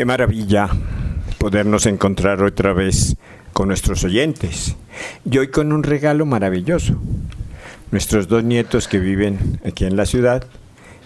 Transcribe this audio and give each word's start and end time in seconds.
Qué 0.00 0.06
maravilla 0.06 0.70
podernos 1.36 1.84
encontrar 1.84 2.42
otra 2.42 2.72
vez 2.72 3.16
con 3.52 3.68
nuestros 3.68 4.02
oyentes. 4.02 4.74
Y 5.30 5.36
hoy 5.36 5.48
con 5.48 5.72
un 5.72 5.82
regalo 5.82 6.24
maravilloso. 6.24 6.94
Nuestros 7.90 8.26
dos 8.26 8.42
nietos 8.42 8.88
que 8.88 8.98
viven 8.98 9.60
aquí 9.62 9.84
en 9.84 9.98
la 9.98 10.06
ciudad 10.06 10.46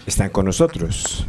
están 0.07 0.29
con 0.29 0.45
nosotros. 0.45 1.27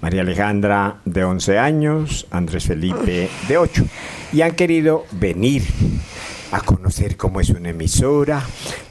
María 0.00 0.22
Alejandra 0.22 1.02
de 1.04 1.24
11 1.24 1.58
años, 1.58 2.26
Andrés 2.30 2.64
Felipe 2.64 3.28
de 3.48 3.58
8. 3.58 3.84
Y 4.32 4.40
han 4.40 4.52
querido 4.52 5.04
venir 5.12 5.62
a 6.54 6.60
conocer 6.60 7.16
cómo 7.16 7.40
es 7.40 7.50
una 7.50 7.70
emisora, 7.70 8.46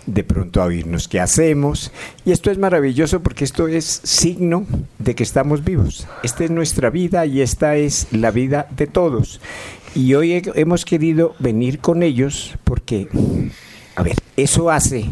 de 0.06 0.26
pronto 0.26 0.62
a 0.62 0.66
oírnos 0.66 1.08
qué 1.08 1.22
hacemos. 1.22 1.94
Y 2.26 2.34
esto 2.34 2.52
es 2.52 2.58
maravilloso 2.58 3.24
porque 3.24 3.46
esto 3.46 3.70
es 3.70 4.02
signo 4.04 4.66
de 5.00 5.16
que 5.16 5.24
estamos 5.24 5.64
vivos. 5.64 6.06
Esta 6.24 6.44
es 6.44 6.52
nuestra 6.52 6.90
vida 6.90 7.26
y 7.26 7.40
esta 7.40 7.78
es 7.78 8.08
la 8.12 8.32
vida 8.32 8.68
de 8.76 8.88
todos. 8.88 9.40
Y 9.96 10.14
hoy 10.14 10.42
hemos 10.56 10.84
querido 10.84 11.36
venir 11.40 11.80
con 11.80 12.04
ellos 12.04 12.58
porque, 12.66 13.08
a 13.96 14.04
ver, 14.04 14.18
eso 14.36 14.70
hace 14.70 15.06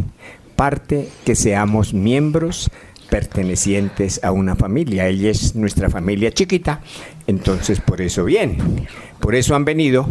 parte 0.57 1.07
que 1.23 1.35
seamos 1.35 1.93
miembros 1.93 2.69
pertenecientes 3.09 4.19
a 4.23 4.33
una 4.33 4.57
familia. 4.57 5.07
Ella 5.07 5.29
es 5.29 5.55
nuestra 5.55 5.89
familia 5.89 6.31
chiquita, 6.31 6.81
entonces 7.27 7.79
por 7.79 8.01
eso 8.01 8.25
bien. 8.25 8.57
Por 9.21 9.35
eso 9.35 9.55
han 9.55 9.65
venido 9.65 10.09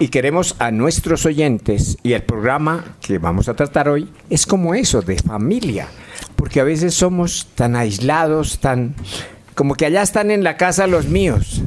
y 0.00 0.08
queremos 0.08 0.56
a 0.58 0.72
nuestros 0.72 1.24
oyentes 1.24 1.96
y 2.02 2.14
el 2.14 2.24
programa 2.24 2.96
que 3.00 3.18
vamos 3.18 3.48
a 3.48 3.54
tratar 3.54 3.88
hoy 3.88 4.10
es 4.28 4.44
como 4.44 4.74
eso, 4.74 5.02
de 5.02 5.16
familia, 5.16 5.86
porque 6.34 6.60
a 6.60 6.64
veces 6.64 6.92
somos 6.92 7.48
tan 7.54 7.76
aislados, 7.76 8.58
tan 8.58 8.96
como 9.54 9.76
que 9.76 9.86
allá 9.86 10.02
están 10.02 10.32
en 10.32 10.42
la 10.42 10.56
casa 10.56 10.88
los 10.88 11.06
míos, 11.06 11.62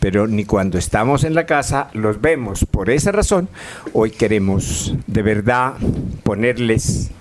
pero 0.00 0.26
ni 0.26 0.44
cuando 0.44 0.78
estamos 0.78 1.22
en 1.22 1.34
la 1.34 1.46
casa 1.46 1.90
los 1.92 2.20
vemos. 2.20 2.64
Por 2.64 2.90
esa 2.90 3.12
razón, 3.12 3.48
hoy 3.92 4.10
queremos 4.10 4.94
de 5.06 5.22
verdad 5.22 5.74
ponerles, 6.24 7.12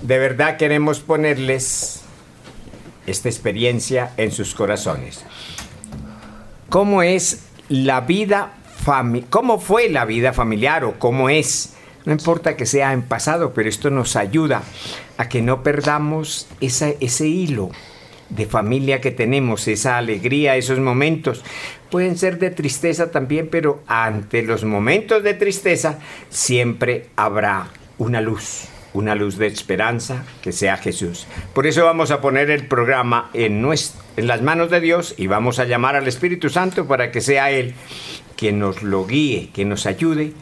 de 0.00 0.18
verdad 0.18 0.58
queremos 0.58 1.00
ponerles 1.00 2.02
esta 3.06 3.28
experiencia 3.28 4.12
en 4.16 4.30
sus 4.30 4.54
corazones. 4.54 5.24
¿Cómo 6.68 7.02
es 7.02 7.51
la 7.72 8.02
vida? 8.02 8.52
¿Cómo 9.30 9.58
fue 9.58 9.88
la 9.88 10.04
vida 10.04 10.34
familiar 10.34 10.84
o 10.84 10.98
cómo 10.98 11.30
es? 11.30 11.74
No 12.04 12.12
importa 12.12 12.54
que 12.54 12.66
sea 12.66 12.92
en 12.92 13.00
pasado, 13.00 13.54
pero 13.54 13.68
esto 13.68 13.88
nos 13.88 14.14
ayuda 14.14 14.62
a 15.16 15.28
que 15.30 15.40
no 15.40 15.62
perdamos 15.62 16.48
ese 16.60 17.26
hilo 17.26 17.70
de 18.28 18.44
familia 18.44 19.00
que 19.00 19.10
tenemos, 19.10 19.68
esa 19.68 19.96
alegría, 19.96 20.56
esos 20.56 20.80
momentos. 20.80 21.42
Pueden 21.90 22.18
ser 22.18 22.38
de 22.38 22.50
tristeza 22.50 23.10
también, 23.10 23.48
pero 23.50 23.82
ante 23.86 24.42
los 24.42 24.64
momentos 24.64 25.22
de 25.22 25.32
tristeza 25.32 25.98
siempre 26.28 27.06
habrá 27.16 27.68
una 27.96 28.20
luz 28.20 28.68
una 28.94 29.14
luz 29.14 29.38
de 29.38 29.46
esperanza 29.46 30.24
que 30.42 30.52
sea 30.52 30.76
Jesús. 30.76 31.26
Por 31.54 31.66
eso 31.66 31.84
vamos 31.84 32.10
a 32.10 32.20
poner 32.20 32.50
el 32.50 32.66
programa 32.66 33.30
en, 33.32 33.62
en 34.16 34.26
las 34.26 34.42
manos 34.42 34.70
de 34.70 34.80
Dios 34.80 35.14
y 35.16 35.26
vamos 35.26 35.58
a 35.58 35.64
llamar 35.64 35.96
al 35.96 36.08
Espíritu 36.08 36.50
Santo 36.50 36.86
para 36.86 37.10
que 37.10 37.20
sea 37.20 37.50
Él 37.50 37.74
quien 38.36 38.58
nos 38.58 38.82
lo 38.82 39.06
guíe, 39.06 39.50
que 39.52 39.64
nos 39.64 39.86
ayude 39.86 40.32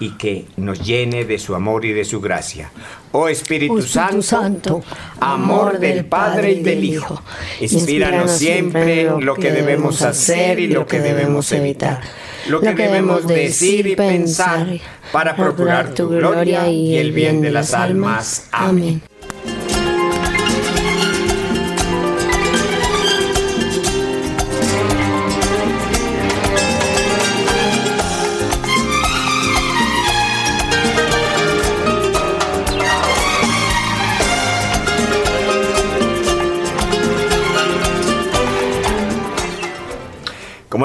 y 0.00 0.10
que 0.10 0.46
nos 0.56 0.86
llene 0.86 1.24
de 1.24 1.38
su 1.38 1.54
amor 1.54 1.84
y 1.84 1.92
de 1.92 2.04
su 2.04 2.20
gracia. 2.20 2.70
Oh 3.12 3.28
Espíritu, 3.28 3.78
oh 3.78 3.82
Santo, 3.82 4.22
Santo, 4.22 4.82
amor 5.20 5.78
del 5.78 6.04
Padre 6.04 6.52
y 6.52 6.62
del 6.62 6.84
Hijo, 6.84 7.20
inspíranos 7.60 8.30
siempre 8.30 9.02
en 9.02 9.24
lo 9.24 9.34
que 9.34 9.50
debemos 9.50 10.02
hacer 10.02 10.60
y 10.60 10.68
lo 10.68 10.86
que 10.86 11.00
debemos 11.00 11.50
evitar 11.52 12.00
lo 12.48 12.60
que 12.60 12.72
debemos 12.72 13.26
decir 13.26 13.86
y 13.86 13.96
pensar 13.96 14.66
para 15.12 15.36
procurar 15.36 15.94
tu 15.94 16.08
gloria 16.08 16.68
y 16.68 16.96
el 16.96 17.12
bien 17.12 17.40
de 17.40 17.50
las 17.50 17.74
almas. 17.74 18.48
Amén. 18.52 19.02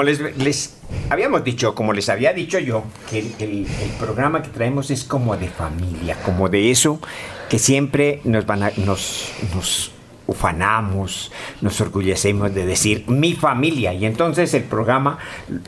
Les, 0.04 0.76
habíamos 1.10 1.44
dicho, 1.44 1.74
como 1.74 1.92
les 1.92 2.08
había 2.08 2.32
dicho 2.32 2.58
yo, 2.58 2.84
que 3.10 3.18
el, 3.38 3.66
programa 3.98 4.42
que 4.42 4.48
traemos 4.48 4.90
es 4.90 5.04
como 5.04 5.36
de 5.36 5.48
familia, 5.48 6.16
como 6.24 6.48
de 6.48 6.70
eso 6.70 7.00
que 7.48 7.58
siempre 7.58 8.20
nos 8.24 8.46
van 8.46 8.62
a, 8.62 8.72
nos, 8.76 9.32
nos 9.54 9.90
ufanamos, 10.26 11.30
nos 11.60 11.80
orgullecemos 11.80 12.54
de 12.54 12.66
decir 12.66 13.04
mi 13.08 13.34
familia. 13.34 13.92
Y 13.92 14.06
entonces 14.06 14.54
el 14.54 14.64
programa 14.64 15.18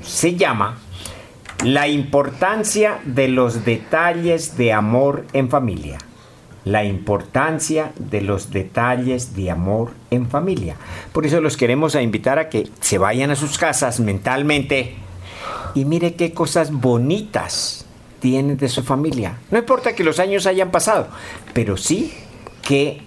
se 0.02 0.36
llama 0.36 0.78
La 1.64 1.88
importancia 1.88 2.98
de 3.04 3.28
los 3.28 3.64
detalles 3.64 4.56
de 4.56 4.72
amor 4.72 5.26
en 5.32 5.48
familia 5.48 5.98
la 6.66 6.82
importancia 6.82 7.92
de 7.96 8.20
los 8.20 8.50
detalles 8.50 9.36
de 9.36 9.52
amor 9.52 9.92
en 10.10 10.28
familia. 10.28 10.76
Por 11.12 11.24
eso 11.24 11.40
los 11.40 11.56
queremos 11.56 11.94
a 11.94 12.02
invitar 12.02 12.40
a 12.40 12.48
que 12.48 12.68
se 12.80 12.98
vayan 12.98 13.30
a 13.30 13.36
sus 13.36 13.56
casas 13.56 14.00
mentalmente 14.00 14.96
y 15.76 15.84
mire 15.84 16.14
qué 16.14 16.32
cosas 16.32 16.72
bonitas 16.72 17.86
tiene 18.18 18.56
de 18.56 18.68
su 18.68 18.82
familia. 18.82 19.38
No 19.52 19.58
importa 19.58 19.94
que 19.94 20.02
los 20.02 20.18
años 20.18 20.44
hayan 20.46 20.72
pasado, 20.72 21.06
pero 21.54 21.76
sí 21.76 22.12
que 22.62 23.00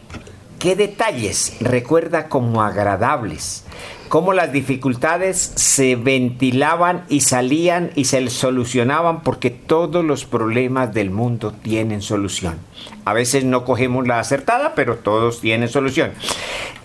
qué 0.60 0.76
detalles 0.76 1.56
recuerda 1.62 2.28
como 2.28 2.62
agradables, 2.62 3.64
cómo 4.10 4.34
las 4.34 4.52
dificultades 4.52 5.38
se 5.56 5.96
ventilaban 5.96 7.06
y 7.10 7.22
salían 7.22 7.92
y 7.96 8.06
se 8.06 8.30
solucionaban 8.30 9.24
porque 9.24 9.50
todos 9.50 10.04
los 10.04 10.26
problemas 10.26 10.94
del 10.94 11.10
mundo 11.10 11.54
tienen 11.54 12.02
solución. 12.02 12.60
A 13.06 13.14
veces 13.14 13.46
no 13.46 13.64
cogemos 13.64 14.06
la 14.06 14.20
acertada, 14.20 14.76
pero 14.76 14.98
todos 14.98 15.40
tienen 15.42 15.70
solución. 15.70 16.12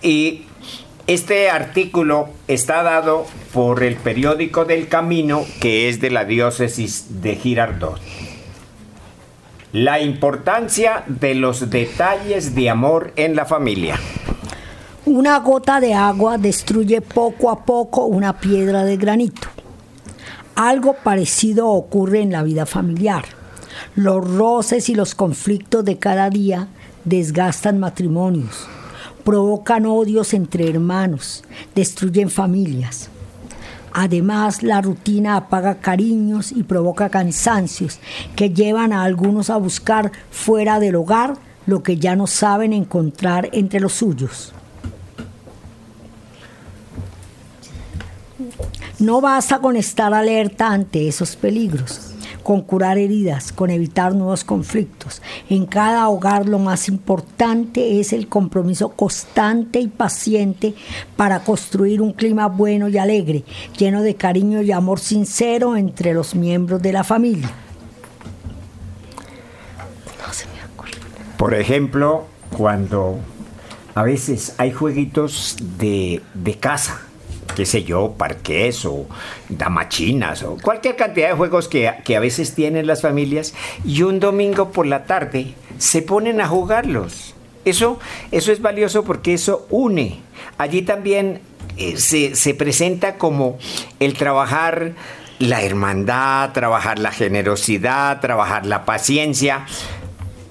Y 0.01 0.43
este 1.07 1.49
artículo 1.49 2.29
está 2.47 2.81
dado 2.81 3.27
por 3.53 3.83
el 3.83 3.95
periódico 3.95 4.65
del 4.65 4.87
Camino, 4.87 5.45
que 5.59 5.89
es 5.89 5.99
de 5.99 6.09
la 6.09 6.25
diócesis 6.25 7.21
de 7.21 7.35
Girardot. 7.35 7.99
La 9.75 9.99
importancia 9.99 11.03
de 11.05 11.35
los 11.35 11.69
detalles 11.69 12.55
de 12.55 12.69
amor 12.69 13.11
en 13.17 13.35
la 13.35 13.43
familia. 13.43 13.99
Una 15.05 15.37
gota 15.39 15.81
de 15.81 15.93
agua 15.93 16.37
destruye 16.37 17.01
poco 17.01 17.49
a 17.51 17.65
poco 17.65 18.05
una 18.05 18.39
piedra 18.39 18.85
de 18.85 18.95
granito. 18.95 19.49
Algo 20.55 20.95
parecido 21.03 21.67
ocurre 21.67 22.21
en 22.21 22.31
la 22.31 22.43
vida 22.43 22.65
familiar. 22.65 23.25
Los 23.95 24.25
roces 24.25 24.87
y 24.87 24.95
los 24.95 25.13
conflictos 25.13 25.83
de 25.83 25.99
cada 25.99 26.29
día 26.29 26.69
desgastan 27.03 27.77
matrimonios 27.77 28.69
provocan 29.25 29.87
odios 29.87 30.35
entre 30.35 30.69
hermanos, 30.69 31.43
destruyen 31.73 32.29
familias. 32.29 33.09
Además, 33.97 34.61
la 34.61 34.81
rutina 34.81 35.37
apaga 35.37 35.75
cariños 35.75 36.51
y 36.51 36.63
provoca 36.63 37.07
cansancios 37.07 38.01
que 38.35 38.49
llevan 38.49 38.91
a 38.91 39.03
algunos 39.03 39.49
a 39.49 39.55
buscar 39.55 40.11
fuera 40.31 40.81
del 40.81 40.95
hogar 40.95 41.35
lo 41.65 41.81
que 41.81 41.95
ya 41.95 42.13
no 42.17 42.27
saben 42.27 42.73
encontrar 42.73 43.47
entre 43.53 43.79
los 43.79 43.93
suyos. 43.93 44.53
No 48.99 49.21
basta 49.21 49.59
con 49.59 49.77
estar 49.77 50.13
alerta 50.13 50.73
ante 50.73 51.07
esos 51.07 51.37
peligros 51.37 52.14
con 52.45 52.61
curar 52.61 52.99
heridas, 52.99 53.51
con 53.51 53.71
evitar 53.71 54.13
nuevos 54.13 54.43
conflictos. 54.43 55.19
En 55.49 55.65
cada 55.65 56.07
hogar 56.09 56.47
lo 56.47 56.59
más 56.59 56.87
importante 56.87 57.99
es 57.99 58.13
el 58.13 58.27
compromiso 58.27 58.89
constante 58.89 59.79
y 59.79 59.87
paciente 59.87 60.75
para 61.15 61.39
construir 61.39 62.03
un 62.03 62.13
clima 62.13 62.47
bueno 62.47 62.87
y 62.87 62.99
alegre, 62.99 63.43
lleno 63.79 64.03
de 64.03 64.13
cariño 64.13 64.61
y 64.61 64.71
amor 64.71 64.99
sincero 64.99 65.75
entre 65.75 66.13
los 66.13 66.35
miembros 66.35 66.83
de 66.83 66.93
la 66.93 67.03
familia. 67.03 67.49
Por 71.37 71.55
ejemplo, 71.55 72.27
cuando 72.55 73.17
a 73.95 74.03
veces 74.03 74.53
hay 74.59 74.71
jueguitos 74.71 75.57
de, 75.79 76.21
de 76.35 76.59
casa 76.59 77.01
qué 77.55 77.65
sé 77.65 77.83
yo, 77.83 78.13
parques 78.17 78.85
o 78.85 79.07
damachinas 79.49 80.43
o 80.43 80.57
cualquier 80.61 80.95
cantidad 80.95 81.29
de 81.29 81.35
juegos 81.35 81.67
que, 81.67 81.87
a 81.87 82.19
veces 82.19 82.53
tienen 82.53 82.87
las 82.87 83.01
familias 83.01 83.53
y 83.83 84.03
un 84.03 84.19
domingo 84.19 84.71
por 84.71 84.85
la 84.85 85.05
tarde 85.05 85.53
se 85.77 86.01
ponen 86.01 86.41
a 86.41 86.47
jugarlos. 86.47 87.33
Eso, 87.65 87.99
eso 88.31 88.51
es 88.51 88.61
valioso 88.61 89.03
porque 89.03 89.33
eso 89.33 89.65
une. 89.69 90.19
Allí 90.57 90.83
también 90.83 91.41
eh, 91.77 91.97
se, 91.97 92.35
se 92.35 92.53
presenta 92.53 93.15
como 93.15 93.57
el 93.99 94.13
trabajar 94.13 94.93
la 95.39 95.61
hermandad, 95.61 96.51
trabajar 96.53 96.99
la 96.99 97.11
generosidad, 97.11 98.21
trabajar 98.21 98.65
la 98.65 98.85
paciencia. 98.85 99.65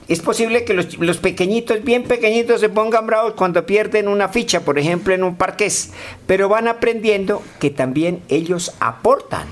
Es 0.07 0.21
posible 0.21 0.65
que 0.65 0.75
los, 0.75 1.17
pequeñitos, 1.19 1.83
bien 1.83 2.05
pequeñitos, 2.05 2.61
se 2.61 2.69
pongan 2.69 3.07
bravos 3.07 3.35
cuando 3.35 3.65
pierden 3.65 4.09
una 4.09 4.29
ficha, 4.29 4.61
por 4.61 4.79
ejemplo, 4.79 5.15
en 5.15 5.25
un 5.25 5.37
parqués, 5.37 5.93
pero 6.27 6.49
van 6.49 6.69
aprendiendo 6.69 7.43
que 7.59 7.71
también 7.71 8.21
ellos 8.29 8.75
aportan. 8.81 9.47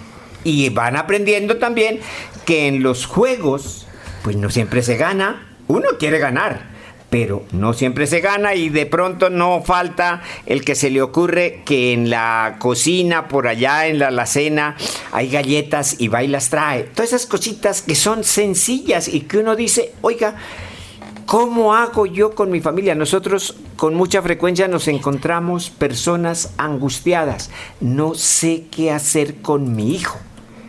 Y 0.44 0.68
van 0.70 0.96
aprendiendo 0.96 1.56
también 1.58 2.00
que 2.44 2.66
en 2.66 2.82
los 2.82 3.06
juegos, 3.06 3.86
pues 4.24 4.36
no 4.36 4.50
siempre 4.50 4.82
se 4.82 4.96
gana, 4.96 5.56
uno 5.68 5.88
quiere 5.98 6.18
ganar, 6.18 6.71
pero 7.12 7.44
no 7.52 7.74
siempre 7.74 8.06
se 8.06 8.20
gana 8.20 8.54
y 8.54 8.70
de 8.70 8.86
pronto 8.86 9.28
no 9.28 9.62
falta 9.62 10.22
el 10.46 10.64
que 10.64 10.74
se 10.74 10.88
le 10.88 11.02
ocurre 11.02 11.60
que 11.62 11.92
en 11.92 12.08
la 12.08 12.56
cocina, 12.58 13.28
por 13.28 13.48
allá 13.48 13.86
en 13.86 13.98
la 13.98 14.08
alacena, 14.08 14.76
hay 15.12 15.28
galletas 15.28 15.96
y 15.98 16.08
va 16.08 16.22
y 16.22 16.28
las 16.28 16.48
trae. 16.48 16.84
Todas 16.84 17.10
esas 17.10 17.26
cositas 17.26 17.82
que 17.82 17.96
son 17.96 18.24
sencillas 18.24 19.08
y 19.08 19.20
que 19.20 19.36
uno 19.36 19.54
dice, 19.56 19.92
oiga, 20.00 20.36
¿Cómo 21.26 21.72
hago 21.72 22.04
yo 22.04 22.34
con 22.34 22.50
mi 22.50 22.60
familia? 22.60 22.94
Nosotros 22.94 23.56
con 23.76 23.94
mucha 23.94 24.20
frecuencia 24.20 24.66
nos 24.66 24.88
encontramos 24.88 25.70
personas 25.70 26.52
angustiadas. 26.58 27.50
No 27.80 28.14
sé 28.14 28.64
qué 28.70 28.90
hacer 28.90 29.36
con 29.36 29.74
mi 29.74 29.94
hijo. 29.94 30.18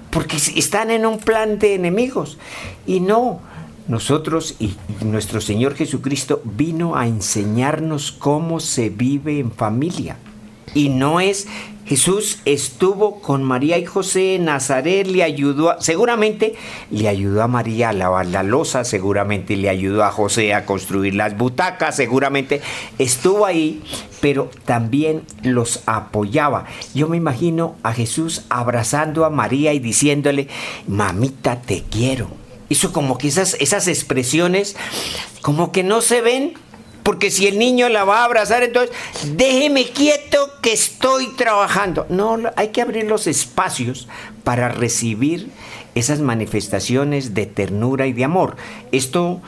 Porque 0.09 0.37
están 0.37 0.91
en 0.91 1.05
un 1.05 1.17
plan 1.17 1.57
de 1.57 1.73
enemigos. 1.73 2.37
Y 2.85 2.99
no, 2.99 3.41
nosotros 3.87 4.55
y 4.59 4.75
nuestro 5.03 5.41
Señor 5.41 5.75
Jesucristo 5.75 6.41
vino 6.43 6.95
a 6.95 7.07
enseñarnos 7.07 8.11
cómo 8.11 8.59
se 8.59 8.89
vive 8.89 9.39
en 9.39 9.51
familia. 9.51 10.17
Y 10.73 10.89
no 10.89 11.19
es 11.19 11.47
Jesús 11.85 12.39
estuvo 12.45 13.19
con 13.19 13.43
María 13.43 13.77
y 13.77 13.85
José 13.85 14.35
en 14.35 14.45
Nazaret, 14.45 15.05
le 15.05 15.21
ayudó, 15.21 15.75
seguramente 15.81 16.55
le 16.89 17.09
ayudó 17.09 17.43
a 17.43 17.49
María 17.49 17.89
a 17.89 17.93
lavar 17.93 18.25
la 18.27 18.41
losa, 18.41 18.85
seguramente 18.85 19.57
le 19.57 19.67
ayudó 19.67 20.05
a 20.05 20.11
José 20.11 20.53
a 20.53 20.65
construir 20.65 21.15
las 21.15 21.37
butacas, 21.37 21.97
seguramente 21.97 22.61
estuvo 22.99 23.45
ahí, 23.45 23.83
pero 24.21 24.49
también 24.63 25.23
los 25.43 25.81
apoyaba. 25.85 26.65
Yo 26.95 27.09
me 27.09 27.17
imagino 27.17 27.75
a 27.83 27.91
Jesús 27.91 28.45
abrazando 28.49 29.25
a 29.25 29.29
María 29.29 29.73
y 29.73 29.79
diciéndole, 29.79 30.47
mamita, 30.87 31.61
te 31.61 31.83
quiero 31.91 32.42
eso 32.69 32.91
como 32.91 33.17
que 33.17 33.27
esas, 33.27 33.55
esas 33.59 33.87
expresiones 33.87 34.75
como 35.41 35.71
que 35.71 35.83
no 35.83 36.01
se 36.01 36.21
ven. 36.21 36.53
Porque 37.03 37.31
si 37.31 37.47
el 37.47 37.59
niño 37.59 37.89
la 37.89 38.05
va 38.05 38.21
a 38.21 38.23
abrazar, 38.23 38.63
entonces 38.63 38.95
déjeme 39.35 39.89
quieto 39.89 40.49
que 40.61 40.71
estoy 40.71 41.27
trabajando. 41.35 42.05
No, 42.07 42.39
hay 42.55 42.69
que 42.69 42.81
abrir 42.81 43.03
los 43.03 43.27
espacios 43.27 44.07
para 44.45 44.69
recibir 44.69 45.49
esas 45.95 46.21
manifestaciones 46.21 47.33
de 47.33 47.45
ternura 47.45 48.07
y 48.07 48.13
de 48.13 48.23
amor. 48.23 48.55
Esto 48.93 49.41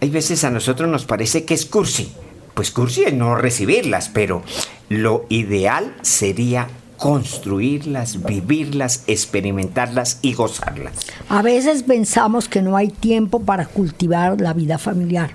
hay 0.00 0.10
veces 0.10 0.44
a 0.44 0.50
nosotros 0.50 0.90
nos 0.90 1.04
parece 1.04 1.44
que 1.44 1.54
es 1.54 1.66
cursi. 1.66 2.12
Pues 2.54 2.70
cursi 2.70 3.04
es 3.04 3.14
no 3.14 3.34
recibirlas, 3.34 4.08
pero 4.08 4.42
lo 4.88 5.24
ideal 5.28 5.94
sería 6.02 6.68
construirlas, 7.00 8.22
vivirlas, 8.22 9.04
experimentarlas 9.06 10.18
y 10.20 10.34
gozarlas. 10.34 10.92
A 11.30 11.40
veces 11.40 11.82
pensamos 11.82 12.46
que 12.46 12.60
no 12.60 12.76
hay 12.76 12.88
tiempo 12.88 13.40
para 13.40 13.64
cultivar 13.64 14.38
la 14.38 14.52
vida 14.52 14.76
familiar, 14.76 15.30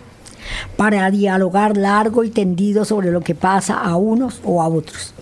para 0.77 1.09
dialogar 1.09 1.75
largo 1.75 2.23
y 2.23 2.29
tendido 2.29 2.85
sobre 2.85 3.11
lo 3.11 3.21
que 3.21 3.33
pasa 3.33 3.79
a 3.79 3.95
unos 3.95 4.41
o 4.43 4.61
a 4.61 4.67
otros. 4.67 5.15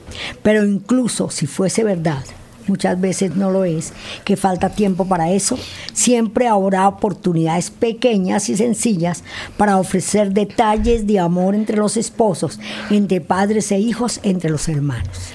Pero 0.43 0.65
incluso 0.65 1.29
si 1.29 1.47
fuese 1.47 1.85
verdad, 1.85 2.25
muchas 2.67 2.99
veces 2.99 3.37
no 3.37 3.49
lo 3.49 3.63
es, 3.63 3.93
que 4.25 4.35
falta 4.35 4.69
tiempo 4.69 5.07
para 5.07 5.31
eso, 5.31 5.57
siempre 5.93 6.49
habrá 6.49 6.89
oportunidades 6.89 7.71
pequeñas 7.71 8.49
y 8.49 8.57
sencillas 8.57 9.23
para 9.55 9.77
ofrecer 9.77 10.33
detalles 10.33 11.07
de 11.07 11.19
amor 11.19 11.55
entre 11.55 11.77
los 11.77 11.95
esposos, 11.95 12.59
entre 12.89 13.21
padres 13.21 13.71
e 13.71 13.79
hijos, 13.79 14.19
entre 14.23 14.49
los 14.49 14.67
hermanos 14.67 15.31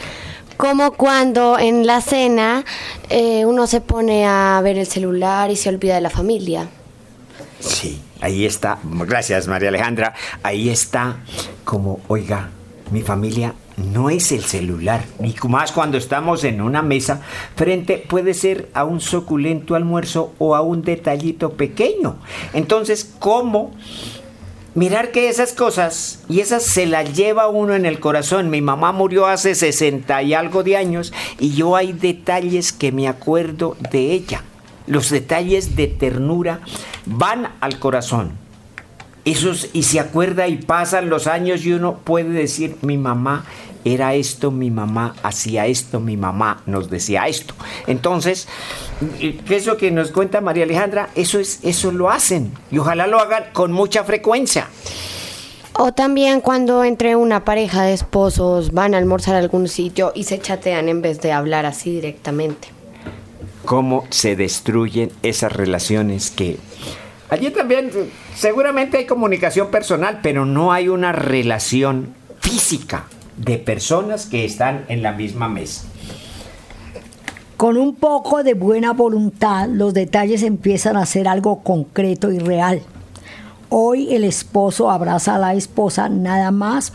como 0.58 0.90
cuando 0.90 1.56
en 1.58 1.86
la 1.86 2.02
cena 2.02 2.64
eh, 3.08 3.46
uno 3.46 3.66
se 3.66 3.80
pone 3.80 4.26
a 4.26 4.60
ver 4.62 4.76
el 4.76 4.86
celular 4.86 5.50
y 5.50 5.56
se 5.56 5.68
olvida 5.68 5.94
de 5.94 6.00
la 6.02 6.10
familia. 6.10 6.68
Sí, 7.60 8.02
ahí 8.20 8.44
está. 8.44 8.78
Gracias, 8.82 9.46
María 9.46 9.68
Alejandra. 9.68 10.14
Ahí 10.42 10.68
está 10.68 11.18
como, 11.64 12.00
oiga, 12.08 12.50
mi 12.90 13.02
familia 13.02 13.54
no 13.76 14.10
es 14.10 14.32
el 14.32 14.42
celular, 14.42 15.04
ni 15.20 15.32
más 15.48 15.70
cuando 15.70 15.96
estamos 15.96 16.42
en 16.42 16.60
una 16.60 16.82
mesa 16.82 17.22
frente 17.54 18.04
puede 18.08 18.34
ser 18.34 18.68
a 18.74 18.82
un 18.82 19.00
suculento 19.00 19.76
almuerzo 19.76 20.34
o 20.38 20.56
a 20.56 20.60
un 20.60 20.82
detallito 20.82 21.52
pequeño. 21.52 22.16
Entonces, 22.52 23.14
¿cómo 23.20 23.70
mirar 24.78 25.10
que 25.10 25.28
esas 25.28 25.52
cosas, 25.54 26.20
y 26.28 26.38
esas 26.38 26.62
se 26.62 26.86
las 26.86 27.12
lleva 27.12 27.48
uno 27.48 27.74
en 27.74 27.84
el 27.84 27.98
corazón. 27.98 28.48
Mi 28.48 28.60
mamá 28.60 28.92
murió 28.92 29.26
hace 29.26 29.56
60 29.56 30.22
y 30.22 30.34
algo 30.34 30.62
de 30.62 30.76
años 30.76 31.12
y 31.40 31.50
yo 31.50 31.74
hay 31.74 31.92
detalles 31.92 32.72
que 32.72 32.92
me 32.92 33.08
acuerdo 33.08 33.76
de 33.90 34.12
ella. 34.12 34.44
Los 34.86 35.10
detalles 35.10 35.74
de 35.74 35.88
ternura 35.88 36.60
van 37.06 37.50
al 37.60 37.80
corazón. 37.80 38.30
Esos, 39.24 39.68
y 39.72 39.82
se 39.82 39.98
acuerda 39.98 40.46
y 40.46 40.58
pasan 40.58 41.10
los 41.10 41.26
años 41.26 41.66
y 41.66 41.72
uno 41.72 41.98
puede 41.98 42.30
decir, 42.30 42.76
mi 42.80 42.96
mamá 42.96 43.46
era 43.84 44.14
esto, 44.14 44.50
mi 44.50 44.70
mamá 44.70 45.14
hacía 45.22 45.66
esto, 45.66 46.00
mi 46.00 46.16
mamá 46.16 46.62
nos 46.66 46.90
decía 46.90 47.26
esto. 47.26 47.54
Entonces, 47.86 48.48
¿qué 49.18 49.56
es 49.56 49.66
lo 49.66 49.76
que 49.76 49.90
nos 49.90 50.10
cuenta 50.10 50.40
María 50.40 50.64
Alejandra? 50.64 51.10
Eso, 51.14 51.38
es, 51.38 51.60
eso 51.62 51.92
lo 51.92 52.10
hacen 52.10 52.52
y 52.70 52.78
ojalá 52.78 53.06
lo 53.06 53.18
hagan 53.18 53.44
con 53.52 53.72
mucha 53.72 54.04
frecuencia. 54.04 54.68
O 55.74 55.92
también 55.92 56.40
cuando 56.40 56.82
entre 56.82 57.14
una 57.14 57.44
pareja 57.44 57.84
de 57.84 57.92
esposos 57.92 58.72
van 58.72 58.94
a 58.94 58.98
almorzar 58.98 59.36
a 59.36 59.38
algún 59.38 59.68
sitio 59.68 60.12
y 60.14 60.24
se 60.24 60.40
chatean 60.40 60.88
en 60.88 61.02
vez 61.02 61.20
de 61.20 61.30
hablar 61.30 61.66
así 61.66 61.92
directamente. 61.92 62.68
Cómo 63.64 64.04
se 64.10 64.34
destruyen 64.34 65.12
esas 65.22 65.52
relaciones 65.52 66.30
que... 66.30 66.56
Allí 67.30 67.50
también 67.50 67.90
seguramente 68.34 68.96
hay 68.96 69.06
comunicación 69.06 69.70
personal, 69.70 70.20
pero 70.22 70.46
no 70.46 70.72
hay 70.72 70.88
una 70.88 71.12
relación 71.12 72.14
física 72.40 73.04
de 73.38 73.58
personas 73.58 74.26
que 74.26 74.44
están 74.44 74.84
en 74.88 75.02
la 75.02 75.12
misma 75.12 75.48
mesa. 75.48 75.84
Con 77.56 77.76
un 77.76 77.94
poco 77.96 78.44
de 78.44 78.54
buena 78.54 78.92
voluntad, 78.92 79.68
los 79.68 79.92
detalles 79.94 80.42
empiezan 80.42 80.96
a 80.96 81.06
ser 81.06 81.26
algo 81.26 81.62
concreto 81.62 82.30
y 82.30 82.38
real. 82.38 82.82
Hoy 83.68 84.14
el 84.14 84.24
esposo 84.24 84.90
abraza 84.90 85.34
a 85.34 85.38
la 85.38 85.54
esposa 85.54 86.08
nada 86.08 86.50
más, 86.50 86.92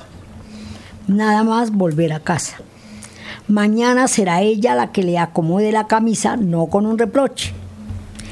nada 1.07 1.43
más 1.43 1.71
volver 1.71 2.13
a 2.13 2.21
casa. 2.21 2.57
Mañana 3.47 4.07
será 4.07 4.41
ella 4.41 4.73
la 4.73 4.93
que 4.93 5.03
le 5.03 5.17
acomode 5.19 5.71
la 5.73 5.87
camisa, 5.87 6.37
no 6.37 6.67
con 6.67 6.85
un 6.85 6.97
reproche. 6.97 7.53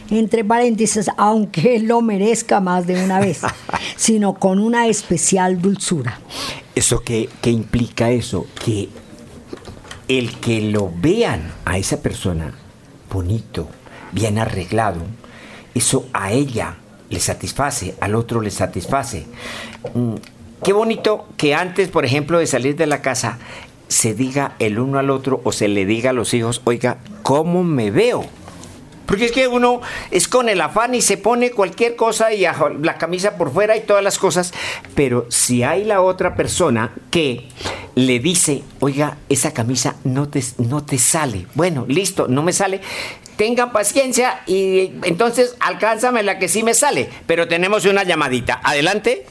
Entre 0.09 0.45
paréntesis, 0.45 1.11
aunque 1.17 1.75
él 1.75 1.87
lo 1.87 2.01
merezca 2.01 2.61
más 2.61 2.87
de 2.87 3.03
una 3.03 3.19
vez, 3.19 3.41
sino 3.97 4.35
con 4.35 4.59
una 4.59 4.87
especial 4.87 5.61
dulzura. 5.61 6.19
¿Eso 6.75 7.03
qué, 7.03 7.29
implica 7.43 8.11
eso? 8.11 8.47
Que 8.63 8.89
el 10.07 10.37
que 10.39 10.61
lo 10.61 10.91
vean 10.95 11.53
a 11.65 11.77
esa 11.77 12.01
persona 12.01 12.53
bonito, 13.11 13.67
bien 14.11 14.37
arreglado, 14.37 15.01
eso 15.75 16.07
a 16.13 16.31
ella 16.31 16.77
le 17.09 17.19
satisface, 17.19 17.95
al 17.99 18.15
otro 18.15 18.41
le 18.41 18.51
satisface. 18.51 19.25
Mm, 19.93 20.15
qué 20.63 20.73
bonito 20.73 21.27
que 21.37 21.55
antes, 21.55 21.89
por 21.89 22.05
ejemplo, 22.05 22.39
de 22.39 22.47
salir 22.47 22.75
de 22.77 22.87
la 22.87 23.01
casa, 23.01 23.37
se 23.89 24.13
diga 24.13 24.55
el 24.59 24.79
uno 24.79 24.99
al 24.99 25.09
otro 25.09 25.41
o 25.43 25.51
se 25.51 25.67
le 25.67 25.85
diga 25.85 26.11
a 26.11 26.13
los 26.13 26.33
hijos, 26.33 26.61
oiga, 26.63 26.99
¿cómo 27.23 27.65
me 27.65 27.91
veo? 27.91 28.25
Porque 29.05 29.25
es 29.25 29.31
que 29.31 29.47
uno 29.47 29.81
es 30.09 30.27
con 30.27 30.49
el 30.49 30.61
afán 30.61 30.95
y 30.95 31.01
se 31.01 31.17
pone 31.17 31.51
cualquier 31.51 31.95
cosa 31.95 32.33
y 32.33 32.41
la 32.81 32.97
camisa 32.97 33.37
por 33.37 33.51
fuera 33.51 33.75
y 33.75 33.81
todas 33.81 34.03
las 34.03 34.17
cosas. 34.17 34.53
Pero 34.95 35.25
si 35.29 35.63
hay 35.63 35.83
la 35.83 36.01
otra 36.01 36.35
persona 36.35 36.93
que 37.09 37.47
le 37.95 38.19
dice, 38.19 38.63
oiga, 38.79 39.17
esa 39.29 39.53
camisa 39.53 39.95
no 40.03 40.29
te, 40.29 40.43
no 40.57 40.83
te 40.83 40.97
sale. 40.97 41.47
Bueno, 41.55 41.85
listo, 41.87 42.27
no 42.27 42.43
me 42.43 42.53
sale. 42.53 42.81
Tengan 43.35 43.71
paciencia 43.71 44.41
y 44.45 44.93
entonces 45.03 45.55
alcánzame 45.59 46.23
la 46.23 46.37
que 46.37 46.47
sí 46.47 46.63
me 46.63 46.73
sale. 46.73 47.09
Pero 47.25 47.47
tenemos 47.47 47.85
una 47.85 48.03
llamadita. 48.03 48.61
Adelante. 48.63 49.25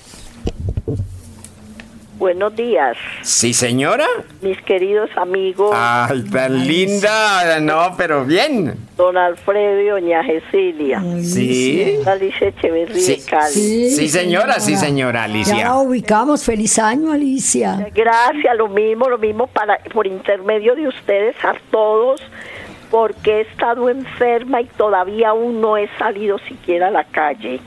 Buenos 2.21 2.55
días, 2.55 2.99
Sí, 3.23 3.55
señora. 3.55 4.05
mis 4.43 4.61
queridos 4.61 5.09
amigos, 5.17 5.71
Ay, 5.75 6.23
tan 6.31 6.67
linda. 6.69 7.59
No, 7.61 7.95
pero 7.97 8.27
bien. 8.27 8.75
don 8.99 9.17
Alfredo 9.17 9.81
y 9.81 9.87
doña 9.89 10.23
Cecilia, 10.27 11.03
Sí. 11.23 11.97
Alicia 12.07 12.49
Echeverría 12.49 12.95
Sí. 13.01 13.23
Cali. 13.27 13.91
Sí, 13.91 14.09
señora, 14.11 14.61
sí, 14.61 14.77
señora 14.77 15.21
Ya 15.21 15.25
Alicia. 15.25 15.75
ubicamos. 15.77 16.45
Feliz 16.45 16.79
año, 16.79 17.11
Alicia. 17.11 17.89
Gracias, 17.95 18.55
lo 18.55 18.69
mismo, 18.69 19.09
lo 19.09 19.17
mismo 19.17 19.47
para 19.47 19.79
por 19.95 20.07
intermedio 20.07 20.75
de 20.75 20.89
ustedes 20.89 21.35
a 21.43 21.55
todos, 21.71 22.21
porque 22.91 23.39
he 23.39 23.41
estado 23.41 23.89
enferma 23.89 24.61
y 24.61 24.67
todavía 24.67 25.31
aún 25.31 25.63
no 25.63 25.79
he 25.79 25.89
salido 25.97 26.39
siquiera 26.41 26.89
a 26.89 26.91
la 26.91 27.05
calle. 27.05 27.61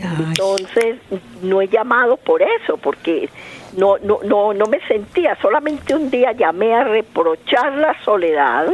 Ay, 0.00 0.26
Entonces, 0.28 0.98
no 1.42 1.60
he 1.60 1.66
llamado 1.66 2.16
por 2.18 2.40
eso, 2.40 2.76
porque 2.76 3.28
no, 3.76 3.98
no, 3.98 4.20
no, 4.24 4.54
no 4.54 4.66
me 4.66 4.80
sentía. 4.86 5.36
Solamente 5.40 5.94
un 5.94 6.10
día 6.10 6.32
llamé 6.32 6.74
a 6.74 6.84
reprochar 6.84 7.72
la 7.74 7.94
soledad, 8.04 8.68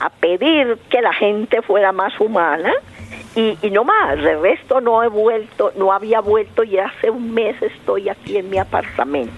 a 0.00 0.10
pedir 0.10 0.78
que 0.90 1.00
la 1.00 1.12
gente 1.12 1.62
fuera 1.62 1.92
más 1.92 2.18
humana 2.20 2.72
y, 3.34 3.58
y 3.62 3.70
no 3.70 3.84
más. 3.84 4.16
De 4.18 4.36
resto 4.36 4.80
no 4.80 5.02
he 5.02 5.08
vuelto, 5.08 5.72
no 5.76 5.92
había 5.92 6.20
vuelto 6.20 6.64
y 6.64 6.78
hace 6.78 7.10
un 7.10 7.32
mes 7.32 7.60
estoy 7.62 8.08
aquí 8.08 8.36
en 8.36 8.50
mi 8.50 8.58
apartamento. 8.58 9.32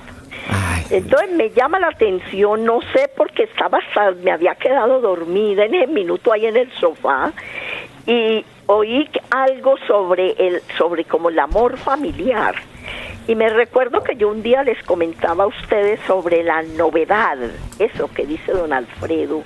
Ay, 0.51 0.85
Entonces 0.91 1.31
me 1.33 1.51
llama 1.51 1.79
la 1.79 1.89
atención, 1.89 2.65
no 2.65 2.81
sé 2.93 3.11
porque 3.17 3.45
estaba, 3.45 3.81
me 4.23 4.31
había 4.31 4.55
quedado 4.55 5.01
dormida 5.01 5.65
en 5.65 5.75
el 5.75 5.89
minuto 5.89 6.33
ahí 6.33 6.47
en 6.47 6.57
el 6.57 6.71
sofá 6.73 7.33
y 8.07 8.45
oí 8.67 9.09
algo 9.31 9.77
sobre 9.87 10.33
el, 10.39 10.63
sobre 10.77 11.05
como 11.05 11.29
el 11.29 11.39
amor 11.39 11.77
familiar. 11.77 12.55
Y 13.29 13.35
me 13.35 13.51
recuerdo 13.51 14.03
que 14.03 14.17
yo 14.17 14.31
un 14.31 14.43
día 14.43 14.65
les 14.65 14.83
comentaba 14.85 15.45
a 15.45 15.49
ustedes 15.49 16.01
sobre 16.07 16.43
la 16.43 16.63
novedad, 16.63 17.37
eso 17.79 18.09
que 18.09 18.25
dice 18.25 18.53
don 18.53 18.73
Alfredo, 18.73 19.43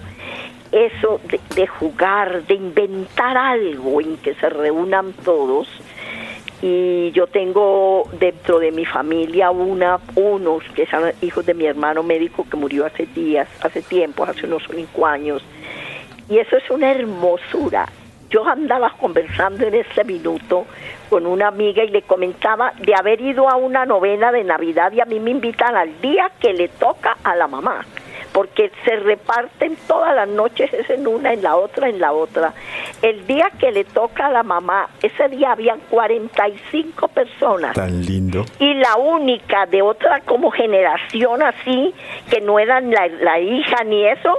eso 0.71 1.21
de, 1.57 1.67
jugar, 1.67 2.45
de 2.45 2.55
inventar 2.55 3.37
algo 3.37 4.01
en 4.01 4.19
que 4.19 4.35
se 4.35 4.49
reúnan 4.49 5.13
todos 5.25 5.69
y 6.63 7.11
yo 7.11 7.27
tengo 7.27 8.09
dentro 8.21 8.61
de 8.61 8.71
mi 8.71 8.87
familia 8.87 9.51
una 9.51 9.99
unos 10.15 10.63
que 10.77 10.87
son 10.87 11.11
hijos 11.21 11.45
de 11.45 11.55
mi 11.55 11.67
hermano 11.67 12.05
médico 12.05 12.47
que 12.49 12.57
murió 12.57 12.87
hace 12.87 13.07
días, 13.07 13.49
hace 13.63 13.83
tiempo, 13.83 14.23
hace 14.23 14.47
unos 14.47 14.63
cinco 14.71 15.07
años 15.07 15.43
y 16.29 16.39
eso 16.39 16.57
es 16.57 16.71
una 16.71 16.93
hermosura. 16.93 17.89
Yo 18.31 18.47
andaba 18.47 18.91
conversando 18.99 19.67
en 19.67 19.75
ese 19.75 20.05
minuto 20.05 20.67
con 21.13 21.27
una 21.27 21.49
amiga 21.49 21.85
y 21.85 21.89
le 21.89 22.01
comentaba 22.01 22.73
de 22.81 22.95
haber 22.95 23.21
ido 23.21 23.47
a 23.47 23.57
una 23.57 23.85
novena 23.85 24.33
de 24.33 24.45
Navidad 24.45 24.93
y 24.93 25.01
a 25.03 25.05
mí 25.05 25.21
me 25.21 25.31
invitan 25.31 25.77
al 25.77 26.01
día 26.01 26.31
que 26.41 26.55
le 26.55 26.69
toca 26.69 27.19
a 27.23 27.37
la 27.37 27.47
mamá, 27.47 27.85
porque 28.33 28.73
se 28.87 28.97
reparten 28.97 29.77
todas 29.87 30.15
las 30.15 30.27
noches, 30.27 30.73
es 30.73 30.89
en 30.89 31.07
una, 31.07 31.35
en 31.35 31.43
la 31.43 31.57
otra, 31.57 31.91
en 31.91 32.01
la 32.01 32.13
otra. 32.13 32.55
El 33.03 33.27
día 33.27 33.51
que 33.59 33.73
le 33.73 33.85
toca 33.85 34.29
a 34.29 34.31
la 34.31 34.43
mamá, 34.43 34.89
ese 35.03 35.29
día 35.29 35.53
habían 35.53 35.81
45 35.91 37.09
personas 37.09 37.75
tan 37.75 38.01
lindo. 38.07 38.47
y 38.59 38.73
la 38.73 38.97
única 38.97 39.67
de 39.67 39.83
otra 39.83 40.21
como 40.21 40.51
generación 40.51 41.43
así, 41.43 41.93
que 42.31 42.41
no 42.41 42.59
eran 42.59 42.91
la, 42.91 43.07
la 43.09 43.39
hija 43.39 43.85
ni 43.85 44.07
eso, 44.07 44.39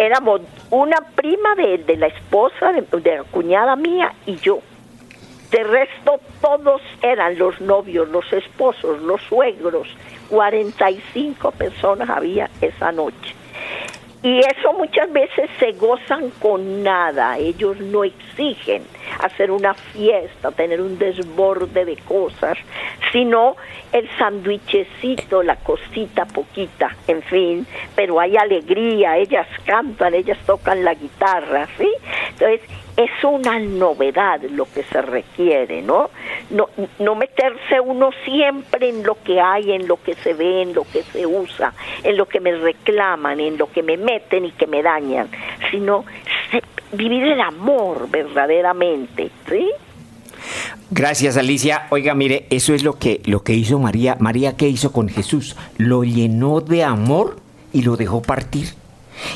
éramos 0.00 0.40
una 0.70 0.96
prima 1.14 1.54
de, 1.54 1.78
de 1.78 1.96
la 1.96 2.08
esposa, 2.08 2.72
de, 2.72 2.82
de 2.82 3.18
la 3.18 3.22
cuñada 3.22 3.76
mía 3.76 4.12
y 4.26 4.34
yo. 4.38 4.58
De 5.50 5.64
resto, 5.64 6.20
todos 6.40 6.82
eran 7.02 7.38
los 7.38 7.60
novios, 7.60 8.08
los 8.08 8.30
esposos, 8.32 9.00
los 9.00 9.20
suegros. 9.22 9.88
45 10.28 11.52
personas 11.52 12.10
había 12.10 12.50
esa 12.60 12.92
noche. 12.92 13.34
Y 14.20 14.40
eso 14.40 14.72
muchas 14.72 15.12
veces 15.12 15.48
se 15.60 15.72
gozan 15.72 16.30
con 16.40 16.82
nada. 16.82 17.38
Ellos 17.38 17.78
no 17.78 18.02
exigen 18.02 18.82
hacer 19.20 19.52
una 19.52 19.74
fiesta, 19.74 20.50
tener 20.50 20.80
un 20.80 20.98
desborde 20.98 21.84
de 21.84 21.96
cosas, 21.98 22.58
sino 23.12 23.56
el 23.92 24.08
sandwichecito, 24.18 25.44
la 25.44 25.54
cosita 25.56 26.24
poquita, 26.24 26.96
en 27.06 27.22
fin. 27.22 27.66
Pero 27.94 28.18
hay 28.18 28.36
alegría, 28.36 29.16
ellas 29.18 29.46
cantan, 29.64 30.14
ellas 30.14 30.38
tocan 30.44 30.84
la 30.84 30.94
guitarra, 30.94 31.68
¿sí? 31.78 31.88
Entonces, 32.40 32.60
es 32.96 33.10
una 33.24 33.58
novedad 33.58 34.40
lo 34.42 34.66
que 34.66 34.84
se 34.84 35.02
requiere, 35.02 35.82
¿no? 35.82 36.10
No, 36.50 36.68
no 36.98 37.14
meterse 37.14 37.80
uno 37.80 38.10
siempre 38.24 38.88
en 38.88 39.02
lo 39.02 39.20
que 39.22 39.40
hay, 39.40 39.72
en 39.72 39.88
lo 39.88 40.00
que 40.02 40.14
se 40.14 40.34
ve, 40.34 40.62
en 40.62 40.74
lo 40.74 40.84
que 40.84 41.02
se 41.02 41.26
usa, 41.26 41.72
en 42.02 42.16
lo 42.16 42.26
que 42.26 42.40
me 42.40 42.52
reclaman, 42.52 43.40
en 43.40 43.58
lo 43.58 43.70
que 43.70 43.82
me 43.82 43.96
meten 43.96 44.44
y 44.44 44.52
que 44.52 44.66
me 44.66 44.82
dañan, 44.82 45.28
sino 45.70 46.04
vivir 46.92 47.24
el 47.24 47.40
amor 47.40 48.08
verdaderamente, 48.10 49.30
¿sí? 49.48 49.70
Gracias, 50.90 51.36
Alicia. 51.36 51.86
Oiga, 51.90 52.14
mire, 52.14 52.46
eso 52.50 52.72
es 52.72 52.82
lo 52.82 52.98
que, 52.98 53.20
lo 53.26 53.42
que 53.42 53.52
hizo 53.52 53.78
María. 53.78 54.16
María, 54.20 54.56
¿qué 54.56 54.68
hizo 54.68 54.92
con 54.92 55.08
Jesús? 55.08 55.56
Lo 55.76 56.04
llenó 56.04 56.60
de 56.60 56.84
amor 56.84 57.36
y 57.72 57.82
lo 57.82 57.96
dejó 57.96 58.22
partir. 58.22 58.77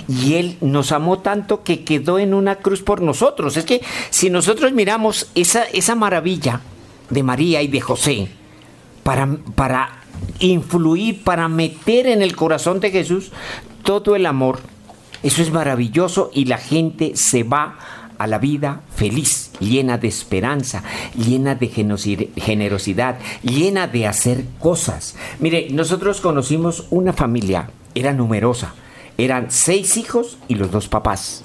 Y 0.09 0.35
Él 0.35 0.57
nos 0.61 0.93
amó 0.93 1.19
tanto 1.21 1.63
que 1.63 1.85
quedó 1.85 2.19
en 2.19 2.35
una 2.35 2.57
cruz 2.57 2.83
por 2.83 3.03
nosotros. 3.03 3.57
Es 3.57 3.65
que 3.65 3.83
si 4.11 4.31
nosotros 4.31 4.73
miramos 4.73 5.31
esa, 5.35 5.65
esa 5.65 5.95
maravilla 5.95 6.61
de 7.11 7.23
María 7.23 7.63
y 7.63 7.69
de 7.69 7.81
José 7.81 8.29
para, 9.03 9.29
para 9.55 10.03
influir, 10.39 11.23
para 11.23 11.49
meter 11.49 12.07
en 12.07 12.23
el 12.23 12.37
corazón 12.37 12.81
de 12.81 12.91
Jesús 12.91 13.33
todo 13.83 14.17
el 14.17 14.27
amor, 14.27 14.61
eso 15.23 15.43
es 15.43 15.53
maravilloso 15.53 16.31
y 16.35 16.47
la 16.47 16.59
gente 16.59 17.13
se 17.15 17.45
va 17.45 17.79
a 18.19 18.27
la 18.27 18.39
vida 18.39 18.83
feliz, 18.95 19.51
llena 19.59 19.99
de 19.99 20.07
esperanza, 20.09 20.85
llena 21.17 21.57
de 21.57 21.69
generosidad, 21.69 23.19
llena 23.43 23.89
de 23.89 24.07
hacer 24.07 24.45
cosas. 24.61 25.17
Mire, 25.41 25.69
nosotros 25.71 26.21
conocimos 26.21 26.87
una 26.91 27.13
familia, 27.13 27.71
era 27.97 28.13
numerosa, 28.13 28.75
eran 29.19 29.51
seis 29.51 29.97
hijos 29.97 30.39
y 30.49 30.55
los 30.55 30.71
dos 30.71 30.89
papás. 30.89 31.45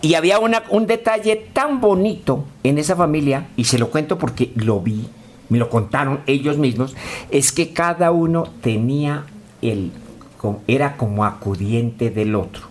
Y 0.00 0.14
había 0.14 0.38
una- 0.38 0.62
un 0.70 0.86
detalle 0.86 1.36
tan 1.52 1.80
bonito 1.80 2.44
en 2.62 2.78
esa 2.78 2.94
familia, 2.96 3.48
y 3.56 3.64
se 3.64 3.78
lo 3.78 3.90
cuento 3.90 4.18
porque 4.18 4.52
lo 4.54 4.80
vi, 4.80 5.08
me 5.48 5.58
lo 5.58 5.68
contaron 5.70 6.20
ellos 6.26 6.58
mismos, 6.58 6.94
es 7.30 7.52
que 7.52 7.72
cada 7.72 8.10
uno 8.10 8.44
tenía 8.62 9.26
el, 9.62 9.90
era 10.68 10.96
como 10.96 11.24
acudiente 11.24 12.10
del 12.10 12.34
otro. 12.36 12.62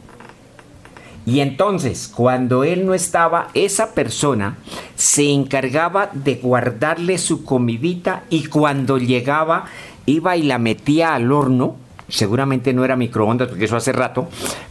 Y 1.25 1.39
entonces, 1.39 2.07
cuando 2.07 2.63
él 2.63 2.85
no 2.85 2.93
estaba, 2.93 3.47
esa 3.55 3.93
persona 3.95 4.57
se 4.95 5.31
encargaba 5.31 6.11
de 6.13 6.35
guardarle 6.35 7.17
su 7.17 7.43
comidita 7.43 8.23
y 8.29 8.45
cuando 8.45 8.99
llegaba 8.99 9.65
iba 10.05 10.37
y 10.37 10.43
la 10.43 10.59
metía 10.59 11.15
al 11.15 11.31
horno. 11.31 11.77
Seguramente 12.07 12.73
no 12.73 12.85
era 12.85 12.95
microondas 12.95 13.47
porque 13.47 13.65
eso 13.65 13.75
hace 13.75 13.91
rato, 13.91 14.27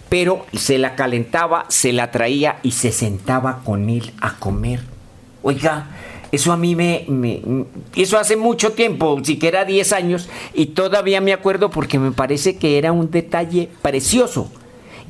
pero 0.08 0.46
se 0.52 0.78
la 0.78 0.94
calentaba, 0.94 1.66
se 1.68 1.92
la 1.92 2.10
traía 2.10 2.58
y 2.62 2.72
se 2.72 2.92
sentaba 2.92 3.60
con 3.64 3.88
él 3.88 4.12
a 4.20 4.36
comer. 4.36 4.80
Oiga, 5.42 5.88
eso 6.34 6.52
a 6.52 6.56
mí 6.56 6.74
me, 6.74 7.06
Eso 7.94 8.18
hace 8.18 8.36
mucho 8.36 8.72
tiempo, 8.72 9.20
siquiera 9.22 9.64
10 9.64 9.92
años, 9.92 10.28
y 10.52 10.66
todavía 10.66 11.20
me 11.20 11.32
acuerdo 11.32 11.70
porque 11.70 11.98
me 11.98 12.12
parece 12.12 12.56
que 12.56 12.78
era 12.78 12.92
un 12.92 13.10
detalle 13.10 13.68
precioso 13.82 14.50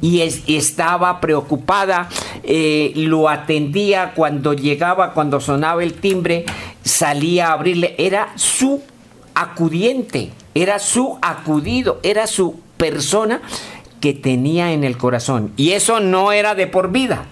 y 0.01 0.21
estaba 0.21 1.21
preocupada, 1.21 2.11
eh, 2.43 2.93
lo 2.95 3.31
atendía 3.31 4.13
cuando 4.15 4.53
llegaba, 4.53 5.15
cuando 5.15 5.41
sonaba 5.41 5.83
el 5.83 5.95
timbre, 5.95 6.45
salía 6.83 7.49
a 7.49 7.53
abrirle, 7.55 7.95
era 7.97 8.33
su 8.35 8.83
acudiente, 9.35 10.31
era 10.55 10.79
su 10.79 11.19
acudido, 11.23 12.01
era 12.03 12.27
su 12.27 12.61
persona 12.77 13.43
que 14.01 14.13
tenía 14.13 14.73
en 14.73 14.85
el 14.85 14.97
corazón. 14.97 15.53
Y 15.57 15.71
eso 15.71 16.01
no 16.01 16.33
era 16.33 16.55
de 16.55 16.67
por 16.67 16.93
vida. 16.93 17.27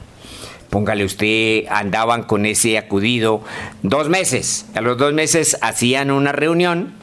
Póngale 0.70 1.04
usted, 1.04 1.66
andaban 1.68 2.22
con 2.22 2.46
ese 2.46 2.78
acudido 2.78 3.42
dos 3.82 4.08
meses. 4.08 4.66
A 4.74 4.80
los 4.80 4.96
dos 4.96 5.12
meses 5.12 5.58
hacían 5.60 6.10
una 6.10 6.32
reunión, 6.32 6.94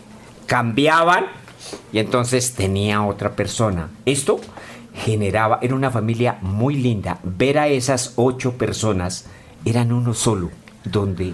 cambiaban 0.47 1.27
y 1.93 1.99
entonces 1.99 2.53
tenía 2.53 3.03
otra 3.03 3.35
persona. 3.35 3.89
Esto 4.05 4.41
generaba, 4.95 5.59
era 5.61 5.75
una 5.75 5.91
familia 5.91 6.39
muy 6.41 6.75
linda. 6.75 7.19
Ver 7.23 7.59
a 7.59 7.67
esas 7.67 8.13
ocho 8.15 8.53
personas, 8.53 9.25
eran 9.65 9.91
uno 9.91 10.15
solo, 10.15 10.49
donde 10.83 11.33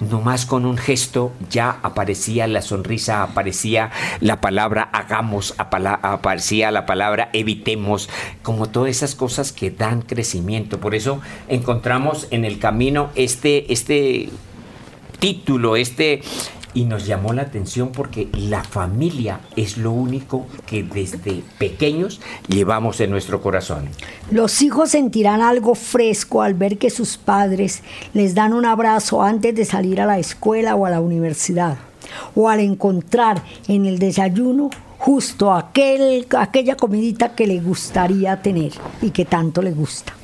nomás 0.00 0.46
con 0.46 0.66
un 0.66 0.76
gesto 0.76 1.32
ya 1.50 1.78
aparecía 1.82 2.46
la 2.46 2.62
sonrisa, 2.62 3.22
aparecía 3.22 3.90
la 4.20 4.40
palabra 4.40 4.88
hagamos, 4.92 5.54
aparecía 5.56 6.70
la 6.70 6.86
palabra 6.86 7.30
evitemos, 7.32 8.08
como 8.42 8.68
todas 8.68 8.90
esas 8.90 9.14
cosas 9.14 9.52
que 9.52 9.70
dan 9.70 10.02
crecimiento. 10.02 10.80
Por 10.80 10.94
eso 10.94 11.20
encontramos 11.48 12.26
en 12.30 12.44
el 12.44 12.58
camino 12.58 13.10
este, 13.14 13.72
este 13.72 14.28
título, 15.20 15.76
este 15.76 16.22
y 16.74 16.84
nos 16.84 17.06
llamó 17.06 17.32
la 17.32 17.42
atención 17.42 17.92
porque 17.92 18.28
la 18.36 18.62
familia 18.64 19.40
es 19.56 19.78
lo 19.78 19.92
único 19.92 20.46
que 20.66 20.82
desde 20.82 21.42
pequeños 21.58 22.20
llevamos 22.48 23.00
en 23.00 23.10
nuestro 23.10 23.40
corazón. 23.40 23.88
Los 24.30 24.60
hijos 24.60 24.90
sentirán 24.90 25.40
algo 25.40 25.74
fresco 25.74 26.42
al 26.42 26.54
ver 26.54 26.76
que 26.76 26.90
sus 26.90 27.16
padres 27.16 27.82
les 28.12 28.34
dan 28.34 28.52
un 28.52 28.66
abrazo 28.66 29.22
antes 29.22 29.54
de 29.54 29.64
salir 29.64 30.00
a 30.00 30.06
la 30.06 30.18
escuela 30.18 30.74
o 30.74 30.84
a 30.84 30.90
la 30.90 31.00
universidad, 31.00 31.78
o 32.34 32.48
al 32.48 32.60
encontrar 32.60 33.42
en 33.68 33.86
el 33.86 33.98
desayuno 33.98 34.70
justo 34.98 35.52
aquel, 35.52 36.26
aquella 36.36 36.76
comidita 36.76 37.34
que 37.34 37.46
le 37.46 37.60
gustaría 37.60 38.40
tener 38.40 38.72
y 39.02 39.10
que 39.10 39.24
tanto 39.24 39.62
le 39.62 39.72
gusta. 39.72 40.14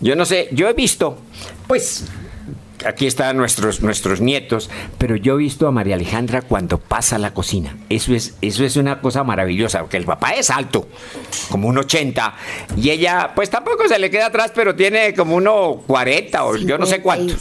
Yo 0.00 0.14
no 0.14 0.24
sé, 0.24 0.48
yo 0.52 0.68
he 0.68 0.74
visto, 0.74 1.18
pues 1.66 2.04
aquí 2.86 3.06
están 3.06 3.36
nuestros, 3.36 3.82
nuestros 3.82 4.20
nietos, 4.20 4.70
pero 4.98 5.16
yo 5.16 5.34
he 5.34 5.38
visto 5.38 5.66
a 5.66 5.72
María 5.72 5.94
Alejandra 5.94 6.42
cuando 6.42 6.78
pasa 6.78 7.16
a 7.16 7.18
la 7.18 7.34
cocina. 7.34 7.76
Eso 7.88 8.14
es, 8.14 8.34
eso 8.40 8.64
es 8.64 8.76
una 8.76 9.00
cosa 9.00 9.24
maravillosa, 9.24 9.80
porque 9.80 9.96
el 9.96 10.04
papá 10.04 10.30
es 10.30 10.50
alto, 10.50 10.88
como 11.50 11.68
un 11.68 11.78
80, 11.78 12.34
y 12.76 12.90
ella, 12.90 13.32
pues 13.34 13.50
tampoco 13.50 13.88
se 13.88 13.98
le 13.98 14.10
queda 14.10 14.26
atrás, 14.26 14.52
pero 14.54 14.74
tiene 14.74 15.14
como 15.14 15.36
uno 15.36 15.82
40 15.86 16.44
o 16.44 16.56
yo 16.56 16.78
no 16.78 16.86
sé 16.86 17.00
cuánto. 17.00 17.34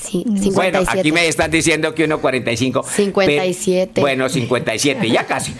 bueno, 0.53 0.79
aquí 0.87 1.11
me 1.11 1.27
están 1.27 1.51
diciendo 1.51 1.93
que 1.93 2.05
uno 2.05 2.19
45. 2.19 2.83
57. 2.83 4.01
bueno, 4.01 4.29
57, 4.29 5.09
ya 5.09 5.25
casi. 5.25 5.53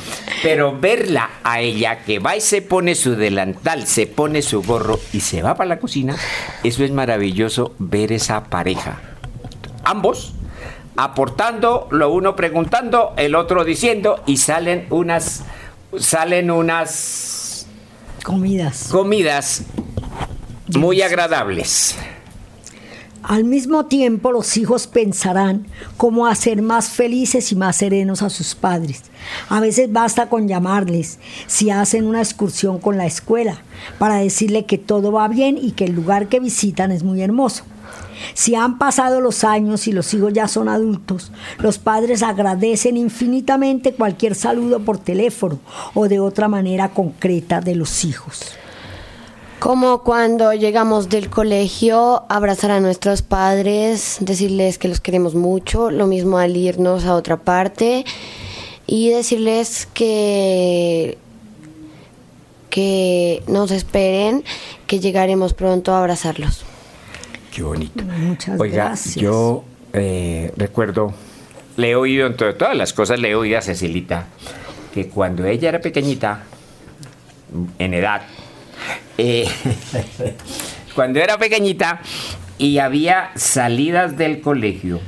Pero 0.43 0.77
verla 0.77 1.29
a 1.43 1.61
ella 1.61 2.03
que 2.03 2.19
va 2.19 2.35
y 2.35 2.41
se 2.41 2.61
pone 2.61 2.95
su 2.95 3.15
delantal, 3.15 3.87
se 3.87 4.07
pone 4.07 4.41
su 4.41 4.61
gorro 4.61 4.99
y 5.13 5.21
se 5.21 5.41
va 5.41 5.55
para 5.55 5.69
la 5.69 5.79
cocina, 5.79 6.15
eso 6.63 6.83
es 6.83 6.91
maravilloso 6.91 7.73
ver 7.79 8.11
esa 8.11 8.45
pareja 8.45 9.14
ambos 9.85 10.33
aportando, 10.97 11.87
lo 11.91 12.11
uno 12.11 12.35
preguntando, 12.35 13.13
el 13.17 13.35
otro 13.35 13.63
diciendo 13.63 14.21
y 14.25 14.37
salen 14.37 14.87
unas 14.89 15.43
salen 15.99 16.51
unas 16.51 17.67
comidas. 18.23 18.89
Comidas 18.91 19.63
muy 20.75 21.01
agradables. 21.01 21.95
Al 23.27 23.43
mismo 23.43 23.87
tiempo 23.87 24.31
los 24.31 24.55
hijos 24.55 24.85
pensarán 24.85 25.65
cómo 25.97 26.27
hacer 26.27 26.61
más 26.61 26.89
felices 26.89 27.51
y 27.51 27.55
más 27.55 27.77
serenos 27.77 28.21
a 28.21 28.29
sus 28.29 28.53
padres. 28.53 29.01
A 29.49 29.59
veces 29.59 29.91
basta 29.91 30.29
con 30.29 30.47
llamarles 30.47 31.17
si 31.47 31.71
hacen 31.71 32.05
una 32.05 32.19
excursión 32.19 32.79
con 32.79 32.97
la 32.97 33.07
escuela 33.07 33.63
para 33.97 34.17
decirle 34.17 34.65
que 34.65 34.77
todo 34.77 35.11
va 35.11 35.27
bien 35.27 35.57
y 35.57 35.71
que 35.71 35.85
el 35.85 35.93
lugar 35.93 36.27
que 36.27 36.39
visitan 36.39 36.91
es 36.91 37.01
muy 37.01 37.23
hermoso. 37.23 37.63
Si 38.33 38.55
han 38.55 38.77
pasado 38.77 39.21
los 39.21 39.43
años 39.43 39.87
y 39.87 39.91
los 39.91 40.13
hijos 40.13 40.33
ya 40.33 40.47
son 40.47 40.69
adultos, 40.69 41.31
los 41.59 41.77
padres 41.77 42.23
agradecen 42.23 42.97
infinitamente 42.97 43.93
cualquier 43.93 44.35
saludo 44.35 44.79
por 44.79 44.97
teléfono 44.97 45.59
o 45.93 46.07
de 46.07 46.19
otra 46.19 46.47
manera 46.47 46.89
concreta 46.89 47.61
de 47.61 47.75
los 47.75 48.05
hijos. 48.05 48.41
Como 49.59 50.03
cuando 50.03 50.53
llegamos 50.53 51.09
del 51.09 51.29
colegio, 51.29 52.23
abrazar 52.29 52.71
a 52.71 52.79
nuestros 52.79 53.21
padres, 53.21 54.17
decirles 54.19 54.77
que 54.77 54.87
los 54.87 54.99
queremos 54.99 55.33
mucho, 55.33 55.89
lo 55.89 56.07
mismo 56.07 56.37
al 56.37 56.55
irnos 56.55 57.05
a 57.05 57.15
otra 57.15 57.37
parte 57.37 58.05
y 58.85 59.09
decirles 59.09 59.87
que 59.93 61.17
que 62.75 63.41
nos 63.47 63.71
esperen, 63.71 64.43
que 64.85 64.99
llegaremos 64.99 65.53
pronto 65.53 65.93
a 65.93 65.99
abrazarlos. 65.99 66.64
Qué 67.55 67.63
bonito. 67.63 68.03
Muchas 68.03 68.59
Oiga, 68.59 68.85
gracias. 68.87 69.15
yo 69.15 69.63
eh, 69.93 70.51
recuerdo, 70.57 71.13
le 71.77 71.91
he 71.91 71.95
oído 71.95 72.27
entre 72.27 72.53
todas 72.53 72.75
las 72.75 72.91
cosas, 72.91 73.17
le 73.17 73.29
he 73.29 73.35
oído 73.35 73.57
a 73.57 73.61
Cecilita, 73.61 74.25
que 74.93 75.07
cuando 75.07 75.45
ella 75.45 75.69
era 75.69 75.79
pequeñita, 75.79 76.43
en 77.79 77.93
edad, 77.93 78.23
eh, 79.17 79.47
cuando 80.95 81.21
era 81.21 81.37
pequeñita 81.37 82.01
y 82.57 82.79
había 82.79 83.31
salidas 83.35 84.17
del 84.17 84.41
colegio, 84.41 84.99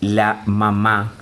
la 0.00 0.42
mamá, 0.46 1.14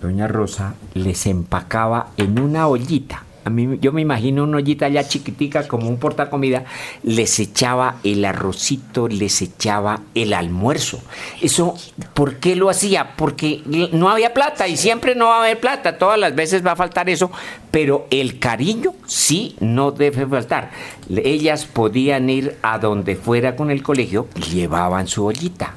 doña 0.00 0.26
Rosa, 0.26 0.72
les 0.94 1.26
empacaba 1.26 2.12
en 2.16 2.40
una 2.40 2.66
ollita 2.66 3.24
a 3.44 3.50
mí, 3.50 3.78
yo 3.80 3.92
me 3.92 4.00
imagino 4.00 4.44
una 4.44 4.58
ollita 4.58 4.88
ya 4.88 5.06
chiquitica 5.06 5.66
como 5.66 5.88
un 5.88 5.98
portacomida, 5.98 6.64
les 7.02 7.38
echaba 7.40 7.96
el 8.04 8.24
arrocito, 8.24 9.08
les 9.08 9.42
echaba 9.42 10.00
el 10.14 10.32
almuerzo. 10.32 11.00
Eso, 11.40 11.74
¿por 12.14 12.36
qué 12.36 12.56
lo 12.56 12.70
hacía? 12.70 13.16
Porque 13.16 13.62
no 13.92 14.08
había 14.08 14.32
plata 14.32 14.68
y 14.68 14.76
siempre 14.76 15.14
no 15.14 15.26
va 15.26 15.36
a 15.36 15.40
haber 15.40 15.60
plata, 15.60 15.98
todas 15.98 16.18
las 16.18 16.34
veces 16.34 16.64
va 16.64 16.72
a 16.72 16.76
faltar 16.76 17.10
eso, 17.10 17.30
pero 17.70 18.06
el 18.10 18.38
cariño 18.38 18.94
sí 19.06 19.56
no 19.60 19.90
debe 19.90 20.26
faltar. 20.26 20.70
Ellas 21.08 21.66
podían 21.66 22.30
ir 22.30 22.56
a 22.62 22.78
donde 22.78 23.16
fuera 23.16 23.56
con 23.56 23.70
el 23.70 23.82
colegio, 23.82 24.28
llevaban 24.52 25.08
su 25.08 25.24
ollita 25.24 25.74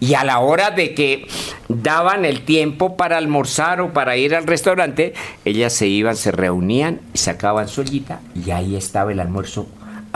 y 0.00 0.14
a 0.14 0.24
la 0.24 0.38
hora 0.38 0.70
de 0.70 0.94
que 0.94 1.26
daban 1.68 2.24
el 2.24 2.42
tiempo 2.44 2.96
para 2.96 3.16
almorzar 3.16 3.80
o 3.80 3.92
para 3.92 4.16
ir 4.16 4.34
al 4.34 4.46
restaurante, 4.46 5.14
ellas 5.44 5.72
se 5.72 5.86
iban, 5.86 6.16
se 6.16 6.30
reunían, 6.30 7.00
sacaban 7.14 7.68
su 7.68 7.80
ollita 7.80 8.20
y 8.34 8.50
ahí 8.50 8.76
estaba 8.76 9.12
el 9.12 9.20
almuerzo. 9.20 9.66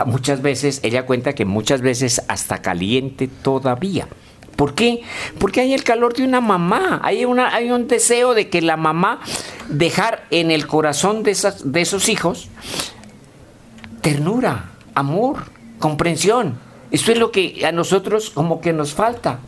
Muchas 0.05 0.41
veces, 0.41 0.79
ella 0.83 1.05
cuenta 1.05 1.33
que 1.33 1.45
muchas 1.45 1.81
veces 1.81 2.23
hasta 2.27 2.61
caliente 2.61 3.27
todavía. 3.27 4.07
¿Por 4.55 4.75
qué? 4.75 5.01
Porque 5.39 5.61
hay 5.61 5.73
el 5.73 5.83
calor 5.83 6.13
de 6.13 6.23
una 6.23 6.39
mamá, 6.39 7.01
hay, 7.03 7.25
una, 7.25 7.53
hay 7.53 7.71
un 7.71 7.87
deseo 7.87 8.33
de 8.33 8.49
que 8.49 8.61
la 8.61 8.77
mamá 8.77 9.19
dejar 9.67 10.25
en 10.29 10.51
el 10.51 10.67
corazón 10.67 11.23
de, 11.23 11.31
esas, 11.31 11.71
de 11.71 11.81
esos 11.81 12.07
hijos 12.09 12.49
ternura, 14.01 14.71
amor, 14.93 15.45
comprensión. 15.79 16.59
Esto 16.93 17.11
es 17.11 17.17
lo 17.17 17.31
que 17.31 17.65
a 17.65 17.71
nosotros 17.71 18.29
como 18.29 18.61
que 18.61 18.71
nos 18.71 18.93
falta. 18.93 19.39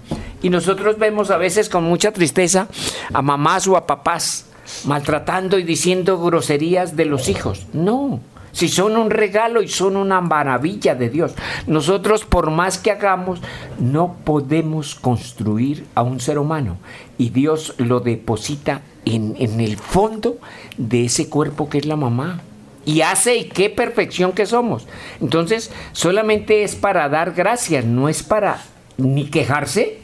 Y 0.42 0.50
nosotros 0.50 0.98
vemos 0.98 1.30
a 1.30 1.38
veces 1.38 1.70
con 1.70 1.84
mucha 1.84 2.12
tristeza 2.12 2.68
a 3.14 3.22
mamás 3.22 3.68
o 3.68 3.78
a 3.78 3.86
papás 3.86 4.48
maltratando 4.86 5.60
y 5.60 5.64
diciendo 5.64 6.20
groserías 6.20 6.96
de 6.96 7.06
los 7.06 7.30
hijos. 7.30 7.68
No, 7.72 8.20
si 8.52 8.68
son 8.68 8.98
un 8.98 9.12
regalo 9.12 9.62
y 9.62 9.68
son 9.68 9.96
una 9.96 10.22
maravilla 10.22 10.96
de 10.96 11.12
Dios. 11.12 11.34
Nosotros 11.68 12.26
por 12.26 12.50
más 12.50 12.80
que 12.80 12.90
hagamos, 12.90 13.42
no 13.78 14.16
podemos 14.26 14.96
construir 14.96 15.86
a 15.94 16.02
un 16.02 16.20
ser 16.20 16.40
humano. 16.40 16.78
Y 17.20 17.30
Dios 17.30 17.76
lo 17.78 18.00
deposita 18.00 18.82
en, 19.06 19.36
en 19.38 19.62
el 19.62 19.78
fondo 19.78 20.40
de 20.78 21.06
ese 21.06 21.30
cuerpo 21.30 21.70
que 21.70 21.78
es 21.78 21.86
la 21.86 21.96
mamá. 21.96 22.42
Y 22.86 23.02
hace 23.02 23.36
y 23.36 23.46
qué 23.46 23.70
perfección 23.70 24.32
que 24.32 24.46
somos. 24.46 24.88
Entonces, 25.20 25.72
solamente 25.92 26.64
es 26.64 26.76
para 26.76 27.10
dar 27.10 27.34
gracias, 27.34 27.84
no 27.86 28.10
es 28.10 28.22
para 28.22 28.62
ni 28.98 29.26
quejarse, 29.26 30.00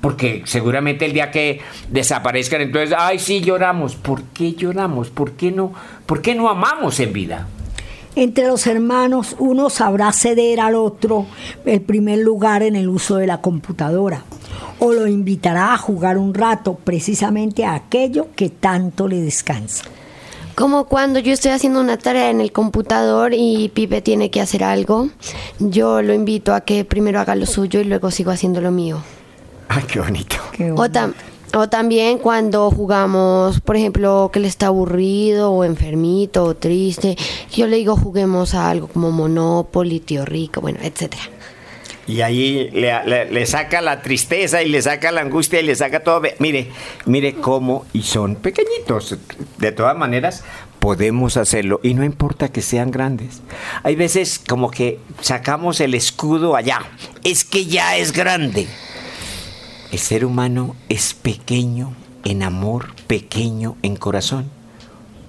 porque 0.00 0.42
seguramente 0.46 1.06
el 1.06 1.12
día 1.12 1.30
que 1.30 1.60
desaparezcan, 1.90 2.60
entonces, 2.60 2.96
ay, 2.96 3.18
sí, 3.18 3.40
lloramos. 3.40 3.96
¿Por 3.96 4.22
qué 4.24 4.52
lloramos? 4.52 5.10
¿Por 5.10 5.32
qué 5.32 5.50
no, 5.50 5.72
por 6.06 6.22
qué 6.22 6.34
no 6.34 6.48
amamos 6.48 7.00
en 7.00 7.12
vida? 7.12 7.48
Entre 8.14 8.46
los 8.46 8.66
hermanos, 8.66 9.36
uno 9.38 9.70
sabrá 9.70 10.12
ceder 10.12 10.60
al 10.60 10.74
otro 10.74 11.26
el 11.64 11.80
primer 11.80 12.18
lugar 12.18 12.62
en 12.62 12.74
el 12.74 12.88
uso 12.88 13.16
de 13.16 13.26
la 13.26 13.40
computadora 13.40 14.24
o 14.78 14.92
lo 14.92 15.06
invitará 15.06 15.74
a 15.74 15.78
jugar 15.78 16.18
un 16.18 16.34
rato 16.34 16.74
precisamente 16.74 17.64
a 17.64 17.74
aquello 17.74 18.28
que 18.34 18.48
tanto 18.48 19.08
le 19.08 19.20
descansa. 19.20 19.84
Como 20.58 20.86
cuando 20.86 21.20
yo 21.20 21.32
estoy 21.32 21.52
haciendo 21.52 21.78
una 21.80 21.96
tarea 21.98 22.30
en 22.30 22.40
el 22.40 22.50
computador 22.50 23.32
y 23.32 23.68
Pipe 23.68 24.02
tiene 24.02 24.28
que 24.28 24.40
hacer 24.40 24.64
algo, 24.64 25.08
yo 25.60 26.02
lo 26.02 26.12
invito 26.12 26.52
a 26.52 26.62
que 26.62 26.84
primero 26.84 27.20
haga 27.20 27.36
lo 27.36 27.46
suyo 27.46 27.78
y 27.80 27.84
luego 27.84 28.10
sigo 28.10 28.32
haciendo 28.32 28.60
lo 28.60 28.72
mío. 28.72 28.98
Ay, 29.68 29.84
qué 29.86 30.00
bonito. 30.00 30.34
Qué 30.52 30.72
O, 30.72 30.88
tam- 30.88 31.14
o 31.54 31.68
también 31.68 32.18
cuando 32.18 32.72
jugamos, 32.72 33.60
por 33.60 33.76
ejemplo, 33.76 34.30
que 34.32 34.40
él 34.40 34.46
está 34.46 34.66
aburrido 34.66 35.52
o 35.52 35.62
enfermito 35.62 36.42
o 36.42 36.54
triste, 36.56 37.16
yo 37.54 37.68
le 37.68 37.76
digo 37.76 37.94
juguemos 37.96 38.54
a 38.54 38.68
algo 38.68 38.88
como 38.88 39.12
Monopoly, 39.12 40.00
Tío 40.00 40.24
Rico, 40.24 40.60
bueno, 40.60 40.80
etcétera. 40.82 41.22
Y 42.08 42.22
ahí 42.22 42.70
le, 42.72 43.04
le- 43.04 43.30
le 43.30 43.46
saca 43.46 43.80
la 43.82 44.00
tristeza 44.02 44.62
y 44.62 44.68
le 44.70 44.80
saca 44.82 45.12
la 45.12 45.20
angustia 45.20 45.60
y 45.60 45.64
le 45.64 45.76
saca 45.76 46.00
todo. 46.00 46.22
Mire, 46.38 46.70
mire 47.04 47.34
cómo, 47.34 47.84
y 47.92 48.02
son 48.02 48.34
pequeñitos. 48.36 49.16
De 49.58 49.72
todas 49.72 49.96
maneras, 49.96 50.42
podemos 50.80 51.36
hacerlo 51.36 51.80
y 51.82 51.92
no 51.92 52.04
importa 52.04 52.48
que 52.50 52.62
sean 52.62 52.90
grandes. 52.90 53.42
Hay 53.82 53.94
veces 53.94 54.38
como 54.48 54.70
que 54.70 54.98
sacamos 55.20 55.80
el 55.80 55.94
escudo 55.94 56.56
allá. 56.56 56.80
Es 57.24 57.44
que 57.44 57.66
ya 57.66 57.96
es 57.98 58.12
grande. 58.12 58.66
El 59.92 59.98
ser 59.98 60.24
humano 60.24 60.76
es 60.88 61.12
pequeño 61.14 61.94
en 62.24 62.42
amor, 62.42 62.94
pequeño 63.06 63.76
en 63.82 63.96
corazón. 63.96 64.50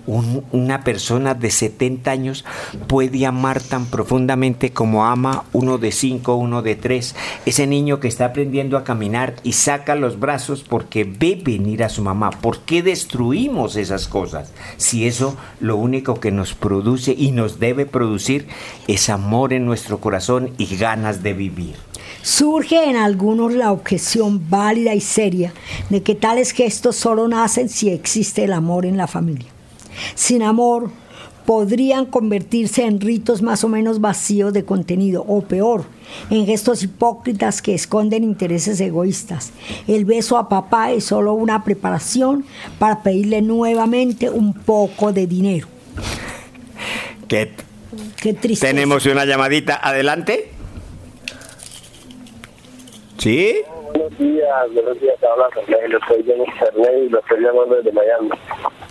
Una 0.09 0.83
persona 0.83 1.33
de 1.33 1.51
70 1.51 2.09
años 2.09 2.45
puede 2.87 3.25
amar 3.25 3.61
tan 3.61 3.85
profundamente 3.85 4.71
como 4.71 5.05
ama 5.05 5.45
uno 5.53 5.77
de 5.77 5.91
5, 5.91 6.35
uno 6.35 6.61
de 6.61 6.75
3. 6.75 7.15
Ese 7.45 7.67
niño 7.67 7.99
que 7.99 8.07
está 8.07 8.25
aprendiendo 8.25 8.77
a 8.77 8.83
caminar 8.83 9.35
y 9.43 9.53
saca 9.53 9.95
los 9.95 10.19
brazos 10.19 10.63
porque 10.67 11.03
ve 11.03 11.39
venir 11.43 11.83
a 11.83 11.89
su 11.89 12.01
mamá. 12.01 12.31
¿Por 12.31 12.59
qué 12.61 12.81
destruimos 12.81 13.75
esas 13.75 14.07
cosas? 14.07 14.51
Si 14.77 15.07
eso 15.07 15.37
lo 15.59 15.75
único 15.77 16.19
que 16.19 16.31
nos 16.31 16.53
produce 16.53 17.13
y 17.17 17.31
nos 17.31 17.59
debe 17.59 17.85
producir 17.85 18.47
es 18.87 19.09
amor 19.09 19.53
en 19.53 19.65
nuestro 19.65 19.99
corazón 19.99 20.51
y 20.57 20.75
ganas 20.77 21.23
de 21.23 21.33
vivir. 21.33 21.75
Surge 22.21 22.89
en 22.89 22.95
algunos 22.95 23.53
la 23.53 23.71
objeción 23.71 24.49
válida 24.49 24.93
y 24.93 25.01
seria 25.01 25.53
de 25.89 26.03
que 26.03 26.15
tales 26.15 26.51
gestos 26.51 26.95
solo 26.95 27.27
nacen 27.27 27.69
si 27.69 27.89
existe 27.89 28.43
el 28.43 28.53
amor 28.53 28.85
en 28.85 28.97
la 28.97 29.07
familia. 29.07 29.47
Sin 30.15 30.43
amor, 30.43 30.91
podrían 31.45 32.05
convertirse 32.05 32.85
en 32.85 33.01
ritos 33.01 33.41
más 33.41 33.63
o 33.63 33.69
menos 33.69 34.01
vacíos 34.01 34.53
de 34.53 34.65
contenido, 34.65 35.23
o 35.27 35.41
peor, 35.41 35.85
en 36.29 36.45
gestos 36.45 36.83
hipócritas 36.83 37.61
que 37.61 37.73
esconden 37.73 38.23
intereses 38.23 38.79
egoístas. 38.81 39.51
El 39.87 40.05
beso 40.05 40.37
a 40.37 40.47
papá 40.49 40.91
es 40.91 41.05
solo 41.05 41.33
una 41.33 41.63
preparación 41.63 42.45
para 42.77 43.01
pedirle 43.01 43.41
nuevamente 43.41 44.29
un 44.29 44.53
poco 44.53 45.11
de 45.11 45.25
dinero. 45.25 45.67
¿Qué, 47.27 47.51
Qué 48.21 48.33
triste. 48.33 48.67
Tenemos 48.67 49.05
una 49.05 49.25
llamadita. 49.25 49.79
Adelante. 49.81 50.51
¿Sí? 53.17 53.55
Buenos 53.91 54.17
días, 54.17 54.73
buenos 54.73 55.01
días, 55.01 55.15
habla 55.23 55.49
Ferney, 55.49 55.89
lo 55.89 55.97
estoy 55.97 56.21
viendo 56.21 56.45
Ferney 56.57 57.05
y 57.05 57.09
lo 57.09 57.19
estoy 57.19 57.41
llamando 57.41 57.75
desde 57.75 57.91
Miami. 57.91 58.29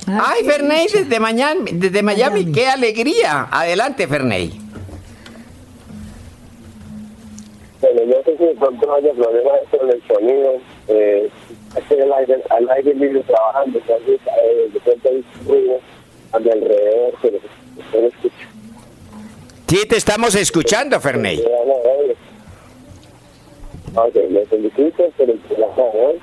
Ay, 0.09 0.44
Ferney, 0.44 0.87
desde 0.92 1.21
Miami, 1.21 1.71
desde 1.73 2.03
Miami, 2.03 2.40
Miami. 2.40 2.53
qué 2.53 2.68
alegría. 2.68 3.49
Adelante, 3.51 4.07
Ferney. 4.07 4.61
Bueno, 7.81 8.03
yo 8.05 8.23
sé 8.25 8.37
si 8.37 8.44
de 8.44 8.55
pronto 8.55 8.94
haya 8.94 9.12
problemas 9.12 9.61
con 9.71 9.90
el 9.90 10.03
sonido, 10.07 10.55
eh, 10.88 11.31
estoy 11.77 12.01
al 12.01 12.12
aire, 12.14 12.42
al 12.51 12.71
aire 12.71 12.94
libre 12.94 13.23
trabajando, 13.23 13.79
entonces 13.79 14.21
eh, 14.42 14.71
de 14.73 14.81
pronto 14.81 15.09
hay 15.09 15.25
ruido 15.47 15.81
a 16.33 16.38
mi 16.38 16.51
alrededor, 16.51 17.14
pero 17.23 17.38
no 18.01 18.09
escucho. 18.09 18.35
Sí, 19.68 19.87
te 19.87 19.97
estamos 19.97 20.35
escuchando, 20.35 20.99
Ferney. 20.99 21.44
Ok, 23.94 24.14
le 24.14 24.47
felicito 24.47 25.11
por 25.16 25.31
el 25.31 25.38
programa 25.38 25.83
de 25.92 26.21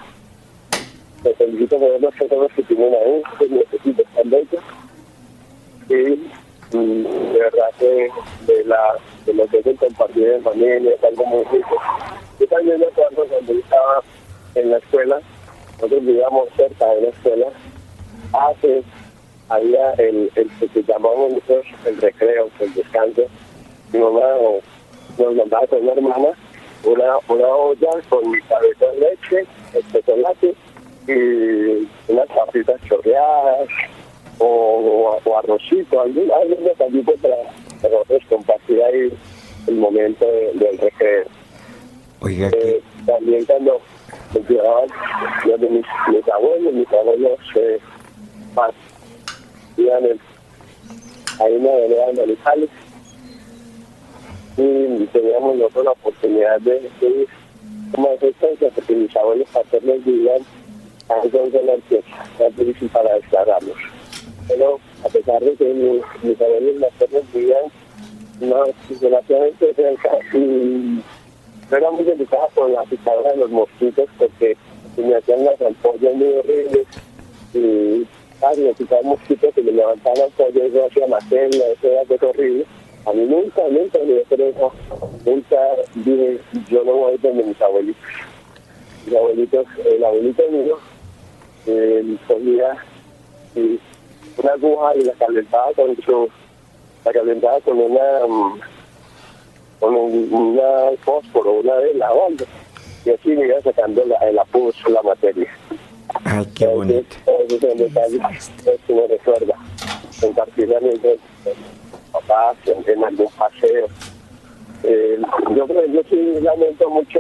Le 1.26 1.34
felicito 1.34 1.80
por 1.80 2.00
los 2.00 2.52
que 2.54 2.64
tienen 2.64 2.94
ahí, 2.94 3.24
que 3.40 3.50
necesito 3.50 4.04
estar 4.04 4.26
lejos. 4.28 4.64
Y 5.90 5.96
de 6.72 7.40
verdad 7.40 7.70
que 7.80 8.10
de, 8.46 8.64
la, 8.66 8.94
de 9.26 9.34
lo 9.34 9.48
que 9.48 9.58
es 9.58 9.66
el 9.66 9.76
compartir 9.76 10.28
en 10.28 10.44
familia 10.44 10.94
es 10.94 11.04
algo 11.04 11.26
muy 11.26 11.44
rico. 11.46 11.78
Yo 12.40 12.48
también 12.48 12.80
me 12.80 12.86
acuerdo 12.86 13.26
cuando 13.26 13.54
estaba 13.54 14.04
en 14.54 14.70
la 14.70 14.78
escuela, 14.78 15.20
nosotros 15.78 16.06
vivíamos 16.06 16.50
cerca 16.56 16.86
de 16.94 17.02
la 17.02 17.08
escuela, 17.08 17.48
hace, 18.34 18.84
había 19.50 19.94
el, 19.94 20.32
el 20.36 20.50
que 20.70 20.84
llamamos 20.84 21.32
nosotros 21.32 21.66
el 21.86 22.02
recreo, 22.02 22.50
el 22.60 22.74
descanso. 22.76 23.24
Mi 23.92 24.00
mamá 24.00 24.22
nos 25.18 25.36
mandaba 25.36 25.66
con 25.66 25.82
una 25.82 25.94
hermana 25.94 26.28
una, 26.84 27.18
una 27.30 27.48
olla 27.48 27.90
con 28.10 28.30
mi 28.30 28.40
cabeza 28.42 28.86
de 28.86 29.00
leche, 29.00 29.48
el 29.74 29.92
chocolate 29.92 30.56
y 31.08 31.88
unas 32.12 32.28
papitas 32.28 32.82
chorreadas 32.88 33.68
o, 34.40 35.20
o 35.24 35.38
arrocito, 35.38 36.02
algún, 36.02 36.30
algún 36.32 36.64
detallito 36.64 37.14
para, 37.22 37.36
para 37.82 38.20
compartir 38.30 38.82
ahí 38.84 39.12
el 39.68 39.76
momento 39.76 40.26
de- 40.26 40.52
del 40.54 40.78
recreo. 40.78 41.26
Oiga, 42.22 42.50
Eh, 42.54 42.82
también 43.06 43.46
cuando 43.46 43.80
me 44.34 44.40
llevaban 44.50 44.90
los 45.46 45.62
de 45.62 45.70
mis, 45.70 45.86
mis 46.12 46.28
abuelos, 46.30 46.74
mis 46.74 46.92
abuelos 46.94 47.40
eh, 47.56 47.80
pas- 48.56 48.74
iban 49.78 50.06
en, 50.06 50.20
ahí 51.40 51.54
de 51.60 52.14
Manizales 52.22 52.70
y 54.58 55.06
teníamos 55.08 55.56
nosotros 55.58 55.86
la 55.86 55.92
oportunidad 55.92 56.60
de, 56.62 56.90
de 57.02 57.08
ir 57.08 57.28
como 57.94 58.10
asistencia 58.10 58.70
porque 58.74 58.96
mis 58.96 59.16
abuelos 59.16 59.48
paternos 59.50 60.04
vivían 60.06 60.42
a 61.10 61.28
de 61.52 61.64
la 61.64 61.74
era 62.40 62.50
difícil 62.58 62.90
para 62.90 63.16
declararlos. 63.16 63.78
Pero 64.48 64.80
a 65.04 65.10
pesar 65.10 65.40
de 65.42 65.56
que 65.56 65.66
mis, 65.66 66.02
mis 66.24 66.42
abuelos 66.42 66.76
maternos 66.76 67.24
vivían 67.34 67.66
no, 68.40 68.66
relativamente 69.02 69.74
cerca 69.74 70.10
y 70.34 71.02
yo 71.70 71.78
era 71.78 71.92
muy 71.92 72.04
delicada 72.04 72.48
con 72.54 72.74
la 72.74 72.84
picadura 72.84 73.32
de 73.32 73.38
los 73.38 73.50
mosquitos 73.50 74.08
porque 74.18 74.56
me 74.98 75.16
hacían 75.16 75.46
las 75.46 75.60
ampollas 75.62 76.14
muy 76.16 76.34
horribles 76.34 76.88
y 77.54 78.08
ay, 78.46 78.58
me 78.58 78.74
picaban 78.74 79.08
mosquitos 79.08 79.58
y 79.58 79.62
me 79.62 79.72
levantaban 79.72 80.24
ampollas 80.26 80.72
yo 80.74 80.86
hacía 80.86 81.08
macela, 81.08 81.66
eso 81.74 81.88
era 81.88 82.06
cosa 82.06 82.28
horrible. 82.28 82.66
A 83.06 83.14
mí 83.14 83.24
nunca, 83.26 83.62
nunca 83.70 84.00
me 84.00 84.06
dio 84.06 84.72
nunca 85.26 85.58
dije, 85.96 86.40
yo 86.70 86.84
no 86.84 86.94
voy 86.94 87.12
a 87.12 87.14
ir 87.16 87.22
donde 87.22 87.44
mis 87.44 87.62
abuelitos. 87.62 88.04
Mis 89.06 89.16
abuelitos, 89.16 89.66
el 89.86 90.04
abuelito 90.04 90.44
mío, 90.52 90.78
eh, 91.68 92.18
cogía 92.28 92.78
y 93.56 93.80
una 94.38 94.52
aguja 94.54 94.96
y 94.96 95.04
la 95.04 95.14
calentaba 95.14 95.72
con 95.74 95.96
su, 96.04 96.30
la 97.06 97.14
calentaba 97.14 97.60
con 97.62 97.80
una, 97.80 98.28
mm, 98.28 98.60
con 99.80 99.96
un, 99.96 100.34
una 100.34 100.98
fósforo, 101.04 101.54
una 101.54 101.76
vela 101.76 102.12
o 102.12 102.28
algo. 102.28 102.46
Y 103.06 103.10
así 103.12 103.30
me 103.30 103.46
iba 103.46 103.62
sacando 103.62 104.04
la, 104.06 104.18
el 104.28 104.40
apulso, 104.40 104.90
la 104.90 105.02
materia. 105.04 105.50
ay, 106.26 106.46
qué 106.56 106.68
bonito. 106.68 107.16
Entonces, 107.28 107.64
ese 107.64 107.68
es 107.68 107.72
un 107.72 107.78
detalle 107.78 108.80
que 108.88 108.94
me 108.94 109.08
recuerda. 109.08 109.56
Compartir 110.20 110.72
también 110.72 110.98
con 111.00 111.12
con 111.44 111.54
papás 112.22 112.58
en, 112.66 112.90
en 112.92 113.04
algún 113.04 113.28
paseo. 113.38 113.88
Eh, 114.84 115.20
yo, 115.56 115.68
por 115.68 115.78
ejemplo, 115.78 116.02
sí 116.10 116.40
lamento 116.42 116.90
mucho 116.90 117.20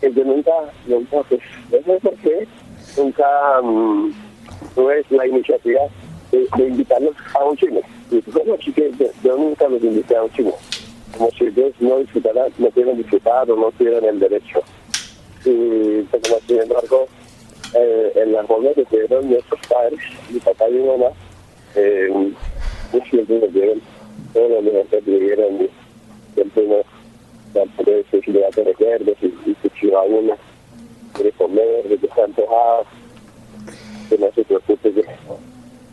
que 0.00 0.12
yo 0.12 0.24
nunca, 0.24 0.52
nunca, 0.86 1.22
pues, 1.28 1.40
no 1.70 1.78
sé 1.78 2.00
por 2.00 2.14
qué, 2.16 2.48
nunca 2.96 3.60
mm, 3.62 4.12
tuve 4.74 5.04
la 5.20 5.26
iniciativa 5.26 5.82
de, 6.32 6.38
de 6.38 6.86
a 7.34 7.44
un 7.44 7.56
cine. 7.58 7.82
Y 8.10 8.20
bueno, 8.30 8.54
así 8.58 8.72
que 8.72 8.90
yo, 8.98 9.06
yo 9.22 9.36
nunca 9.36 9.68
los 9.68 9.82
invité 9.82 10.16
a 10.16 10.22
un 10.22 10.30
cine. 10.32 10.52
Como 11.16 11.30
si 11.32 11.44
ellos 11.44 11.72
no 11.80 11.98
disfrutaran, 11.98 12.52
no 12.58 12.70
pudieran 12.70 12.96
disfrutar 12.96 13.50
o 13.50 13.56
no 13.56 13.70
tuvieran 13.72 14.04
el 14.04 14.20
derecho. 14.20 14.62
Y 15.44 16.02
pues, 16.02 16.22
como 16.22 16.40
sin 16.46 16.60
embargo, 16.60 17.06
eh, 17.74 18.12
en 18.16 18.32
la 18.32 18.44
forma 18.44 18.70
que 18.74 18.84
tuvieron 18.84 19.28
nuestros 19.30 19.60
padres, 19.68 20.00
mi 20.30 20.40
papá 20.40 20.68
y 20.68 20.72
mi 20.74 20.86
mamá, 20.86 21.10
eh, 21.74 22.32
pues 22.90 23.04
siempre 23.10 23.38
nos 23.38 23.52
dieron 23.52 23.80
todo 24.32 24.48
lo 24.48 24.62
mejor 24.62 24.86
que 24.86 25.02
tuvieron 25.02 25.62
y 25.62 25.70
siempre 26.34 26.66
nos 26.66 26.86
dan 27.54 27.68
posibilidad 28.10 28.50
de 28.50 28.64
recuerdos 28.64 29.16
y, 29.22 29.26
y 29.26 29.54
que 29.54 29.70
si 29.78 29.86
va 29.88 30.02
uno 30.02 30.34
quiere 31.14 31.32
comer, 31.32 31.88
de 31.88 31.98
que 31.98 32.06
está 32.06 32.24
antojado, 32.24 32.84
que 34.08 34.18
no 34.18 34.32
se 34.32 34.44
preocupe 34.44 34.92
que 34.92 35.04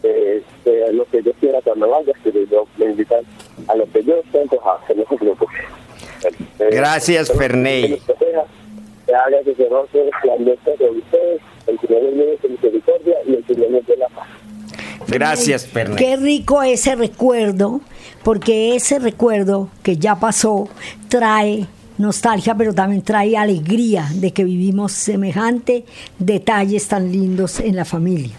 eh, 0.03 0.43
que 0.63 0.93
lo 0.93 1.05
que 1.05 1.23
yo 1.23 1.33
quiera 1.33 1.59
cuando 1.61 1.89
vaya, 1.89 2.13
que 2.23 2.31
yo 2.49 2.67
me 2.77 2.85
invitan 2.85 3.25
a 3.67 3.75
lo 3.75 3.85
que 3.91 4.03
yo 4.03 4.15
esté 4.17 4.41
antojado, 4.41 4.79
que 4.87 4.95
no 4.95 5.03
se 5.09 5.17
preocupe. 5.17 5.57
Eh, 6.59 6.66
Gracias, 6.77 7.31
Ferney. 7.31 7.81
que 7.81 7.89
nos 7.89 7.99
proteja, 8.01 8.43
Que 9.05 9.15
haga 9.15 9.43
que 9.43 9.55
se 9.55 9.69
roce 9.69 10.09
la 10.23 10.35
mesa 10.37 10.71
de 10.77 10.89
ustedes, 10.91 11.41
el 11.65 11.79
Señor 11.79 12.03
es 12.03 12.15
mío 12.15 12.25
de 12.41 12.49
misericordia 12.49 13.15
y 13.25 13.33
el 13.33 13.45
Señor 13.47 13.75
es 13.75 13.87
de 13.87 13.97
la 13.97 14.07
paz. 14.09 14.27
Gracias, 15.07 15.65
Ferney. 15.65 15.97
Qué 15.97 16.17
rico 16.17 16.61
ese 16.61 16.95
recuerdo, 16.95 17.81
porque 18.23 18.75
ese 18.75 18.99
recuerdo 18.99 19.69
que 19.81 19.97
ya 19.97 20.19
pasó 20.19 20.69
trae 21.07 21.65
nostalgia, 21.97 22.53
pero 22.53 22.75
también 22.75 23.01
trae 23.01 23.35
alegría 23.37 24.07
de 24.13 24.31
que 24.31 24.43
vivimos 24.43 24.91
semejante 24.91 25.83
detalles 26.19 26.87
tan 26.87 27.11
lindos 27.11 27.59
en 27.59 27.75
la 27.75 27.85
familia. 27.85 28.35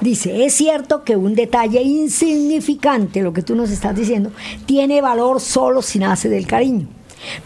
Dice, 0.00 0.46
es 0.46 0.54
cierto 0.54 1.04
que 1.04 1.16
un 1.16 1.34
detalle 1.34 1.82
insignificante, 1.82 3.20
lo 3.20 3.34
que 3.34 3.42
tú 3.42 3.54
nos 3.54 3.70
estás 3.70 3.94
diciendo, 3.94 4.30
tiene 4.64 5.02
valor 5.02 5.40
solo 5.40 5.82
si 5.82 5.98
nace 5.98 6.30
del 6.30 6.46
cariño. 6.46 6.88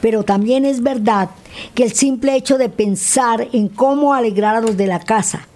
Pero 0.01 0.23
también 0.25 0.65
es 0.65 0.83
verdad 0.83 1.31
que 1.75 1.85
el 1.85 1.93
simple 1.93 2.37
hecho 2.37 2.59
de 2.59 2.69
pensar 2.69 3.49
en 3.53 3.69
cómo 3.69 4.15
alegrar 4.15 4.57
a 4.57 4.61
los 4.61 4.77
de 4.77 4.87
la 4.87 5.01
casa 5.01 5.47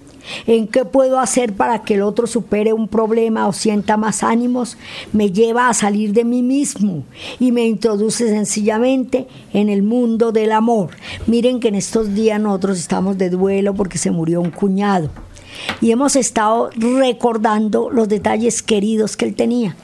en 0.47 0.67
qué 0.67 0.85
puedo 0.85 1.19
hacer 1.19 1.55
para 1.55 1.83
que 1.83 1.95
el 1.95 2.03
otro 2.03 2.27
supere 2.27 2.73
un 2.73 2.89
problema 2.89 3.47
o 3.47 3.53
sienta 3.53 3.97
más 3.97 4.23
ánimos, 4.23 4.77
me 5.13 5.31
lleva 5.31 5.69
a 5.69 5.75
salir 5.75 6.13
de 6.13 6.25
mí 6.25 6.43
mismo 6.43 7.05
y 7.39 7.53
me 7.53 7.67
introduce 7.67 8.29
sencillamente 8.29 9.27
en 9.53 9.69
el 9.69 9.83
mundo 9.83 10.33
del 10.33 10.53
amor. 10.53 10.91
Miren 11.27 11.61
que 11.61 11.69
en 11.69 11.75
estos 11.75 12.15
días 12.15 12.41
nosotros 12.41 12.79
estamos 12.79 13.19
de 13.19 13.31
duelo 13.31 13.75
porque 13.75 13.99
se 13.99 14.11
murió 14.11 14.41
un 14.41 14.51
cuñado 14.51 15.11
y 15.81 15.93
hemos 15.93 16.17
estado 16.17 16.71
recordando 16.77 17.91
los 17.91 18.09
detalles 18.09 18.63
queridos 18.63 19.17
que 19.17 19.27
él 19.27 19.35
tenía 19.35 19.77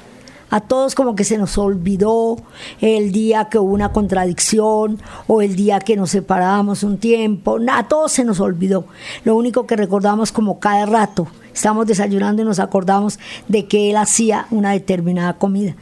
a 0.51 0.61
todos 0.61 0.95
como 0.95 1.15
que 1.15 1.25
se 1.25 1.39
nos 1.39 1.57
olvidó 1.57 2.37
el 2.81 3.13
día 3.13 3.47
que 3.47 3.59
hubo 3.59 3.73
una 3.73 3.93
contradicción 3.93 5.01
o 5.27 5.43
el 5.43 5.57
día 5.57 5.79
que 5.79 5.97
nos 5.97 6.11
separamos 6.11 6.83
un 6.83 6.99
tiempo, 6.99 7.59
a 7.71 7.89
todos 7.89 8.13
se 8.13 8.25
nos 8.25 8.41
olvidó. 8.41 8.85
Lo 9.25 9.37
único 9.37 9.67
que 9.67 9.77
recordamos 9.77 10.33
como 10.33 10.59
cada 10.59 10.87
rato, 10.87 11.29
estamos 11.55 11.87
desayunando 11.87 12.43
y 12.43 12.45
nos 12.45 12.59
acordamos 12.59 13.19
de 13.49 13.67
que 13.67 13.91
él 13.91 13.97
hacía 13.97 14.47
una 14.51 14.73
determinada 14.73 15.35
comida. 15.35 15.75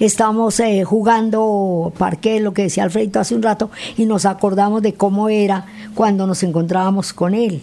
Estamos 0.00 0.58
eh, 0.60 0.84
jugando 0.84 1.92
parque, 1.96 2.40
lo 2.40 2.52
que 2.52 2.62
decía 2.62 2.82
Alfredo 2.82 3.20
hace 3.20 3.34
un 3.34 3.42
rato, 3.42 3.70
y 3.96 4.06
nos 4.06 4.26
acordamos 4.26 4.82
de 4.82 4.94
cómo 4.94 5.28
era 5.28 5.66
cuando 5.94 6.26
nos 6.26 6.42
encontrábamos 6.42 7.12
con 7.12 7.34
él. 7.34 7.62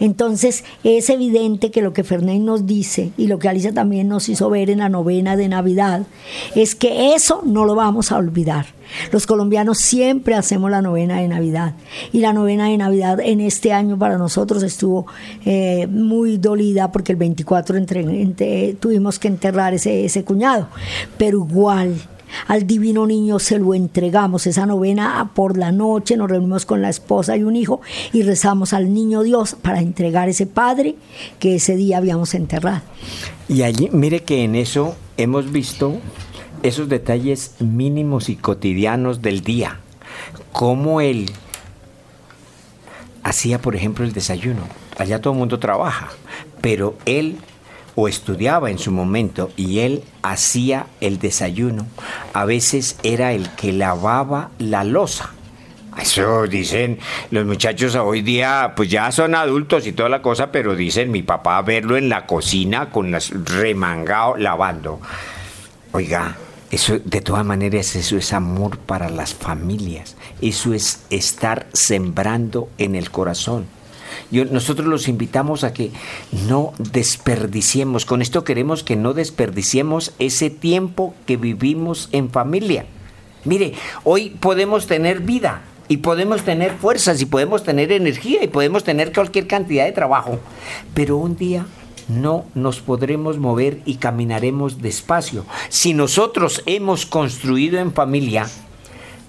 Entonces 0.00 0.64
es 0.84 1.10
evidente 1.10 1.70
que 1.70 1.82
lo 1.82 1.92
que 1.92 2.04
Fernández 2.04 2.40
nos 2.40 2.66
dice 2.66 3.12
y 3.16 3.26
lo 3.26 3.38
que 3.38 3.48
Alicia 3.48 3.72
también 3.72 4.08
nos 4.08 4.28
hizo 4.28 4.50
ver 4.50 4.70
en 4.70 4.78
la 4.78 4.88
novena 4.88 5.36
de 5.36 5.48
Navidad 5.48 6.06
es 6.54 6.74
que 6.74 7.14
eso 7.14 7.42
no 7.44 7.64
lo 7.64 7.74
vamos 7.74 8.12
a 8.12 8.16
olvidar. 8.16 8.66
Los 9.12 9.26
colombianos 9.26 9.78
siempre 9.78 10.34
hacemos 10.34 10.70
la 10.70 10.80
novena 10.80 11.20
de 11.20 11.28
Navidad 11.28 11.74
y 12.12 12.20
la 12.20 12.32
novena 12.32 12.68
de 12.68 12.78
Navidad 12.78 13.20
en 13.20 13.40
este 13.40 13.72
año 13.72 13.98
para 13.98 14.16
nosotros 14.16 14.62
estuvo 14.62 15.06
eh, 15.44 15.86
muy 15.88 16.38
dolida 16.38 16.90
porque 16.90 17.12
el 17.12 17.18
24 17.18 17.76
tuvimos 18.80 19.18
que 19.18 19.28
enterrar 19.28 19.74
ese 19.74 20.24
cuñado, 20.24 20.68
pero 21.18 21.38
igual 21.38 21.94
al 22.46 22.66
divino 22.66 23.06
niño 23.06 23.38
se 23.38 23.58
lo 23.58 23.74
entregamos. 23.74 24.46
Esa 24.46 24.66
novena 24.66 25.30
por 25.34 25.56
la 25.56 25.72
noche 25.72 26.16
nos 26.16 26.30
reunimos 26.30 26.66
con 26.66 26.82
la 26.82 26.88
esposa 26.88 27.36
y 27.36 27.42
un 27.42 27.56
hijo 27.56 27.80
y 28.12 28.22
rezamos 28.22 28.72
al 28.72 28.92
niño 28.92 29.22
Dios 29.22 29.56
para 29.60 29.80
entregar 29.80 30.28
ese 30.28 30.46
padre 30.46 30.96
que 31.38 31.56
ese 31.56 31.76
día 31.76 31.98
habíamos 31.98 32.34
enterrado. 32.34 32.82
Y 33.48 33.62
allí, 33.62 33.88
mire 33.92 34.24
que 34.24 34.44
en 34.44 34.54
eso 34.54 34.94
hemos 35.16 35.50
visto 35.50 35.96
esos 36.62 36.88
detalles 36.88 37.54
mínimos 37.60 38.28
y 38.28 38.36
cotidianos 38.36 39.22
del 39.22 39.40
día. 39.42 39.80
Cómo 40.52 41.00
él 41.00 41.30
hacía, 43.22 43.60
por 43.60 43.76
ejemplo, 43.76 44.04
el 44.04 44.12
desayuno. 44.12 44.62
Allá 44.96 45.20
todo 45.20 45.32
el 45.32 45.38
mundo 45.38 45.58
trabaja, 45.58 46.08
pero 46.60 46.96
él 47.04 47.38
o 48.00 48.06
estudiaba 48.06 48.70
en 48.70 48.78
su 48.78 48.92
momento 48.92 49.50
y 49.56 49.80
él 49.80 50.04
hacía 50.22 50.86
el 51.00 51.18
desayuno, 51.18 51.84
a 52.32 52.44
veces 52.44 52.96
era 53.02 53.32
el 53.32 53.50
que 53.56 53.72
lavaba 53.72 54.50
la 54.60 54.84
losa. 54.84 55.30
Eso 56.00 56.46
dicen 56.46 57.00
los 57.32 57.44
muchachos 57.44 57.96
hoy 57.96 58.22
día, 58.22 58.74
pues 58.76 58.88
ya 58.88 59.10
son 59.10 59.34
adultos 59.34 59.84
y 59.84 59.90
toda 59.90 60.08
la 60.08 60.22
cosa, 60.22 60.52
pero 60.52 60.76
dicen 60.76 61.10
mi 61.10 61.24
papá 61.24 61.60
verlo 61.62 61.96
en 61.96 62.08
la 62.08 62.24
cocina 62.24 62.90
con 62.90 63.10
las 63.10 63.30
remangado 63.30 64.36
lavando. 64.36 65.00
Oiga, 65.90 66.36
eso 66.70 67.00
de 67.04 67.20
todas 67.20 67.44
maneras 67.44 67.96
eso 67.96 68.16
es 68.16 68.32
amor 68.32 68.78
para 68.78 69.10
las 69.10 69.34
familias. 69.34 70.16
Eso 70.40 70.72
es 70.72 71.02
estar 71.10 71.66
sembrando 71.72 72.68
en 72.78 72.94
el 72.94 73.10
corazón 73.10 73.66
nosotros 74.30 74.86
los 74.86 75.08
invitamos 75.08 75.64
a 75.64 75.72
que 75.72 75.90
no 76.48 76.72
desperdiciemos. 76.78 78.04
Con 78.04 78.22
esto 78.22 78.44
queremos 78.44 78.82
que 78.82 78.96
no 78.96 79.14
desperdiciemos 79.14 80.12
ese 80.18 80.50
tiempo 80.50 81.14
que 81.26 81.36
vivimos 81.36 82.08
en 82.12 82.30
familia. 82.30 82.86
Mire, 83.44 83.74
hoy 84.04 84.30
podemos 84.30 84.86
tener 84.86 85.20
vida 85.20 85.62
y 85.88 85.98
podemos 85.98 86.42
tener 86.42 86.72
fuerzas 86.72 87.20
y 87.22 87.26
podemos 87.26 87.64
tener 87.64 87.92
energía 87.92 88.44
y 88.44 88.48
podemos 88.48 88.84
tener 88.84 89.12
cualquier 89.12 89.46
cantidad 89.46 89.84
de 89.86 89.92
trabajo, 89.92 90.38
pero 90.94 91.16
un 91.16 91.36
día 91.36 91.66
no 92.08 92.46
nos 92.54 92.80
podremos 92.80 93.38
mover 93.38 93.80
y 93.84 93.96
caminaremos 93.96 94.80
despacio. 94.82 95.44
Si 95.68 95.94
nosotros 95.94 96.62
hemos 96.66 97.06
construido 97.06 97.78
en 97.78 97.92
familia, 97.92 98.46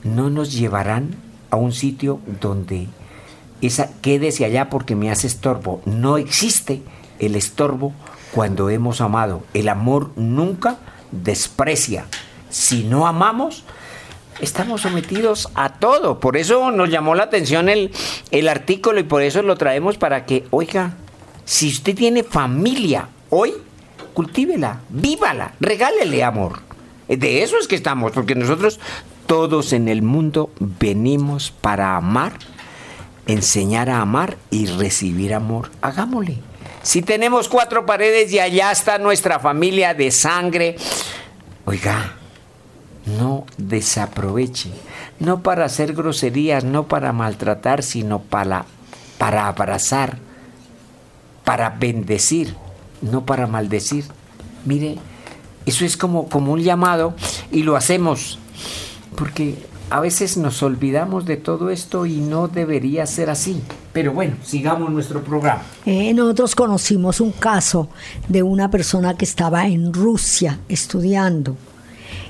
no 0.04 0.30
nos 0.30 0.54
llevarán 0.54 1.16
a 1.50 1.56
un 1.56 1.72
sitio 1.72 2.20
donde 2.42 2.88
esa 3.62 3.90
quédese 4.02 4.46
allá 4.46 4.70
porque 4.70 4.96
me 4.96 5.12
hace 5.12 5.28
estorbo. 5.28 5.82
No 5.86 6.18
existe 6.18 6.82
el 7.20 7.36
estorbo 7.36 7.94
cuando 8.32 8.70
hemos 8.70 9.02
amado. 9.02 9.44
El 9.54 9.70
amor 9.70 10.12
nunca 10.16 10.78
desprecia. 11.12 12.06
Si 12.50 12.84
no 12.84 13.08
amamos, 13.08 13.64
estamos 14.42 14.82
sometidos 14.82 15.50
a 15.56 15.74
todo. 15.74 16.20
Por 16.20 16.38
eso 16.38 16.72
nos 16.72 16.90
llamó 16.90 17.16
la 17.16 17.24
atención 17.24 17.70
el, 17.70 17.92
el 18.32 18.48
artículo 18.48 19.00
y 19.00 19.04
por 19.04 19.22
eso 19.22 19.42
lo 19.42 19.58
traemos 19.58 19.98
para 19.98 20.26
que, 20.26 20.46
oiga, 20.50 20.96
si 21.46 21.70
usted 21.70 21.96
tiene 21.96 22.24
familia 22.24 23.10
hoy, 23.30 23.54
cultívela, 24.14 24.82
vívala, 24.90 25.54
regálele 25.60 26.24
amor. 26.24 26.62
De 27.08 27.42
eso 27.42 27.58
es 27.60 27.68
que 27.68 27.76
estamos, 27.76 28.12
porque 28.12 28.36
nosotros 28.36 28.80
todos 29.26 29.74
en 29.74 29.88
el 29.88 30.02
mundo 30.02 30.52
venimos 30.60 31.52
para 31.52 31.96
amar 31.96 32.34
enseñar 33.32 33.90
a 33.90 34.02
amar 34.02 34.38
y 34.50 34.66
recibir 34.66 35.34
amor, 35.34 35.72
hagámosle. 35.82 36.38
Si 36.82 37.02
tenemos 37.02 37.48
cuatro 37.48 37.86
paredes 37.86 38.32
y 38.32 38.40
allá 38.40 38.72
está 38.72 38.98
nuestra 38.98 39.40
familia 39.40 39.94
de 39.94 40.12
sangre, 40.12 40.76
oiga, 41.66 42.16
no 43.06 43.46
desaproveche, 43.58 44.72
no 45.20 45.44
para 45.44 45.66
hacer 45.66 45.94
groserías, 45.94 46.64
no 46.64 46.88
para 46.88 47.14
maltratar, 47.14 47.84
sino 47.84 48.20
para, 48.20 48.66
para 49.18 49.48
abrazar, 49.48 50.18
para 51.44 51.70
bendecir, 51.70 52.56
no 53.02 53.26
para 53.26 53.46
maldecir. 53.46 54.06
Mire, 54.66 54.98
eso 55.66 55.86
es 55.86 55.98
como, 55.98 56.30
como 56.30 56.54
un 56.54 56.62
llamado 56.62 57.14
y 57.52 57.64
lo 57.64 57.76
hacemos 57.76 58.40
porque 59.16 59.56
a 59.90 60.00
veces 60.00 60.38
nos 60.38 60.62
olvidamos 60.62 61.26
de 61.26 61.38
todo 61.38 61.70
esto 61.70 62.06
y 62.06 62.18
no 62.18 62.48
debería 62.48 63.06
ser 63.06 63.30
así. 63.30 63.62
Pero 63.92 64.14
bueno, 64.14 64.36
sigamos 64.44 64.92
nuestro 64.92 65.24
programa. 65.24 65.62
Eh, 65.86 66.14
nosotros 66.14 66.56
conocimos 66.56 67.20
un 67.22 67.32
caso 67.32 67.90
de 68.28 68.44
una 68.44 68.70
persona 68.70 69.16
que 69.16 69.26
estaba 69.26 69.68
en 69.68 69.94
Rusia 69.94 70.60
estudiando 70.70 71.58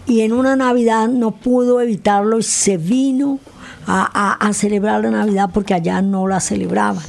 y 0.07 0.21
en 0.21 0.33
una 0.33 0.55
Navidad 0.55 1.09
no 1.09 1.31
pudo 1.31 1.81
evitarlo 1.81 2.39
y 2.39 2.43
se 2.43 2.77
vino 2.77 3.39
a, 3.85 4.33
a 4.33 4.53
celebrar 4.53 5.01
la 5.01 5.11
Navidad 5.11 5.49
porque 5.53 5.73
allá 5.73 6.01
no 6.01 6.27
la 6.27 6.39
celebraban. 6.39 7.03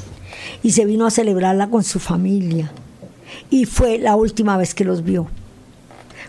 Y 0.63 0.73
se 0.73 0.85
vino 0.85 1.07
a 1.07 1.11
celebrarla 1.11 1.69
con 1.69 1.85
su 1.85 1.99
familia. 1.99 2.73
Y 3.51 3.67
fue 3.67 3.99
la 3.99 4.17
última 4.17 4.57
vez 4.57 4.75
que 4.75 4.85
los 4.85 5.05
vio. 5.05 5.29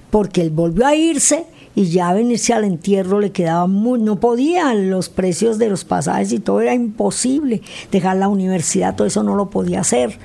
Porque 0.10 0.42
él 0.42 0.50
volvió 0.50 0.86
a 0.86 0.96
irse 0.96 1.46
y 1.76 1.86
ya 1.86 2.14
venirse 2.14 2.54
al 2.54 2.64
entierro 2.64 3.20
le 3.20 3.32
quedaba 3.32 3.68
muy, 3.68 4.00
no 4.00 4.20
podían 4.20 4.90
los 4.90 5.10
precios 5.10 5.58
de 5.58 5.70
los 5.70 5.86
pasajes 5.86 6.32
y 6.32 6.40
todo 6.40 6.62
era 6.62 6.74
imposible, 6.74 7.62
dejar 7.92 8.18
la 8.18 8.28
universidad, 8.28 8.96
todo 8.96 9.08
eso 9.08 9.24
no 9.24 9.36
lo 9.36 9.50
podía 9.50 9.82
hacer. 9.82 10.18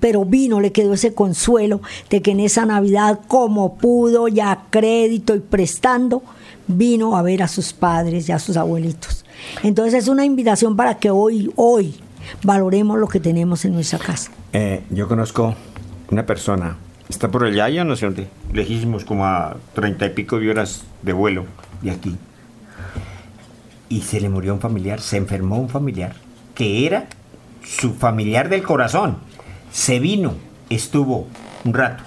pero 0.00 0.24
vino, 0.24 0.60
le 0.60 0.72
quedó 0.72 0.94
ese 0.94 1.14
consuelo 1.14 1.80
de 2.10 2.22
que 2.22 2.30
en 2.30 2.40
esa 2.40 2.64
Navidad, 2.64 3.20
como 3.26 3.76
pudo, 3.76 4.28
ya 4.28 4.66
crédito 4.70 5.34
y 5.34 5.40
prestando, 5.40 6.22
vino 6.66 7.16
a 7.16 7.22
ver 7.22 7.42
a 7.42 7.48
sus 7.48 7.72
padres 7.72 8.28
y 8.28 8.32
a 8.32 8.38
sus 8.38 8.56
abuelitos. 8.56 9.24
Entonces 9.62 9.94
es 9.94 10.08
una 10.08 10.24
invitación 10.24 10.76
para 10.76 10.98
que 10.98 11.10
hoy, 11.10 11.52
hoy, 11.56 11.94
valoremos 12.42 12.98
lo 12.98 13.08
que 13.08 13.20
tenemos 13.20 13.64
en 13.64 13.74
nuestra 13.74 13.98
casa. 13.98 14.30
Eh, 14.52 14.82
yo 14.90 15.08
conozco 15.08 15.54
una 16.10 16.24
persona 16.24 16.76
Está 17.12 17.30
por 17.30 17.44
allá, 17.44 17.68
ya 17.68 17.84
no 17.84 17.94
sé 17.94 18.06
dónde. 18.06 18.26
Lejísimos, 18.54 19.04
como 19.04 19.26
a 19.26 19.58
treinta 19.74 20.06
y 20.06 20.10
pico 20.10 20.40
de 20.40 20.48
horas 20.48 20.84
de 21.02 21.12
vuelo 21.12 21.44
de 21.82 21.90
aquí. 21.90 22.16
Y 23.90 24.00
se 24.00 24.18
le 24.18 24.30
murió 24.30 24.54
un 24.54 24.60
familiar, 24.60 24.98
se 24.98 25.18
enfermó 25.18 25.58
un 25.58 25.68
familiar, 25.68 26.14
que 26.54 26.86
era 26.86 27.08
su 27.62 27.92
familiar 27.92 28.48
del 28.48 28.62
corazón. 28.62 29.18
Se 29.70 30.00
vino, 30.00 30.36
estuvo 30.70 31.26
un 31.66 31.74
rato, 31.74 32.02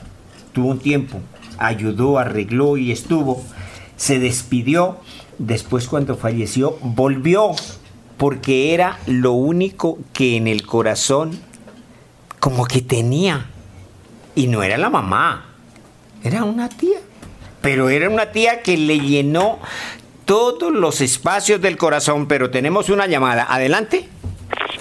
tuvo 0.53 0.69
un 0.69 0.79
tiempo, 0.79 1.19
ayudó, 1.59 2.17
arregló 2.17 2.75
y 2.75 2.91
estuvo. 2.91 3.43
Se 3.97 4.17
despidió. 4.17 4.97
Después 5.37 5.87
cuando 5.87 6.17
falleció, 6.17 6.79
volvió 6.81 7.51
porque 8.17 8.73
era 8.73 8.97
lo 9.05 9.33
único 9.33 9.99
que 10.13 10.35
en 10.35 10.47
el 10.47 10.65
corazón 10.65 11.37
como 12.39 12.65
que 12.65 12.81
tenía 12.81 13.51
y 14.35 14.47
no 14.47 14.61
era 14.63 14.77
la 14.77 14.89
mamá, 14.89 15.45
era 16.23 16.43
una 16.43 16.69
tía. 16.69 16.99
Pero 17.61 17.89
era 17.89 18.09
una 18.09 18.31
tía 18.31 18.61
que 18.61 18.77
le 18.77 18.99
llenó 18.99 19.59
todos 20.25 20.71
los 20.71 21.01
espacios 21.01 21.61
del 21.61 21.77
corazón. 21.77 22.27
Pero 22.27 22.51
tenemos 22.51 22.89
una 22.89 23.07
llamada. 23.07 23.47
Adelante. 23.49 24.07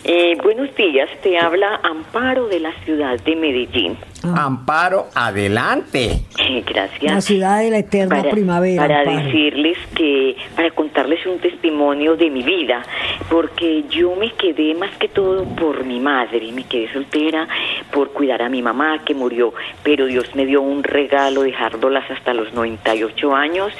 Eh, 0.04 0.36
buenos 0.42 0.74
días, 0.76 1.08
te 1.22 1.38
habla 1.38 1.80
Amparo 1.82 2.46
de 2.46 2.60
la 2.60 2.72
ciudad 2.84 3.18
de 3.20 3.36
Medellín. 3.36 3.96
Amparo, 4.36 5.06
adelante. 5.14 6.20
Gracias. 6.66 7.12
La 7.12 7.20
ciudad 7.20 7.60
de 7.60 7.70
la 7.70 7.78
eterna 7.78 8.16
para, 8.16 8.30
primavera. 8.30 8.82
Para 8.82 9.00
Amparo. 9.00 9.26
decirles 9.26 9.78
que, 9.94 10.36
para 10.56 10.70
contarles 10.70 11.24
un 11.26 11.38
testimonio 11.38 12.16
de 12.16 12.30
mi 12.30 12.42
vida, 12.42 12.82
porque 13.28 13.84
yo 13.90 14.14
me 14.16 14.30
quedé 14.32 14.74
más 14.74 14.90
que 14.98 15.08
todo 15.08 15.44
por 15.44 15.84
mi 15.84 16.00
madre, 16.00 16.52
me 16.52 16.64
quedé 16.64 16.92
soltera 16.92 17.46
por 17.92 18.12
cuidar 18.12 18.42
a 18.42 18.48
mi 18.48 18.62
mamá 18.62 19.00
que 19.04 19.14
murió, 19.14 19.52
pero 19.82 20.06
Dios 20.06 20.34
me 20.34 20.46
dio 20.46 20.62
un 20.62 20.82
regalo 20.82 21.42
dejándolas 21.42 22.10
hasta 22.10 22.34
los 22.34 22.52
98 22.54 23.34
años 23.34 23.72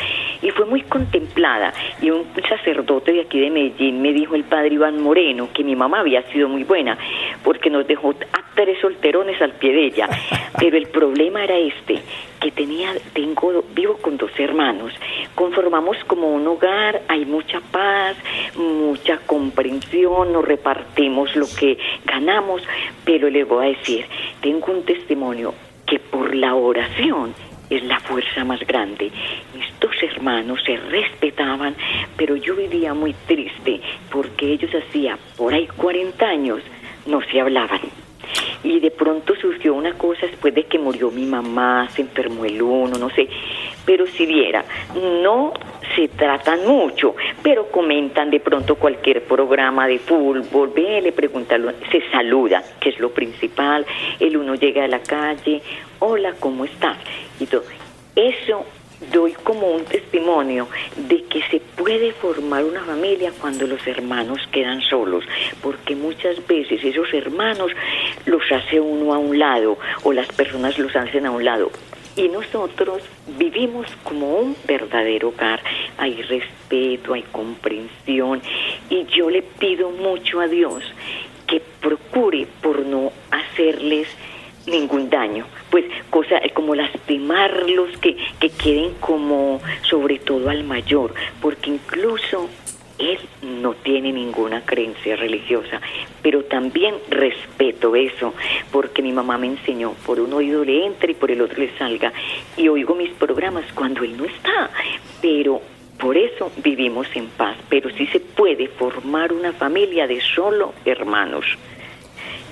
y 0.42 0.50
fue 0.50 0.66
muy 0.66 0.82
contemplada. 0.82 1.72
Y 2.00 2.10
un 2.10 2.24
sacerdote 2.48 3.12
de 3.12 3.22
aquí 3.22 3.40
de 3.40 3.50
Medellín 3.50 4.02
me 4.02 4.12
dijo 4.12 4.34
el 4.34 4.44
padre 4.44 4.74
Iván 4.74 5.02
Moreno 5.02 5.48
que 5.52 5.64
mi 5.64 5.74
mamá 5.74 6.00
había 6.00 6.22
sido 6.30 6.48
muy 6.48 6.64
buena, 6.64 6.98
porque 7.42 7.70
nos 7.70 7.86
dejó 7.86 8.10
a 8.10 8.54
tres 8.54 8.78
solterones 8.80 9.40
al 9.40 9.52
pie 9.52 9.72
de 9.72 9.86
ella. 9.86 10.08
Pero 10.58 10.76
el 10.76 10.88
problema 10.88 11.44
era 11.44 11.56
este, 11.56 12.00
que 12.40 12.50
tenía, 12.50 12.92
tengo, 13.12 13.64
vivo 13.74 13.96
con 13.98 14.16
dos 14.16 14.30
hermanos, 14.38 14.92
conformamos 15.34 15.96
como 16.06 16.28
un 16.28 16.46
hogar, 16.46 17.02
hay 17.08 17.24
mucha 17.24 17.60
paz, 17.60 18.16
mucha 18.56 19.18
comprensión, 19.26 20.32
nos 20.32 20.44
repartimos 20.44 21.34
lo 21.36 21.46
que 21.58 21.78
ganamos, 22.04 22.62
pero 23.04 23.30
le 23.30 23.44
voy 23.44 23.66
a 23.66 23.68
decir, 23.70 24.06
tengo 24.40 24.72
un 24.72 24.84
testimonio 24.84 25.54
que 25.86 25.98
por 25.98 26.34
la 26.34 26.54
oración 26.54 27.34
es 27.70 27.82
la 27.84 27.98
fuerza 28.00 28.44
más 28.44 28.60
grande. 28.60 29.10
Mis 29.54 29.80
dos 29.80 29.94
hermanos 30.02 30.60
se 30.64 30.76
respetaban, 30.76 31.74
pero 32.16 32.36
yo 32.36 32.54
vivía 32.54 32.94
muy 32.94 33.14
triste 33.26 33.80
porque 34.10 34.52
ellos 34.52 34.70
hacía 34.74 35.18
por 35.36 35.54
ahí 35.54 35.66
40 35.66 36.26
años 36.26 36.60
no 37.06 37.20
se 37.22 37.40
hablaban. 37.40 37.80
Y 38.62 38.80
de 38.80 38.90
pronto 38.90 39.34
surgió 39.36 39.74
una 39.74 39.92
cosa 39.94 40.26
después 40.26 40.54
de 40.54 40.64
que 40.64 40.78
murió 40.78 41.10
mi 41.10 41.26
mamá, 41.26 41.88
se 41.90 42.02
enfermó 42.02 42.44
el 42.44 42.60
uno, 42.60 42.98
no 42.98 43.10
sé. 43.10 43.28
Pero 43.84 44.06
si 44.06 44.26
viera, 44.26 44.64
no 45.22 45.52
se 45.94 46.08
tratan 46.08 46.66
mucho, 46.66 47.14
pero 47.42 47.70
comentan 47.70 48.30
de 48.30 48.40
pronto 48.40 48.76
cualquier 48.76 49.22
programa 49.24 49.86
de 49.86 49.98
fútbol, 49.98 50.72
ve, 50.74 51.02
le 51.02 51.12
preguntan, 51.12 51.74
se 51.90 52.02
saluda, 52.10 52.62
que 52.80 52.90
es 52.90 52.98
lo 52.98 53.10
principal. 53.10 53.84
El 54.18 54.36
uno 54.36 54.54
llega 54.54 54.84
a 54.84 54.88
la 54.88 55.00
calle, 55.00 55.60
hola, 55.98 56.34
¿cómo 56.40 56.64
estás? 56.64 56.96
Y 57.38 57.46
todo. 57.46 57.64
Eso 58.16 58.64
doy 59.12 59.32
como 59.32 59.68
un 59.68 59.84
testimonio 59.84 60.68
de 60.96 61.24
que 61.24 61.42
se 61.50 61.60
puede 61.60 62.12
formar 62.12 62.64
una 62.64 62.82
familia 62.84 63.32
cuando 63.40 63.66
los 63.66 63.84
hermanos 63.86 64.40
quedan 64.52 64.80
solos, 64.82 65.24
porque 65.62 65.96
muchas 65.96 66.46
veces 66.46 66.82
esos 66.84 67.12
hermanos 67.12 67.70
los 68.26 68.42
hace 68.50 68.80
uno 68.80 69.14
a 69.14 69.18
un 69.18 69.38
lado 69.38 69.78
o 70.02 70.12
las 70.12 70.28
personas 70.28 70.78
los 70.78 70.94
hacen 70.94 71.26
a 71.26 71.30
un 71.30 71.44
lado. 71.44 71.70
Y 72.16 72.28
nosotros 72.28 73.02
vivimos 73.38 73.86
como 74.04 74.36
un 74.36 74.56
verdadero 74.66 75.30
hogar. 75.30 75.60
Hay 75.98 76.22
respeto, 76.22 77.14
hay 77.14 77.22
comprensión. 77.22 78.40
Y 78.88 79.04
yo 79.06 79.30
le 79.30 79.42
pido 79.42 79.90
mucho 79.90 80.40
a 80.40 80.46
Dios 80.46 80.84
que 81.48 81.60
procure 81.80 82.46
por 82.62 82.86
no 82.86 83.12
hacerles 83.30 84.08
ningún 84.66 85.10
daño, 85.10 85.46
pues 85.70 85.84
cosa 86.10 86.38
eh, 86.38 86.50
como 86.50 86.74
lastimarlos, 86.74 87.96
que, 87.98 88.16
que 88.38 88.50
queden 88.50 88.94
como 89.00 89.60
sobre 89.82 90.18
todo 90.18 90.50
al 90.50 90.64
mayor, 90.64 91.14
porque 91.40 91.70
incluso 91.70 92.48
él 92.98 93.18
no 93.42 93.74
tiene 93.74 94.12
ninguna 94.12 94.64
creencia 94.64 95.16
religiosa, 95.16 95.80
pero 96.22 96.44
también 96.44 96.94
respeto 97.08 97.96
eso, 97.96 98.34
porque 98.70 99.02
mi 99.02 99.12
mamá 99.12 99.36
me 99.36 99.48
enseñó, 99.48 99.94
por 100.06 100.20
un 100.20 100.32
oído 100.32 100.64
le 100.64 100.86
entre 100.86 101.12
y 101.12 101.14
por 101.14 101.30
el 101.30 101.40
otro 101.40 101.58
le 101.58 101.76
salga, 101.76 102.12
y 102.56 102.68
oigo 102.68 102.94
mis 102.94 103.10
programas 103.10 103.64
cuando 103.74 104.04
él 104.04 104.16
no 104.16 104.24
está, 104.24 104.70
pero 105.20 105.60
por 105.98 106.16
eso 106.16 106.50
vivimos 106.56 107.06
en 107.14 107.26
paz, 107.28 107.56
pero 107.68 107.90
sí 107.90 108.06
se 108.06 108.20
puede 108.20 108.68
formar 108.68 109.32
una 109.32 109.52
familia 109.52 110.06
de 110.06 110.20
solo 110.20 110.74
hermanos. 110.84 111.44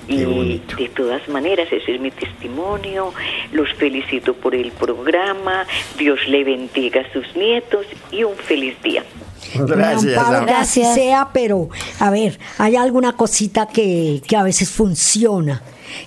Y 0.07 0.61
de 0.77 0.89
todas 0.95 1.27
maneras, 1.29 1.67
ese 1.71 1.95
es 1.95 2.01
mi 2.01 2.11
testimonio. 2.11 3.13
Los 3.51 3.73
felicito 3.73 4.33
por 4.33 4.53
el 4.53 4.71
programa. 4.71 5.65
Dios 5.97 6.19
le 6.27 6.43
bendiga 6.43 7.01
a 7.01 7.13
sus 7.13 7.35
nietos 7.35 7.85
y 8.11 8.23
un 8.23 8.35
feliz 8.35 8.75
día. 8.83 9.03
Gracias. 9.55 10.17
Así 10.17 10.45
Gracias. 10.45 10.95
sea, 10.95 11.29
pero 11.31 11.69
a 11.99 12.09
ver, 12.09 12.39
hay 12.57 12.75
alguna 12.75 13.13
cosita 13.13 13.67
que, 13.67 14.21
que 14.27 14.35
a 14.35 14.43
veces 14.43 14.69
funciona 14.69 15.61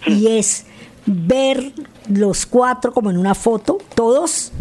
y 0.07 0.39
es 0.39 0.67
ver 1.07 1.73
los 2.09 2.47
cuatro 2.47 2.93
como 2.93 3.11
en 3.11 3.17
una 3.17 3.35
foto, 3.35 3.79
todos, 3.95 4.53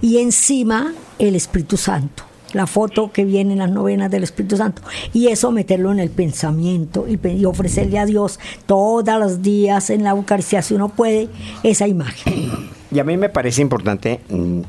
y 0.00 0.18
encima 0.18 0.92
el 1.18 1.36
Espíritu 1.36 1.76
Santo. 1.76 2.24
La 2.54 2.66
foto 2.66 3.12
que 3.12 3.24
viene 3.26 3.52
en 3.52 3.58
las 3.58 3.70
novenas 3.70 4.10
del 4.10 4.22
Espíritu 4.22 4.56
Santo. 4.56 4.80
Y 5.12 5.28
eso 5.28 5.50
meterlo 5.50 5.92
en 5.92 5.98
el 5.98 6.08
pensamiento 6.08 7.06
y, 7.06 7.44
ofrecerle 7.44 7.98
a 7.98 8.06
Dios 8.06 8.40
todos 8.64 9.18
los 9.20 9.42
días 9.42 9.90
en 9.90 10.04
la 10.04 10.10
Eucaristía, 10.10 10.62
si 10.62 10.72
uno 10.74 10.88
puede, 10.88 11.28
esa 11.62 11.86
imagen. 11.86 12.70
Y 12.90 12.98
a 13.00 13.04
mí 13.04 13.16
me 13.16 13.28
parece 13.28 13.60
importante 13.60 14.20
mm, 14.30 14.60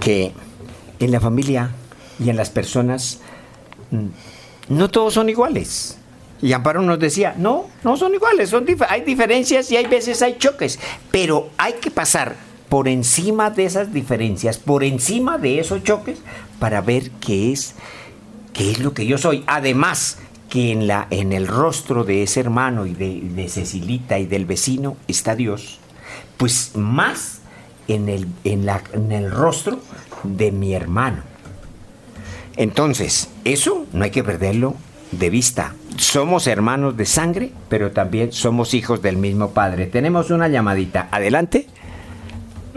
que 0.00 0.32
en 0.98 1.12
la 1.12 1.20
familia 1.20 1.70
y 2.18 2.30
en 2.30 2.36
las 2.36 2.50
personas 2.50 3.20
mm, 3.90 4.06
no 4.74 4.90
todos 4.90 5.14
son 5.14 5.28
iguales. 5.28 5.98
Y 6.40 6.52
Amparo 6.52 6.80
nos 6.82 6.98
decía, 6.98 7.34
no, 7.36 7.66
no 7.84 7.96
son 7.96 8.14
iguales, 8.14 8.50
son 8.50 8.64
dif- 8.64 8.86
hay 8.88 9.02
diferencias 9.02 9.70
y 9.72 9.76
hay 9.76 9.86
veces 9.86 10.22
hay 10.22 10.36
choques, 10.38 10.78
pero 11.10 11.48
hay 11.58 11.74
que 11.74 11.90
pasar 11.90 12.36
por 12.68 12.88
encima 12.88 13.50
de 13.50 13.64
esas 13.64 13.92
diferencias, 13.92 14.58
por 14.58 14.84
encima 14.84 15.38
de 15.38 15.60
esos 15.60 15.82
choques, 15.84 16.18
para 16.58 16.80
ver 16.80 17.10
qué 17.20 17.52
es, 17.52 17.74
qué 18.52 18.70
es 18.70 18.78
lo 18.80 18.92
que 18.94 19.06
yo 19.06 19.18
soy. 19.18 19.44
Además, 19.46 20.18
que 20.48 20.72
en, 20.72 20.86
la, 20.86 21.06
en 21.10 21.32
el 21.32 21.46
rostro 21.46 22.04
de 22.04 22.22
ese 22.22 22.40
hermano 22.40 22.86
y 22.86 22.94
de, 22.94 23.20
de 23.20 23.48
Cecilita 23.48 24.18
y 24.18 24.26
del 24.26 24.46
vecino 24.46 24.96
está 25.06 25.36
Dios, 25.36 25.78
pues 26.36 26.72
más 26.74 27.40
en 27.86 28.08
el, 28.08 28.26
en, 28.44 28.66
la, 28.66 28.82
en 28.92 29.12
el 29.12 29.30
rostro 29.30 29.80
de 30.24 30.52
mi 30.52 30.74
hermano. 30.74 31.22
Entonces, 32.56 33.28
eso 33.44 33.86
no 33.92 34.04
hay 34.04 34.10
que 34.10 34.24
perderlo 34.24 34.74
de 35.12 35.30
vista. 35.30 35.74
Somos 35.96 36.46
hermanos 36.46 36.96
de 36.96 37.06
sangre, 37.06 37.52
pero 37.68 37.92
también 37.92 38.32
somos 38.32 38.74
hijos 38.74 39.00
del 39.02 39.16
mismo 39.16 39.50
Padre. 39.50 39.86
Tenemos 39.86 40.30
una 40.30 40.48
llamadita. 40.48 41.08
Adelante. 41.10 41.66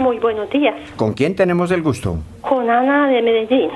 Muy 0.01 0.17
buenos 0.17 0.49
días. 0.49 0.73
¿Con 0.95 1.13
quién 1.13 1.35
tenemos 1.35 1.69
el 1.69 1.83
gusto? 1.83 2.17
Con 2.41 2.67
Ana 2.67 3.07
de 3.07 3.21
Medellín. 3.21 3.69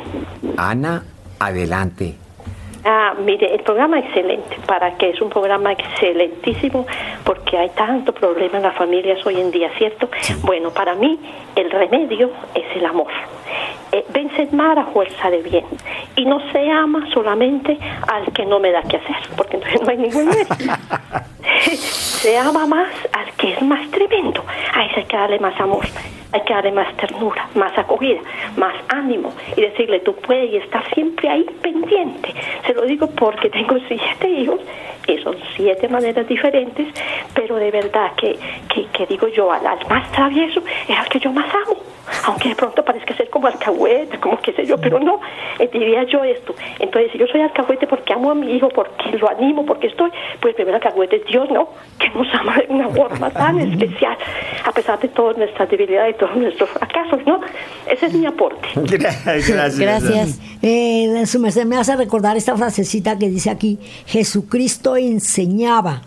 Ana, 0.58 1.04
adelante. 1.38 2.16
Ah, 2.88 3.16
mire, 3.18 3.52
el 3.52 3.62
programa 3.62 3.98
excelente, 3.98 4.58
para 4.68 4.96
que 4.96 5.10
es 5.10 5.20
un 5.20 5.30
programa 5.30 5.72
excelentísimo, 5.72 6.86
porque 7.24 7.58
hay 7.58 7.70
tanto 7.70 8.14
problema 8.14 8.58
en 8.58 8.64
las 8.64 8.76
familias 8.76 9.26
hoy 9.26 9.42
en 9.42 9.50
día, 9.50 9.72
¿cierto? 9.80 10.08
Bueno, 10.44 10.70
para 10.70 10.94
mí 10.94 11.20
el 11.56 11.72
remedio 11.72 12.30
es 12.54 12.76
el 12.76 12.86
amor. 12.86 13.12
Eh, 13.92 14.06
vence 14.14 14.44
el 14.44 14.52
mal 14.52 14.78
a 14.78 14.86
fuerza 14.86 15.32
de 15.32 15.42
bien. 15.42 15.66
Y 16.16 16.26
no 16.26 16.40
se 16.52 16.70
ama 16.70 17.08
solamente 17.12 17.76
al 18.08 18.32
que 18.34 18.46
no 18.46 18.60
me 18.60 18.72
da 18.72 18.84
que 18.84 18.98
hacer, 18.98 19.16
porque 19.36 19.58
entonces 19.58 19.82
no 19.82 19.90
hay 19.90 19.98
ningún 19.98 20.26
medio. 20.30 20.46
se 22.26 22.38
ama 22.38 22.68
más 22.68 22.90
al 23.14 23.32
que 23.34 23.54
es 23.54 23.62
más 23.62 23.90
tremendo. 23.90 24.44
A 24.76 24.86
ese 24.86 25.00
hay 25.00 25.06
que 25.06 25.18
darle 25.18 25.40
más 25.40 25.60
amor, 25.60 25.86
hay 26.32 26.42
que 26.42 26.54
darle 26.54 26.72
más 26.72 26.96
ternura, 26.98 27.48
más 27.56 27.78
acogida, 27.78 28.20
más 28.58 28.76
ánimo 28.90 29.34
y 29.56 29.62
decirle 29.62 30.00
tú 30.02 30.14
puedes 30.16 30.52
y 30.52 30.58
estar 30.58 30.84
siempre 30.94 31.30
ahí 31.30 31.46
pendiente. 31.62 32.34
Se 32.66 32.74
lo 32.76 32.86
digo 32.86 33.08
porque 33.08 33.50
tengo 33.50 33.76
siete 33.88 34.30
hijos 34.30 34.60
y 35.08 35.18
son 35.20 35.36
siete 35.56 35.88
maneras 35.88 36.28
diferentes, 36.28 36.88
pero 37.34 37.56
de 37.56 37.72
verdad 37.72 38.12
que, 38.18 38.38
que, 38.74 38.88
que 38.88 39.06
digo 39.06 39.28
yo, 39.28 39.52
al, 39.52 39.66
al 39.66 39.88
más 39.88 40.12
travieso 40.12 40.62
es 40.88 40.98
al 40.98 41.08
que 41.10 41.20
yo 41.20 41.32
más 41.32 41.46
amo. 41.54 41.78
Aunque 42.26 42.50
de 42.50 42.56
pronto 42.56 42.86
parezca 42.86 43.16
ser 43.16 43.30
como 43.30 43.48
alcahuete, 43.48 44.20
como 44.20 44.40
qué 44.40 44.54
sé 44.54 44.66
yo, 44.66 44.78
pero 44.78 45.00
no, 45.00 45.20
eh, 45.58 45.68
diría 45.72 46.04
yo 46.04 46.24
esto. 46.24 46.54
Entonces, 46.78 47.12
si 47.12 47.18
yo 47.18 47.26
soy 47.28 47.42
alcahuete 47.42 47.88
porque 47.88 48.14
amo 48.14 48.32
a 48.32 48.36
mi 48.36 48.56
hijo, 48.56 48.70
porque 48.70 49.18
lo 49.18 49.30
animo, 49.30 49.66
porque 49.66 49.88
estoy, 49.88 50.12
pues 50.40 50.54
primero 50.54 50.76
alcahuete 50.76 51.16
es 51.18 51.26
Dios, 51.26 51.50
¿no? 51.50 51.70
Que 52.00 52.10
nos 52.10 52.32
ama 52.36 52.58
de 52.58 52.68
una 52.70 52.90
forma 52.90 53.32
tan 53.32 53.60
especial, 53.60 54.18
a 54.66 54.72
pesar 54.72 55.00
de 55.00 55.08
todas 55.08 55.38
nuestras 55.38 55.68
debilidades 55.70 56.16
y 56.16 56.20
todos 56.20 56.36
nuestros 56.36 56.70
fracasos, 56.70 57.26
¿no? 57.26 57.42
Ese 57.90 58.06
es 58.06 58.14
mi 58.14 58.26
aporte. 58.26 58.68
Gracias. 58.76 59.80
Gracias. 59.80 60.40
Eh, 60.62 61.26
su 61.26 61.40
merced 61.40 61.66
me 61.66 61.78
hace 61.78 61.96
recordar 61.96 62.38
esta 62.38 62.56
frasecita 62.66 63.20
que 63.20 63.30
dice 63.30 63.52
aquí, 63.52 63.78
Jesucristo 64.08 64.98
enseñaba 64.98 66.02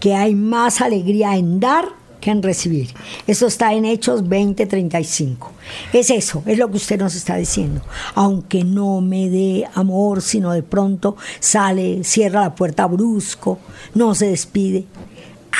que 0.00 0.14
hay 0.14 0.34
más 0.34 0.82
alegría 0.82 1.34
en 1.36 1.60
dar 1.60 1.86
que 2.20 2.30
en 2.30 2.42
recibir. 2.42 2.90
Eso 3.26 3.46
está 3.46 3.72
en 3.72 3.86
Hechos 3.86 4.24
20:35. 4.24 5.50
Es 5.94 6.10
eso, 6.10 6.42
es 6.44 6.58
lo 6.58 6.70
que 6.70 6.76
usted 6.76 6.98
nos 6.98 7.14
está 7.14 7.36
diciendo. 7.36 7.80
Aunque 8.14 8.64
no 8.64 9.00
me 9.00 9.30
dé 9.30 9.66
amor, 9.74 10.20
sino 10.20 10.52
de 10.52 10.62
pronto 10.62 11.16
sale, 11.40 12.04
cierra 12.04 12.42
la 12.42 12.54
puerta 12.54 12.84
brusco, 12.86 13.58
no 13.94 14.14
se 14.14 14.26
despide. 14.26 14.84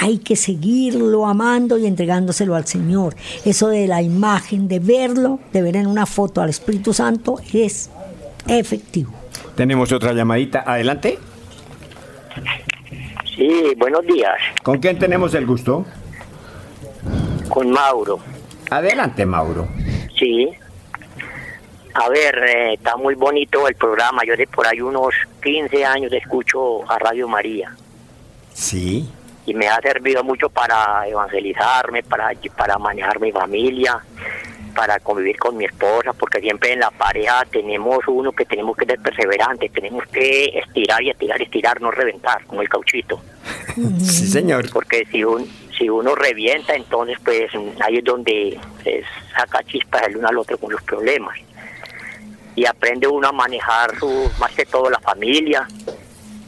Hay 0.00 0.18
que 0.18 0.36
seguirlo 0.36 1.26
amando 1.26 1.78
y 1.78 1.86
entregándoselo 1.86 2.54
al 2.54 2.66
Señor. 2.66 3.16
Eso 3.46 3.68
de 3.68 3.86
la 3.88 4.02
imagen, 4.02 4.68
de 4.68 4.78
verlo, 4.78 5.40
de 5.54 5.62
ver 5.62 5.76
en 5.76 5.86
una 5.86 6.04
foto 6.04 6.42
al 6.42 6.50
Espíritu 6.50 6.92
Santo, 6.92 7.40
es 7.54 7.88
efectivo. 8.46 9.17
Tenemos 9.58 9.90
otra 9.90 10.12
llamadita. 10.12 10.62
Adelante. 10.64 11.18
Sí, 13.34 13.74
buenos 13.76 14.06
días. 14.06 14.36
¿Con 14.62 14.78
quién 14.78 15.00
tenemos 15.00 15.34
el 15.34 15.46
gusto? 15.46 15.84
Con 17.48 17.72
Mauro. 17.72 18.20
Adelante, 18.70 19.26
Mauro. 19.26 19.66
Sí. 20.16 20.48
A 21.92 22.08
ver, 22.08 22.38
eh, 22.38 22.74
está 22.74 22.96
muy 22.96 23.16
bonito 23.16 23.66
el 23.66 23.74
programa. 23.74 24.22
Yo 24.24 24.36
de 24.36 24.46
por 24.46 24.64
ahí 24.64 24.80
unos 24.80 25.12
15 25.42 25.84
años 25.84 26.12
escucho 26.12 26.88
a 26.88 26.96
Radio 27.00 27.26
María. 27.26 27.74
Sí. 28.52 29.10
Y 29.44 29.54
me 29.54 29.66
ha 29.66 29.80
servido 29.80 30.22
mucho 30.22 30.50
para 30.50 31.04
evangelizarme, 31.08 32.04
para, 32.04 32.30
para 32.56 32.78
manejar 32.78 33.18
mi 33.18 33.32
familia, 33.32 34.00
para 34.78 35.00
convivir 35.00 35.36
con 35.38 35.56
mi 35.56 35.64
esposa, 35.64 36.12
porque 36.12 36.38
siempre 36.38 36.72
en 36.72 36.78
la 36.78 36.92
pareja 36.92 37.44
tenemos 37.50 37.98
uno 38.06 38.30
que 38.30 38.44
tenemos 38.44 38.76
que 38.76 38.86
ser 38.86 39.00
perseverantes, 39.00 39.72
tenemos 39.72 40.06
que 40.06 40.56
estirar 40.56 41.02
y 41.02 41.10
estirar 41.10 41.40
y 41.40 41.42
estirar, 41.42 41.80
no 41.80 41.90
reventar, 41.90 42.44
como 42.44 42.62
el 42.62 42.68
cauchito. 42.68 43.20
sí, 43.98 44.28
señor. 44.28 44.70
Porque 44.72 45.04
si, 45.10 45.24
un, 45.24 45.50
si 45.76 45.90
uno 45.90 46.14
revienta, 46.14 46.76
entonces 46.76 47.18
pues 47.24 47.50
ahí 47.84 47.96
es 47.96 48.04
donde 48.04 48.56
se 48.84 49.02
saca 49.36 49.64
chispas 49.64 50.02
el 50.06 50.18
uno 50.18 50.28
al 50.28 50.38
otro 50.38 50.56
con 50.56 50.70
los 50.70 50.82
problemas. 50.84 51.36
Y 52.54 52.64
aprende 52.64 53.08
uno 53.08 53.26
a 53.26 53.32
manejar 53.32 53.98
su, 53.98 54.30
más 54.38 54.52
que 54.52 54.64
todo 54.64 54.88
la 54.90 55.00
familia. 55.00 55.66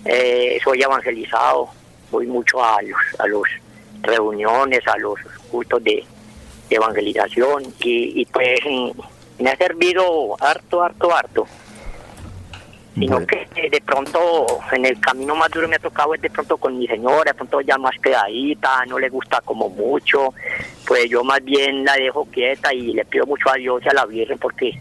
Eh, 0.04 0.60
soy 0.62 0.80
evangelizado, 0.80 1.68
voy 2.12 2.28
mucho 2.28 2.64
a 2.64 2.80
los, 2.82 3.00
a 3.18 3.26
los 3.26 3.42
reuniones, 4.02 4.86
a 4.86 4.96
los 4.98 5.18
cultos 5.50 5.82
de 5.82 6.04
evangelización 6.76 7.64
y, 7.80 8.20
y, 8.20 8.26
pues 8.26 8.60
me 9.38 9.50
ha 9.50 9.56
servido 9.56 10.36
harto, 10.40 10.82
harto, 10.82 11.14
harto. 11.14 11.46
Sino 12.94 13.12
Bueno. 13.14 13.26
que 13.26 13.48
eh, 13.56 13.70
de 13.70 13.80
pronto 13.80 14.46
en 14.72 14.84
el 14.84 15.00
camino 15.00 15.36
más 15.36 15.50
duro 15.50 15.68
me 15.68 15.76
ha 15.76 15.78
tocado 15.78 16.12
es 16.14 16.20
de 16.20 16.28
pronto 16.28 16.56
con 16.56 16.76
mi 16.76 16.86
señora, 16.86 17.30
de 17.30 17.34
pronto 17.34 17.60
ya 17.60 17.78
más 17.78 17.96
quedadita, 18.02 18.84
no 18.86 18.98
le 18.98 19.08
gusta 19.08 19.40
como 19.44 19.68
mucho, 19.70 20.34
pues 20.86 21.08
yo 21.08 21.22
más 21.22 21.42
bien 21.44 21.84
la 21.84 21.94
dejo 21.94 22.24
quieta 22.26 22.74
y 22.74 22.92
le 22.92 23.04
pido 23.04 23.26
mucho 23.26 23.48
a 23.48 23.54
Dios 23.54 23.80
y 23.84 23.88
a 23.88 23.94
la 23.94 24.06
Virgen 24.06 24.38
porque 24.38 24.78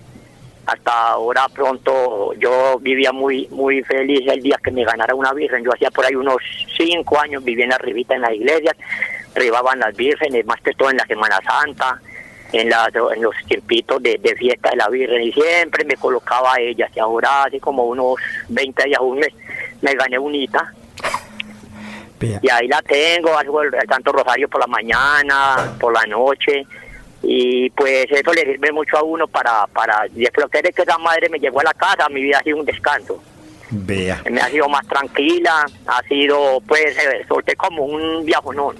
hasta 0.66 1.10
ahora 1.12 1.48
pronto 1.50 2.34
yo 2.36 2.78
vivía 2.80 3.12
muy 3.12 3.48
muy 3.50 3.82
feliz 3.84 4.22
el 4.28 4.42
día 4.42 4.60
que 4.64 4.72
me 4.72 4.84
ganara 4.84 5.16
una 5.16 5.34
virgen. 5.34 5.64
Yo 5.64 5.72
hacía 5.74 5.90
por 5.90 6.06
ahí 6.06 6.16
unos 6.16 6.38
cinco 6.78 7.20
años 7.20 7.44
vivía 7.44 7.66
en 7.66 7.74
arribita 7.74 8.16
en 8.16 8.22
las 8.22 8.34
iglesias, 8.34 8.76
arribaban 9.36 9.80
las 9.80 9.96
vírgenes, 9.96 10.46
más 10.46 10.60
que 10.62 10.74
todo 10.74 10.90
en 10.90 10.98
la 10.98 11.06
Semana 11.06 11.40
Santa, 11.46 12.00
en, 12.52 12.70
las, 12.70 12.90
en 12.96 13.22
los 13.22 13.36
tiempitos 13.48 14.02
de, 14.02 14.18
de 14.18 14.36
fiesta 14.36 14.72
de 14.72 14.78
la 14.78 14.90
virgen 14.90 15.22
y 15.22 15.32
siempre 15.32 15.86
me 15.86 15.96
colocaba 15.96 16.56
a 16.56 16.60
ellas 16.60 16.90
y 16.96 17.00
ahora 17.00 17.44
hace 17.44 17.60
como 17.60 17.84
unos 17.84 18.16
20 18.48 18.86
días 18.86 19.00
un 19.02 19.20
mes 19.20 19.34
me 19.82 19.94
gané 19.94 20.18
unita 20.18 20.74
Vea. 22.20 22.40
y 22.42 22.50
ahí 22.50 22.68
la 22.68 22.82
tengo, 22.82 23.38
hago 23.38 23.62
el, 23.62 23.74
el 23.74 23.88
Santo 23.88 24.12
Rosario 24.12 24.50
por 24.50 24.62
la 24.62 24.68
mañana, 24.68 25.76
por 25.80 25.94
la 25.94 26.06
noche 26.08 26.66
y 27.22 27.70
pues 27.70 28.08
eso 28.10 28.34
le 28.34 28.42
sirve 28.42 28.72
mucho 28.72 28.98
a 28.98 29.04
uno 29.04 29.28
para, 29.28 29.68
para 29.68 30.06
después 30.10 30.50
de 30.52 30.72
que 30.72 30.82
esa 30.82 30.98
madre 30.98 31.30
me 31.30 31.38
llegó 31.38 31.60
a 31.60 31.66
la 31.66 31.74
casa, 31.74 32.10
mi 32.10 32.22
vida 32.22 32.40
ha 32.40 32.44
sido 32.44 32.58
un 32.58 32.66
descanso 32.66 33.22
Vea. 33.72 34.24
me 34.30 34.42
ha 34.42 34.50
sido 34.50 34.68
más 34.68 34.88
tranquila, 34.88 35.66
ha 35.86 36.04
sido, 36.04 36.60
pues, 36.68 36.98
eh, 36.98 37.26
solté 37.28 37.56
como 37.56 37.84
un 37.84 38.26
viajonón. 38.26 38.76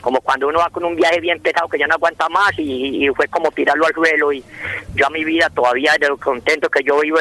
Como 0.00 0.20
cuando 0.20 0.48
uno 0.48 0.60
va 0.60 0.70
con 0.70 0.84
un 0.84 0.94
viaje 0.94 1.20
bien 1.20 1.40
pesado 1.40 1.68
que 1.68 1.78
ya 1.78 1.86
no 1.86 1.94
aguanta 1.94 2.28
más 2.28 2.52
y, 2.56 3.08
fue 3.16 3.26
como 3.28 3.50
tirarlo 3.50 3.86
al 3.86 3.94
suelo 3.94 4.32
y 4.32 4.44
yo 4.94 5.06
a 5.06 5.10
mi 5.10 5.24
vida 5.24 5.50
todavía 5.50 5.94
de 6.00 6.08
lo 6.08 6.16
contento 6.16 6.68
que 6.68 6.84
yo 6.84 7.00
vivo, 7.00 7.18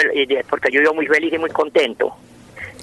porque 0.50 0.72
yo 0.72 0.82
vivo 0.82 0.94
muy 0.94 1.08
feliz 1.08 1.34
y 1.34 1.38
muy 1.38 1.50
contento. 1.50 2.16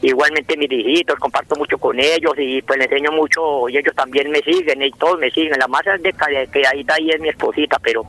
Igualmente 0.03 0.57
mis 0.57 0.71
hijitos, 0.71 1.19
comparto 1.19 1.57
mucho 1.57 1.79
con 1.79 1.99
ellos 1.99 2.35
y 2.37 2.61
pues 2.63 2.79
les 2.79 2.91
enseño 2.91 3.13
mucho 3.13 3.69
y 3.69 3.79
ellos 3.79 3.95
también 3.95 4.31
me 4.31 4.41
siguen 4.41 4.83
y 4.83 4.91
todos 4.91 5.19
me 5.19 5.31
siguen. 5.31 5.59
La 5.59 5.69
más 5.69 5.83
de 5.85 6.13
que 6.53 6.67
ahí 6.67 6.85
ahí 6.89 7.11
es 7.11 7.21
mi 7.21 7.31
esposita, 7.31 7.79
pero 7.79 8.03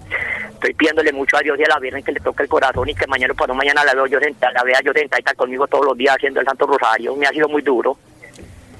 estoy 0.52 0.74
pidiéndole 0.74 1.14
mucho 1.14 1.38
a 1.38 1.42
Dios 1.42 1.58
y 1.58 1.64
a 1.64 1.68
la 1.68 1.80
Virgen 1.80 2.04
que 2.04 2.12
le 2.12 2.20
toque 2.20 2.44
el 2.44 2.50
corazón 2.50 2.90
y 2.90 2.96
que 2.96 3.08
mañana 3.08 3.34
por 3.34 3.54
mañana 3.54 3.86
la 3.86 3.94
veo 3.94 4.08
yo 4.08 4.20
sentada, 4.20 4.52
la 4.54 4.64
vea 4.64 4.82
yo 4.84 4.92
sentadita 4.92 5.34
conmigo 5.36 5.68
todos 5.68 5.86
los 5.86 5.98
días 5.98 6.16
haciendo 6.16 6.42
el 6.42 6.46
Santo 6.46 6.66
Rosario. 6.66 7.16
Me 7.16 7.28
ha 7.28 7.32
sido 7.32 7.48
muy 7.48 7.62
duro. 7.62 7.98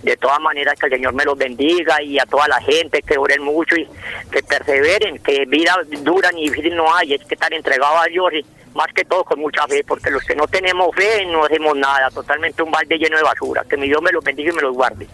De 0.06 0.16
todas 0.18 0.40
maneras 0.40 0.76
que 0.80 0.86
el 0.86 0.92
Señor 0.92 1.16
me 1.16 1.26
los 1.26 1.36
bendiga 1.36 2.00
y 2.00 2.20
a 2.20 2.26
toda 2.28 2.48
la 2.48 2.62
gente 2.62 3.02
que 3.02 3.18
oren 3.18 3.42
mucho 3.42 3.76
y 3.76 3.88
que 4.32 4.44
perseveren, 4.44 5.18
que 5.18 5.46
vida 5.48 5.76
dura 6.04 6.32
ni 6.32 6.44
difícil 6.44 6.76
no 6.76 6.94
hay, 6.94 7.16
es 7.16 7.26
que 7.26 7.34
estar 7.34 7.52
entregado 7.52 7.98
a 7.98 8.06
Dios 8.06 8.32
y 8.34 8.46
más 8.76 8.86
que 8.94 9.04
todo 9.04 9.24
con 9.24 9.40
mucha 9.40 9.66
fe, 9.68 9.84
porque 9.88 10.12
los 10.12 10.24
que 10.24 10.36
no 10.36 10.46
tenemos 10.46 10.96
fe 10.96 11.26
no 11.26 11.44
hacemos 11.44 11.76
nada, 11.76 12.12
totalmente 12.12 12.62
un 12.62 12.70
balde 12.70 13.00
lleno 13.00 13.18
de 13.18 13.24
basura. 13.24 13.64
Que 13.68 13.78
mi 13.78 13.88
Dios 13.88 14.00
me 14.04 14.12
los 14.12 14.24
bendiga 14.24 14.52
y 14.52 14.56
me 14.56 14.62
los 14.62 14.76
guarde. 14.76 15.08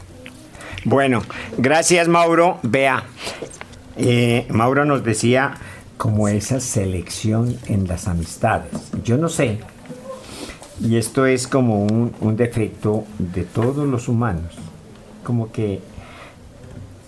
Bueno, 0.84 1.24
gracias 1.58 2.10
Mauro. 2.10 2.60
Vea, 2.64 3.06
eh, 3.96 4.46
Mauro 4.50 4.84
nos 4.84 5.06
decía 5.06 5.54
como 5.96 6.28
esa 6.28 6.60
selección 6.60 7.58
en 7.68 7.88
las 7.88 8.10
amistades. 8.10 8.74
Yo 9.06 9.16
no 9.16 9.30
sé, 9.30 9.60
y 10.82 10.98
esto 10.98 11.28
es 11.28 11.48
como 11.48 11.84
un, 11.86 12.14
un 12.20 12.36
defecto 12.36 13.06
de 13.20 13.44
todos 13.44 13.88
los 13.88 14.08
humanos, 14.08 14.58
como 15.24 15.51
que 15.51 15.82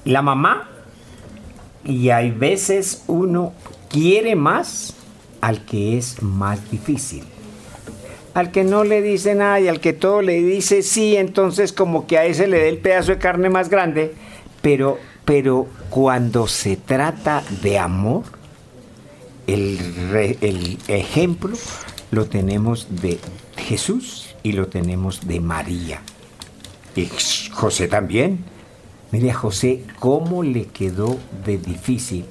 la 0.05 0.21
mamá, 0.21 0.69
y 1.85 2.09
hay 2.09 2.31
veces 2.31 3.03
uno 3.07 3.53
quiere 3.89 4.35
más 4.35 4.95
al 5.41 5.65
que 5.65 5.97
es 5.97 6.21
más 6.21 6.71
difícil. 6.71 7.23
Al 8.33 8.51
que 8.51 8.63
no 8.63 8.83
le 8.83 9.01
dice 9.01 9.35
nada 9.35 9.59
y 9.59 9.67
al 9.67 9.79
que 9.79 9.93
todo 9.93 10.21
le 10.21 10.41
dice 10.41 10.81
sí, 10.81 11.15
entonces 11.17 11.71
como 11.71 12.07
que 12.07 12.17
a 12.17 12.25
ese 12.25 12.47
le 12.47 12.57
dé 12.59 12.69
el 12.69 12.79
pedazo 12.79 13.11
de 13.11 13.19
carne 13.19 13.49
más 13.49 13.69
grande. 13.69 14.13
Pero, 14.61 14.97
pero 15.25 15.67
cuando 15.89 16.47
se 16.47 16.77
trata 16.77 17.43
de 17.61 17.77
amor, 17.77 18.23
el, 19.45 19.77
el 20.41 20.77
ejemplo 20.87 21.55
lo 22.11 22.25
tenemos 22.25 22.87
de 23.01 23.19
Jesús 23.57 24.33
y 24.41 24.53
lo 24.53 24.67
tenemos 24.67 25.27
de 25.27 25.39
María. 25.39 26.01
Y 26.95 27.09
José 27.51 27.87
también. 27.87 28.45
Mire 29.11 29.31
a 29.31 29.35
José 29.35 29.83
cómo 29.99 30.43
le 30.43 30.65
quedó 30.65 31.17
de 31.45 31.57
difícil. 31.57 32.25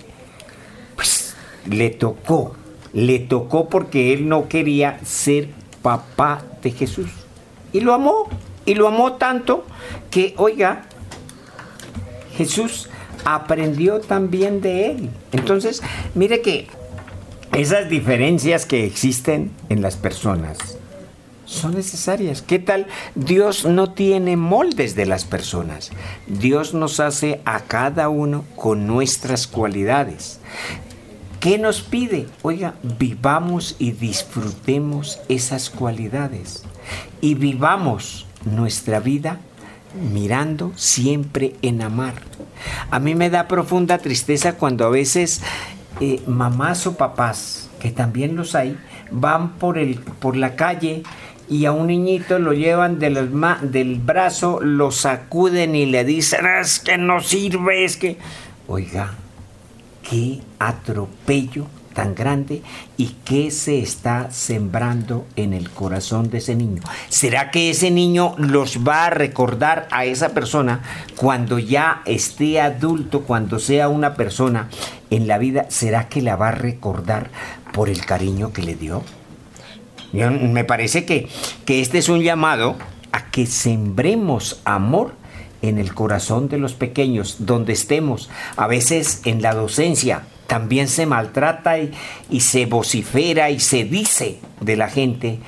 Pues 0.97 1.35
le 1.67 1.91
tocó, 1.91 2.57
le 2.93 3.21
tocó 3.21 3.69
porque 3.69 4.13
él 4.13 4.29
no 4.29 4.49
quería 4.49 4.99
ser 5.05 5.49
papá 5.81 6.43
de 6.63 6.71
Jesús. 6.73 7.09
Y 7.73 7.81
lo 7.81 7.95
amó, 7.95 8.29
y 8.67 8.75
lo 8.75 8.89
amó 8.89 9.15
tanto 9.15 9.65
que, 10.11 10.35
oiga, 10.37 10.83
Jesús 12.37 12.89
aprendió 13.25 14.01
también 14.01 14.61
de 14.61 14.91
él. 14.91 15.11
Entonces, 15.33 15.83
mire 16.15 16.43
que 16.43 16.67
esas 17.55 17.89
diferencias 17.89 18.67
que 18.67 18.85
existen 18.87 19.53
en 19.69 19.83
las 19.83 19.97
personas 19.97 20.79
son 21.53 21.75
necesarias. 21.75 22.43
¿Qué 22.43 22.59
tal? 22.59 22.87
Dios 23.15 23.65
no 23.65 23.93
tiene 23.93 24.37
moldes 24.37 24.95
de 24.95 25.07
las 25.07 25.25
personas. 25.25 25.91
Dios 26.27 26.75
nos 26.75 27.01
hace 27.01 27.41
a 27.45 27.61
cada 27.61 28.09
uno 28.09 28.45
con 28.57 28.87
nuestras 28.87 29.47
cualidades. 29.47 30.41
¿Qué 31.41 31.59
nos 31.59 31.83
pide? 31.83 32.29
Oiga, 32.43 32.75
vivamos 32.83 33.77
y 33.79 33.93
disfrutemos 33.93 35.19
esas 35.29 35.71
cualidades. 35.71 36.65
Y 37.21 37.35
vivamos 37.35 38.27
nuestra 38.45 39.01
vida 39.01 39.41
mirando 40.13 40.73
siempre 40.77 41.55
en 41.63 41.83
amar. 41.83 42.15
A 42.91 42.99
mí 42.99 43.15
me 43.15 43.31
da 43.31 43.49
profunda 43.49 43.99
tristeza 43.99 44.55
cuando 44.55 44.87
a 44.87 44.91
veces 44.91 45.43
eh, 46.01 46.23
mamás 46.27 46.87
o 46.87 46.97
papás, 46.97 47.69
que 47.81 47.91
también 47.91 48.37
los 48.37 48.55
hay, 48.55 48.79
van 49.11 49.55
por, 49.55 49.79
el, 49.79 49.99
por 49.99 50.37
la 50.37 50.57
calle 50.57 51.03
y 51.49 51.64
a 51.66 51.72
un 51.72 51.88
niñito 51.88 52.38
lo 52.38 52.53
llevan 52.53 52.99
de 52.99 53.11
las 53.11 53.30
ma- 53.30 53.59
del 53.62 53.97
brazo, 53.97 54.61
lo 54.62 54.90
sacuden 54.90 55.74
y 55.74 55.86
le 55.86 56.05
dicen, 56.05 56.47
es 56.61 56.80
que 56.80 56.99
no 56.99 57.20
sirve, 57.20 57.84
es 57.84 57.97
que... 57.97 58.18
Oiga, 58.68 59.14
qué 60.09 60.40
atropello 60.59 61.66
tan 61.95 62.14
grande 62.14 62.62
y 62.97 63.16
qué 63.22 63.51
se 63.51 63.78
está 63.80 64.30
sembrando 64.30 65.26
en 65.36 65.53
el 65.53 65.68
corazón 65.68 66.30
de 66.30 66.38
ese 66.38 66.55
niño. 66.55 66.80
¿Será 67.11 67.51
que 67.51 67.68
ese 67.68 67.90
niño 67.90 68.34
los 68.38 68.78
va 68.78 69.05
a 69.07 69.11
recordar 69.11 69.88
a 69.90 70.07
esa 70.07 70.30
persona 70.30 70.80
cuando 71.16 71.59
ya 71.59 72.01
esté 72.07 72.62
adulto, 72.62 73.24
cuando 73.24 73.59
sea 73.59 73.90
una 73.90 74.14
persona 74.14 74.70
en 75.11 75.26
la 75.28 75.36
vida? 75.36 75.66
¿Será 75.68 76.09
que 76.09 76.22
la 76.22 76.36
va 76.36 76.49
a 76.49 76.53
recordar 76.53 77.28
por 77.74 77.90
el 77.90 78.07
cariño 78.07 78.55
que 78.55 78.62
le 78.62 78.74
dio? 78.74 79.03
Me 80.13 80.65
parece 80.65 81.05
que, 81.05 81.29
que 81.65 81.81
este 81.81 81.99
es 81.99 82.09
un 82.09 82.21
llamado 82.21 82.77
a 83.13 83.31
que 83.31 83.47
sembremos 83.47 84.61
amor 84.65 85.15
en 85.63 85.79
el 85.79 85.95
corazón 85.95 86.49
de 86.49 86.59
los 86.59 86.75
pequeños, 86.75 87.37
donde 87.41 87.73
estemos, 87.73 88.29
a 88.57 88.67
veces 88.67 89.23
en 89.25 89.43
la 89.43 89.55
docencia, 89.55 90.25
también 90.47 90.89
se 90.89 91.07
maltrata 91.07 91.79
y, 91.79 92.41
se 92.41 92.67
vocifera 92.67 93.49
y 93.49 93.61
se 93.61 93.85
dice 93.85 94.39
de 94.61 94.77
la 94.77 94.89
gente, 94.89 95.39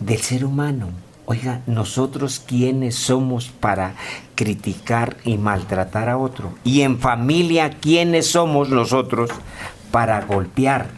del 0.00 0.18
ser 0.18 0.44
humano. 0.44 0.88
Oiga, 1.26 1.60
nosotros 1.66 2.40
quiénes 2.44 2.96
somos 2.96 3.50
para 3.50 3.94
criticar 4.34 5.16
y 5.24 5.36
maltratar 5.36 6.08
a 6.08 6.16
otro. 6.16 6.54
Y 6.64 6.80
en 6.80 6.98
familia, 6.98 7.70
quiénes 7.70 8.28
somos 8.28 8.70
nosotros 8.70 9.30
para 9.90 10.22
golpear. 10.22 10.88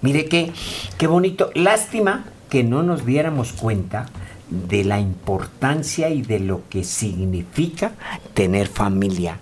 Mire 0.00 0.24
qué, 0.24 0.52
qué 0.96 1.06
bonito. 1.06 1.50
Lástima 1.54 2.24
que 2.48 2.64
no 2.64 2.82
nos 2.82 3.04
diéramos 3.04 3.52
cuenta 3.52 4.06
de 4.50 4.84
la 4.84 4.98
importancia 4.98 6.08
y 6.08 6.22
de 6.22 6.40
lo 6.40 6.62
que 6.68 6.84
significa 6.84 7.92
tener 8.34 8.68
familia. 8.68 9.38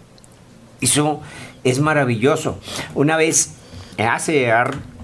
Eso 0.80 1.20
es 1.64 1.80
maravilloso. 1.80 2.58
Una 2.94 3.16
vez, 3.16 3.54
hace 3.98 4.52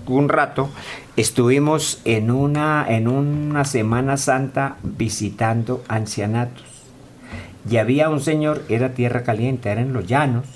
un 0.07 0.29
rato, 0.29 0.71
estuvimos 1.17 2.01
en 2.05 2.31
una, 2.31 2.87
en 2.89 3.09
una 3.09 3.65
Semana 3.65 4.17
Santa 4.17 4.77
visitando 4.83 5.83
ancianatos. 5.89 6.65
Y 7.69 7.77
había 7.77 8.09
un 8.09 8.21
señor, 8.21 8.65
era 8.69 8.95
tierra 8.95 9.23
caliente, 9.23 9.71
era 9.71 9.81
en 9.81 9.93
los 9.93 10.07
llanos, 10.07 10.47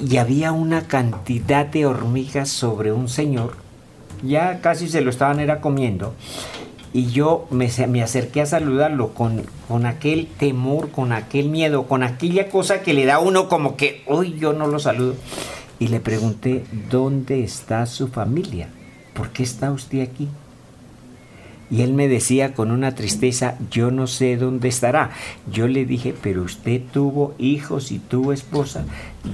y 0.00 0.16
había 0.16 0.50
una 0.50 0.88
cantidad 0.88 1.66
de 1.66 1.86
hormigas 1.86 2.48
sobre 2.48 2.92
un 2.92 3.08
señor, 3.08 3.61
ya 4.22 4.60
casi 4.60 4.88
se 4.88 5.00
lo 5.00 5.10
estaban 5.10 5.40
era 5.40 5.60
comiendo, 5.60 6.14
y 6.94 7.06
yo 7.06 7.46
me, 7.50 7.70
me 7.88 8.02
acerqué 8.02 8.42
a 8.42 8.46
saludarlo 8.46 9.14
con, 9.14 9.44
con, 9.66 9.86
aquel 9.86 10.26
temor, 10.26 10.90
con 10.90 11.12
aquel 11.12 11.48
miedo, 11.48 11.86
con 11.86 12.02
aquella 12.02 12.50
cosa 12.50 12.82
que 12.82 12.92
le 12.92 13.06
da 13.06 13.18
uno 13.18 13.48
como 13.48 13.76
que, 13.76 14.02
hoy 14.06 14.36
yo 14.38 14.52
no 14.52 14.66
lo 14.66 14.78
saludo. 14.78 15.14
Y 15.78 15.88
le 15.88 16.00
pregunté, 16.00 16.64
¿dónde 16.90 17.42
está 17.42 17.86
su 17.86 18.08
familia? 18.08 18.68
¿Por 19.14 19.30
qué 19.30 19.42
está 19.42 19.72
usted 19.72 20.02
aquí? 20.02 20.28
Y 21.70 21.80
él 21.80 21.94
me 21.94 22.08
decía 22.08 22.52
con 22.52 22.70
una 22.70 22.94
tristeza, 22.94 23.56
yo 23.70 23.90
no 23.90 24.06
sé 24.06 24.36
dónde 24.36 24.68
estará. 24.68 25.12
Yo 25.50 25.68
le 25.68 25.86
dije, 25.86 26.14
pero 26.22 26.42
usted 26.42 26.82
tuvo 26.92 27.34
hijos 27.38 27.90
y 27.90 27.98
tuvo 27.98 28.34
esposa. 28.34 28.84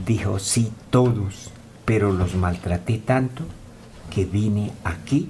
Dijo, 0.07 0.39
sí, 0.39 0.71
todos, 0.91 1.51
pero 1.85 2.13
los 2.13 2.37
maltraté 2.37 2.99
tanto 2.99 3.43
que 4.11 4.25
vine 4.25 4.73
aquí 4.85 5.29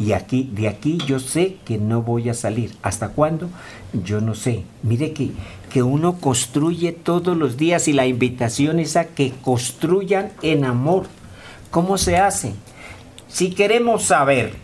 y 0.00 0.12
aquí, 0.12 0.50
de 0.54 0.66
aquí 0.66 0.98
yo 1.06 1.20
sé 1.20 1.58
que 1.64 1.76
no 1.76 2.00
voy 2.00 2.30
a 2.30 2.34
salir. 2.34 2.72
¿Hasta 2.82 3.10
cuándo? 3.10 3.50
Yo 3.92 4.22
no 4.22 4.34
sé. 4.34 4.64
Mire 4.82 5.12
que, 5.12 5.30
que 5.70 5.82
uno 5.82 6.16
construye 6.16 6.92
todos 6.92 7.36
los 7.36 7.58
días 7.58 7.86
y 7.86 7.92
la 7.92 8.06
invitación 8.06 8.80
es 8.80 8.96
a 8.96 9.04
que 9.08 9.32
construyan 9.42 10.32
en 10.40 10.64
amor. 10.64 11.06
¿Cómo 11.70 11.98
se 11.98 12.16
hace? 12.16 12.54
Si 13.28 13.50
queremos 13.50 14.04
saber, 14.04 14.54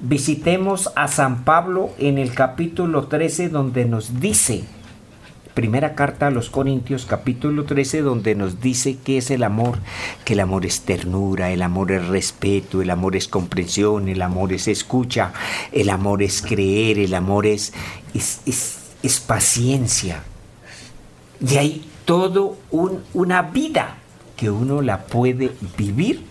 visitemos 0.00 0.90
a 0.94 1.08
San 1.08 1.44
Pablo 1.44 1.90
en 1.98 2.18
el 2.18 2.32
capítulo 2.32 3.08
13 3.08 3.48
donde 3.48 3.86
nos 3.86 4.20
dice 4.20 4.64
primera 5.54 5.94
carta 5.94 6.26
a 6.26 6.30
los 6.30 6.50
Corintios 6.50 7.06
capítulo 7.06 7.64
13 7.64 8.02
donde 8.02 8.34
nos 8.34 8.60
dice 8.60 8.96
que 8.98 9.18
es 9.18 9.30
el 9.30 9.44
amor, 9.44 9.78
que 10.24 10.32
el 10.32 10.40
amor 10.40 10.66
es 10.66 10.80
ternura, 10.80 11.52
el 11.52 11.62
amor 11.62 11.92
es 11.92 12.06
respeto, 12.08 12.82
el 12.82 12.90
amor 12.90 13.14
es 13.14 13.28
comprensión, 13.28 14.08
el 14.08 14.20
amor 14.20 14.52
es 14.52 14.66
escucha, 14.66 15.32
el 15.70 15.90
amor 15.90 16.22
es 16.22 16.42
creer, 16.42 16.98
el 16.98 17.14
amor 17.14 17.46
es, 17.46 17.72
es, 18.14 19.20
paciencia. 19.26 20.24
Y 21.40 21.56
hay 21.56 21.88
todo 22.04 22.56
un, 22.70 23.02
una 23.14 23.42
vida 23.42 23.96
que 24.36 24.50
uno 24.50 24.82
la 24.82 25.06
puede 25.06 25.52
vivir 25.78 26.24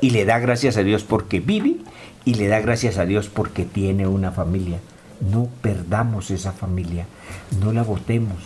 y 0.00 0.10
le 0.10 0.24
da 0.24 0.38
gracias 0.38 0.78
a 0.78 0.82
Dios 0.82 1.04
porque 1.04 1.40
vive 1.40 1.76
y 2.24 2.34
le 2.34 2.48
da 2.48 2.60
gracias 2.60 2.96
a 2.96 3.04
Dios 3.04 3.28
porque 3.28 3.64
tiene 3.64 4.06
una 4.06 4.32
familia. 4.32 4.80
No 5.30 5.48
perdamos 5.62 6.30
esa 6.30 6.52
familia, 6.52 7.06
no 7.60 7.72
la 7.72 7.82
votemos. 7.82 8.36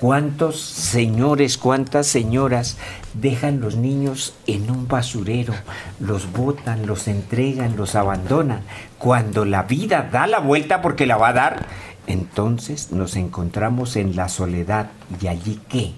¿Cuántos 0.00 0.58
señores, 0.58 1.58
cuántas 1.58 2.06
señoras 2.06 2.78
dejan 3.12 3.60
los 3.60 3.76
niños 3.76 4.32
en 4.46 4.70
un 4.70 4.88
basurero, 4.88 5.52
los 5.98 6.32
botan, 6.32 6.86
los 6.86 7.06
entregan, 7.06 7.76
los 7.76 7.94
abandonan? 7.96 8.62
Cuando 8.98 9.44
la 9.44 9.64
vida 9.64 10.08
da 10.10 10.26
la 10.26 10.38
vuelta 10.38 10.80
porque 10.80 11.04
la 11.04 11.18
va 11.18 11.28
a 11.28 11.34
dar, 11.34 11.66
entonces 12.06 12.92
nos 12.92 13.14
encontramos 13.14 13.96
en 13.96 14.16
la 14.16 14.30
soledad. 14.30 14.90
¿Y 15.20 15.26
allí 15.26 15.60
qué? 15.68 15.92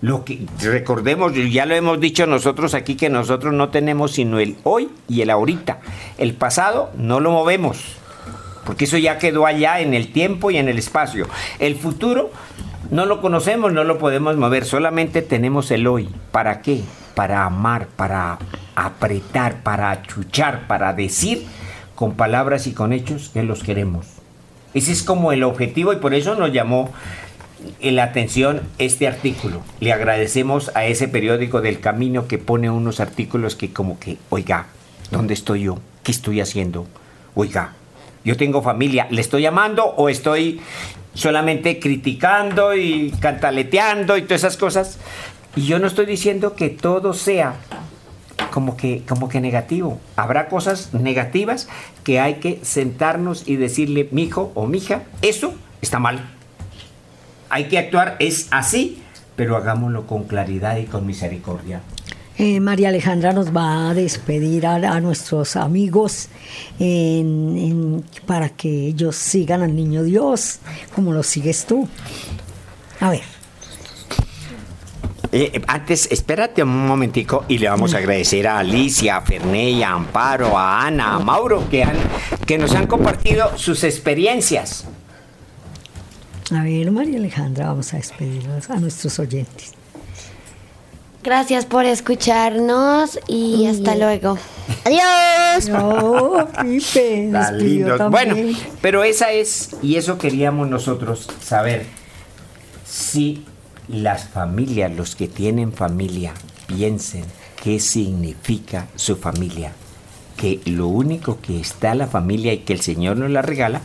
Lo 0.00 0.24
que 0.24 0.46
recordemos, 0.60 1.32
ya 1.50 1.66
lo 1.66 1.74
hemos 1.74 2.00
dicho 2.00 2.26
nosotros 2.26 2.72
aquí 2.72 2.94
que 2.94 3.10
nosotros 3.10 3.52
no 3.52 3.68
tenemos 3.68 4.12
sino 4.12 4.38
el 4.38 4.56
hoy 4.62 4.88
y 5.06 5.20
el 5.20 5.28
ahorita. 5.28 5.80
El 6.16 6.32
pasado 6.32 6.90
no 6.96 7.20
lo 7.20 7.30
movemos 7.30 7.97
porque 8.68 8.84
eso 8.84 8.98
ya 8.98 9.16
quedó 9.16 9.46
allá 9.46 9.80
en 9.80 9.94
el 9.94 10.12
tiempo 10.12 10.50
y 10.50 10.58
en 10.58 10.68
el 10.68 10.76
espacio. 10.76 11.26
El 11.58 11.74
futuro 11.74 12.30
no 12.90 13.06
lo 13.06 13.22
conocemos, 13.22 13.72
no 13.72 13.82
lo 13.82 13.96
podemos 13.96 14.36
mover, 14.36 14.66
solamente 14.66 15.22
tenemos 15.22 15.70
el 15.70 15.86
hoy. 15.86 16.10
¿Para 16.32 16.60
qué? 16.60 16.82
Para 17.14 17.46
amar, 17.46 17.86
para 17.86 18.38
apretar, 18.74 19.62
para 19.62 19.90
achuchar, 19.90 20.66
para 20.66 20.92
decir 20.92 21.46
con 21.94 22.12
palabras 22.12 22.66
y 22.66 22.74
con 22.74 22.92
hechos 22.92 23.30
que 23.30 23.42
los 23.42 23.62
queremos. 23.62 24.04
Ese 24.74 24.92
es 24.92 25.02
como 25.02 25.32
el 25.32 25.44
objetivo 25.44 25.94
y 25.94 25.96
por 25.96 26.12
eso 26.12 26.34
nos 26.34 26.52
llamó 26.52 26.92
la 27.80 28.02
atención 28.02 28.60
este 28.76 29.08
artículo. 29.08 29.62
Le 29.80 29.94
agradecemos 29.94 30.72
a 30.74 30.84
ese 30.84 31.08
periódico 31.08 31.62
del 31.62 31.80
Camino 31.80 32.28
que 32.28 32.36
pone 32.36 32.68
unos 32.68 33.00
artículos 33.00 33.56
que 33.56 33.72
como 33.72 33.98
que, 33.98 34.18
oiga, 34.28 34.66
¿dónde 35.10 35.32
estoy 35.32 35.62
yo? 35.62 35.78
¿Qué 36.02 36.12
estoy 36.12 36.42
haciendo? 36.42 36.86
Oiga, 37.34 37.72
yo 38.28 38.36
tengo 38.36 38.60
familia, 38.60 39.06
¿le 39.08 39.22
estoy 39.22 39.40
llamando 39.40 39.86
o 39.86 40.10
estoy 40.10 40.60
solamente 41.14 41.80
criticando 41.80 42.76
y 42.76 43.10
cantaleteando 43.20 44.18
y 44.18 44.22
todas 44.22 44.42
esas 44.42 44.58
cosas? 44.58 44.98
Y 45.56 45.62
yo 45.62 45.78
no 45.78 45.86
estoy 45.86 46.04
diciendo 46.04 46.54
que 46.54 46.68
todo 46.68 47.14
sea 47.14 47.54
como 48.50 48.76
que, 48.76 49.02
como 49.08 49.30
que 49.30 49.40
negativo. 49.40 49.98
Habrá 50.14 50.48
cosas 50.48 50.92
negativas 50.92 51.70
que 52.04 52.20
hay 52.20 52.34
que 52.34 52.60
sentarnos 52.60 53.48
y 53.48 53.56
decirle, 53.56 54.10
mi 54.12 54.24
hijo 54.24 54.52
o 54.54 54.66
mi 54.66 54.76
hija, 54.76 55.04
eso 55.22 55.54
está 55.80 55.98
mal. 55.98 56.20
Hay 57.48 57.64
que 57.68 57.78
actuar, 57.78 58.16
es 58.18 58.48
así, 58.50 59.02
pero 59.36 59.56
hagámoslo 59.56 60.06
con 60.06 60.24
claridad 60.24 60.76
y 60.76 60.84
con 60.84 61.06
misericordia. 61.06 61.80
Eh, 62.40 62.60
María 62.60 62.90
Alejandra 62.90 63.32
nos 63.32 63.54
va 63.54 63.90
a 63.90 63.94
despedir 63.94 64.64
a, 64.64 65.00
nuestros 65.00 65.56
amigos 65.56 66.28
para 68.26 68.50
que 68.50 68.86
ellos 68.86 69.16
sigan 69.16 69.62
al 69.62 69.74
Niño 69.74 70.04
Dios, 70.04 70.60
como 70.94 71.12
lo 71.12 71.24
sigues 71.24 71.66
tú. 71.66 71.88
A 73.00 73.10
ver. 73.10 73.22
Eh, 75.32 75.60
antes, 75.66 76.08
espérate 76.12 76.62
un 76.62 76.86
momentico 76.86 77.44
y 77.48 77.58
le 77.58 77.68
vamos 77.68 77.92
a 77.94 77.98
agradecer 77.98 78.46
a 78.46 78.60
Alicia, 78.60 79.16
a 79.16 79.22
Ferney, 79.22 79.82
a 79.82 79.90
Amparo, 79.90 80.56
a 80.56 80.86
Ana, 80.86 81.16
a 81.16 81.18
Mauro, 81.18 81.68
que, 81.68 81.82
han, 81.82 81.96
que 82.46 82.56
nos 82.56 82.72
han 82.74 82.86
compartido 82.86 83.58
sus 83.58 83.82
experiencias. 83.82 84.84
A 86.52 86.62
ver, 86.62 86.90
María 86.92 87.18
Alejandra, 87.18 87.66
vamos 87.66 87.92
a 87.92 87.96
despedirnos 87.96 88.70
a 88.70 88.76
nuestros 88.76 89.18
oyentes. 89.18 89.77
Gracias 91.22 91.66
por 91.66 91.84
escucharnos 91.84 93.18
y 93.26 93.66
hasta 93.66 93.96
luego. 93.96 94.38
Adiós. 94.84 95.68
No, 95.68 96.48
Pipe. 96.62 97.30
Bueno, 98.08 98.36
pero 98.80 99.02
esa 99.02 99.32
es, 99.32 99.70
y 99.82 99.96
eso 99.96 100.16
queríamos 100.16 100.68
nosotros 100.68 101.28
saber, 101.42 101.86
si 102.86 103.44
las 103.88 104.28
familias, 104.28 104.94
los 104.94 105.16
que 105.16 105.26
tienen 105.26 105.72
familia, 105.72 106.34
piensen 106.66 107.24
qué 107.62 107.80
significa 107.80 108.86
su 108.94 109.16
familia. 109.16 109.72
Que 110.36 110.60
lo 110.66 110.86
único 110.86 111.40
que 111.40 111.58
está 111.58 111.96
la 111.96 112.06
familia 112.06 112.52
y 112.52 112.58
que 112.58 112.72
el 112.72 112.80
Señor 112.80 113.16
nos 113.16 113.30
la 113.30 113.42
regala 113.42 113.80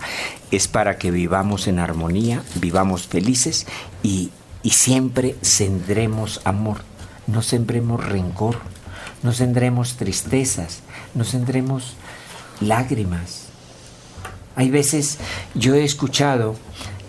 es 0.52 0.68
para 0.68 1.00
que 1.00 1.10
vivamos 1.10 1.68
en 1.68 1.80
armonía, 1.80 2.44
vivamos 2.56 3.08
felices 3.08 3.66
y, 4.04 4.30
y 4.62 4.70
siempre 4.70 5.36
sendremos 5.42 6.42
amor 6.44 6.93
no 7.28 7.42
sembremos 7.42 8.04
rencor, 8.06 8.58
no 9.22 9.32
tendremos 9.32 9.96
tristezas, 9.96 10.82
no 11.14 11.24
tendremos 11.24 11.96
lágrimas. 12.60 13.48
Hay 14.56 14.70
veces 14.70 15.20
yo 15.56 15.76
he 15.76 15.84
escuchado 15.84 16.56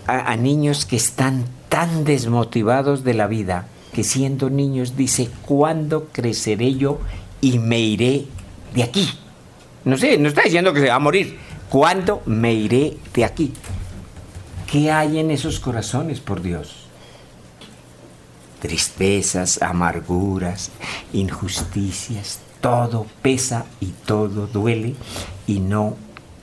a, 0.07 0.31
a 0.31 0.35
niños 0.35 0.85
que 0.85 0.95
están 0.95 1.45
tan 1.69 2.05
desmotivados 2.05 3.03
de 3.03 3.13
la 3.13 3.27
vida 3.27 3.67
que 3.95 4.03
siendo 4.03 4.49
niños 4.49 4.97
dice, 4.97 5.29
¿cuándo 5.45 6.09
creceré 6.11 6.75
yo 6.75 6.99
y 7.39 7.59
me 7.59 7.79
iré 7.79 8.25
de 8.73 8.83
aquí? 8.83 9.09
No 9.85 9.97
sé, 9.97 10.17
no 10.17 10.27
está 10.27 10.41
diciendo 10.41 10.73
que 10.73 10.81
se 10.81 10.89
va 10.89 10.95
a 10.95 10.99
morir. 10.99 11.39
¿Cuándo 11.69 12.21
me 12.25 12.53
iré 12.53 12.97
de 13.13 13.23
aquí? 13.23 13.53
¿Qué 14.69 14.91
hay 14.91 15.19
en 15.19 15.31
esos 15.31 15.61
corazones, 15.61 16.19
por 16.19 16.41
Dios? 16.41 16.84
Tristezas, 18.59 19.61
amarguras, 19.61 20.71
injusticias, 21.13 22.39
todo 22.61 23.05
pesa 23.21 23.65
y 23.79 23.87
todo 24.05 24.47
duele 24.47 24.95
y 25.45 25.59
no 25.59 25.95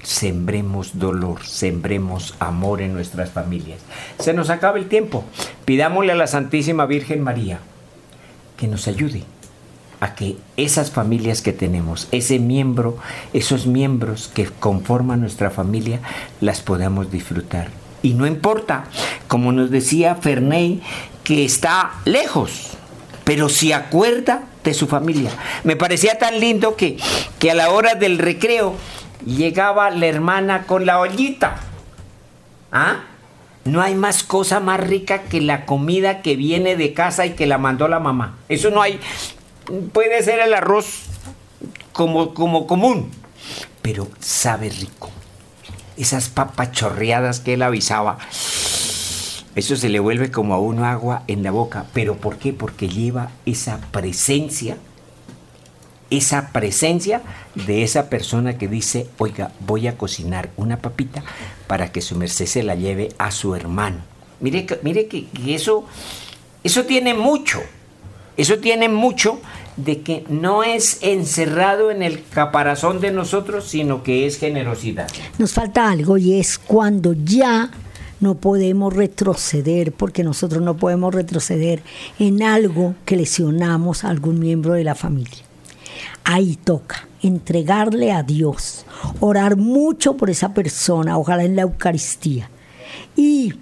sembremos 0.03 0.99
dolor, 0.99 1.45
sembremos 1.45 2.35
amor 2.39 2.81
en 2.81 2.93
nuestras 2.93 3.31
familias. 3.31 3.81
Se 4.19 4.33
nos 4.33 4.51
acaba 4.51 4.79
el 4.79 4.89
tiempo. 4.89 5.25
Pidámosle 5.65 6.13
a 6.13 6.17
la 6.17 6.27
Santísima 6.27 6.87
Virgen 6.87 7.23
María 7.23 7.61
que 8.57 8.69
nos 8.69 8.89
ayude 8.89 9.25
a 10.01 10.15
que 10.17 10.37
esas 10.57 10.91
familias 10.91 11.43
que 11.43 11.53
tenemos, 11.53 12.09
ese 12.11 12.41
miembro, 12.41 12.99
esos 13.33 13.67
miembros 13.67 14.29
que 14.35 14.47
conforman 14.47 15.21
nuestra 15.21 15.51
familia, 15.51 16.01
las 16.41 16.61
podamos 16.61 17.11
disfrutar. 17.11 17.82
Y 18.03 18.15
no 18.15 18.27
importa, 18.27 18.85
como 19.29 19.53
nos 19.53 19.71
decía 19.71 20.17
Ferney, 20.17 20.83
que 21.25 21.45
está 21.45 21.93
lejos, 22.05 22.73
pero 23.25 23.49
se 23.49 23.75
acuerda 23.75 24.43
de 24.65 24.75
su 24.75 24.87
familia. 24.87 25.31
Me 25.65 25.77
parecía 25.77 26.19
tan 26.19 26.41
lindo 26.41 26.77
que, 26.77 26.99
que 27.39 27.51
a 27.51 27.55
la 27.55 27.71
hora 27.71 27.95
del 27.95 28.19
recreo 28.19 28.75
llegaba 29.25 29.91
la 29.91 30.07
hermana 30.07 30.65
con 30.67 30.87
la 30.87 30.99
ollita. 31.01 31.57
¿Ah? 32.73 33.05
No 33.65 33.81
hay 33.81 33.95
más 33.95 34.25
cosa 34.25 34.59
más 34.59 34.81
rica 34.81 35.23
que 35.23 35.41
la 35.41 35.67
comida 35.67 36.23
que 36.23 36.35
viene 36.35 36.77
de 36.77 36.95
casa 36.95 37.27
y 37.27 37.35
que 37.35 37.47
la 37.47 37.59
mandó 37.59 37.87
la 37.87 38.01
mamá. 38.01 38.39
Eso 38.49 38.71
no 38.71 38.83
hay. 38.83 38.99
Puede 39.93 40.23
ser 40.23 40.41
el 40.41 40.53
arroz 40.53 41.05
como, 41.93 42.35
como 42.35 42.67
común, 42.67 43.11
pero 43.81 44.09
sabe 44.19 44.69
rico. 44.69 45.11
Esas 45.97 46.29
papas 46.29 46.73
chorreadas 46.73 47.41
que 47.41 47.55
él 47.55 47.63
avisaba. 47.63 48.19
Eso 49.55 49.77
se 49.77 49.89
le 49.89 50.01
vuelve 50.01 50.31
como 50.31 50.55
a 50.55 50.59
uno 50.59 50.87
agua 50.87 51.25
en 51.27 51.43
la 51.43 51.51
boca. 51.51 51.87
¿Pero 51.93 52.17
por 52.17 52.39
qué? 52.39 52.53
Porque 52.53 52.89
lleva 52.89 53.31
esa 53.45 53.79
presencia 53.91 54.77
esa 56.17 56.51
presencia 56.53 57.23
de 57.55 57.83
esa 57.83 58.11
persona 58.11 58.59
que 58.59 58.69
dice, 58.69 59.07
oiga, 59.17 59.51
voy 59.61 59.87
a 59.87 59.97
cocinar 59.97 60.51
una 60.57 60.77
papita 60.77 61.23
para 61.67 61.91
que 61.91 62.03
su 62.03 62.17
merced 62.17 62.47
se 62.47 62.63
la 62.63 62.75
lleve 62.75 63.11
a 63.17 63.31
su 63.31 63.55
hermano. 63.55 64.03
Mire, 64.41 64.67
mire 64.83 65.07
que, 65.07 65.27
eso, 65.47 65.87
eso 66.63 66.85
tiene 66.85 67.15
mucho, 67.15 67.63
eso 68.37 68.59
tiene 68.59 68.91
mucho 68.91 69.41
de 69.77 70.03
que 70.03 70.25
no 70.29 70.63
es 70.63 70.99
encerrado 71.03 71.91
en 71.91 72.03
el 72.03 72.23
caparazón 72.25 73.01
de 73.01 73.11
nosotros, 73.11 73.65
sino 73.65 74.03
que 74.03 74.27
es 74.27 74.39
generosidad. 74.39 75.09
Nos 75.39 75.53
falta 75.53 75.91
algo 75.91 76.19
y 76.19 76.39
es 76.39 76.59
cuando 76.59 77.15
ya 77.15 77.71
no 78.21 78.37
podemos 78.37 78.95
retroceder, 78.95 79.93
porque 79.93 80.23
nosotros 80.23 80.63
no 80.63 80.77
podemos 80.77 81.13
retroceder 81.13 81.83
en 82.19 82.43
algo 82.43 82.95
que 83.05 83.17
lesionamos 83.17 84.05
a 84.05 84.11
algún 84.11 84.39
miembro 84.39 84.75
de 84.75 84.85
la 84.85 84.95
familia. 84.95 85.43
Ahí 86.25 86.57
toca 86.63 87.09
entregarle 87.21 88.13
a 88.13 88.23
Dios, 88.23 88.85
orar 89.21 89.57
mucho 89.57 90.17
por 90.17 90.31
esa 90.31 90.55
persona, 90.55 91.19
ojalá 91.19 91.45
en 91.45 91.57
la 91.57 91.63
Eucaristía. 91.63 92.49
Y 93.17 93.55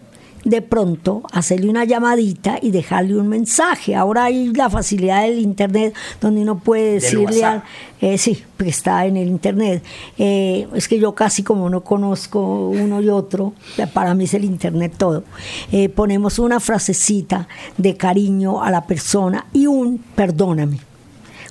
de 0.44 0.62
pronto 0.62 1.22
hacerle 1.32 1.68
una 1.68 1.84
llamadita 1.84 2.58
y 2.60 2.70
dejarle 2.70 3.16
un 3.16 3.28
mensaje. 3.28 3.94
Ahora 3.94 4.24
hay 4.24 4.52
la 4.52 4.70
facilidad 4.70 5.22
del 5.22 5.38
internet 5.38 5.94
donde 6.20 6.42
uno 6.42 6.58
puede 6.58 6.94
decirle 6.94 7.44
al, 7.44 7.62
eh, 8.00 8.18
sí, 8.18 8.42
que 8.56 8.68
está 8.68 9.04
en 9.06 9.16
el 9.16 9.28
internet. 9.28 9.82
Eh, 10.18 10.66
es 10.74 10.88
que 10.88 10.98
yo 10.98 11.14
casi 11.14 11.42
como 11.42 11.68
no 11.68 11.82
conozco 11.82 12.68
uno 12.68 13.00
y 13.00 13.08
otro, 13.08 13.52
para 13.92 14.14
mí 14.14 14.24
es 14.24 14.34
el 14.34 14.44
internet 14.44 14.94
todo. 14.96 15.24
Eh, 15.72 15.88
ponemos 15.88 16.38
una 16.38 16.60
frasecita 16.60 17.48
de 17.76 17.96
cariño 17.96 18.62
a 18.62 18.70
la 18.70 18.86
persona 18.86 19.46
y 19.52 19.66
un 19.66 19.98
perdóname 19.98 20.78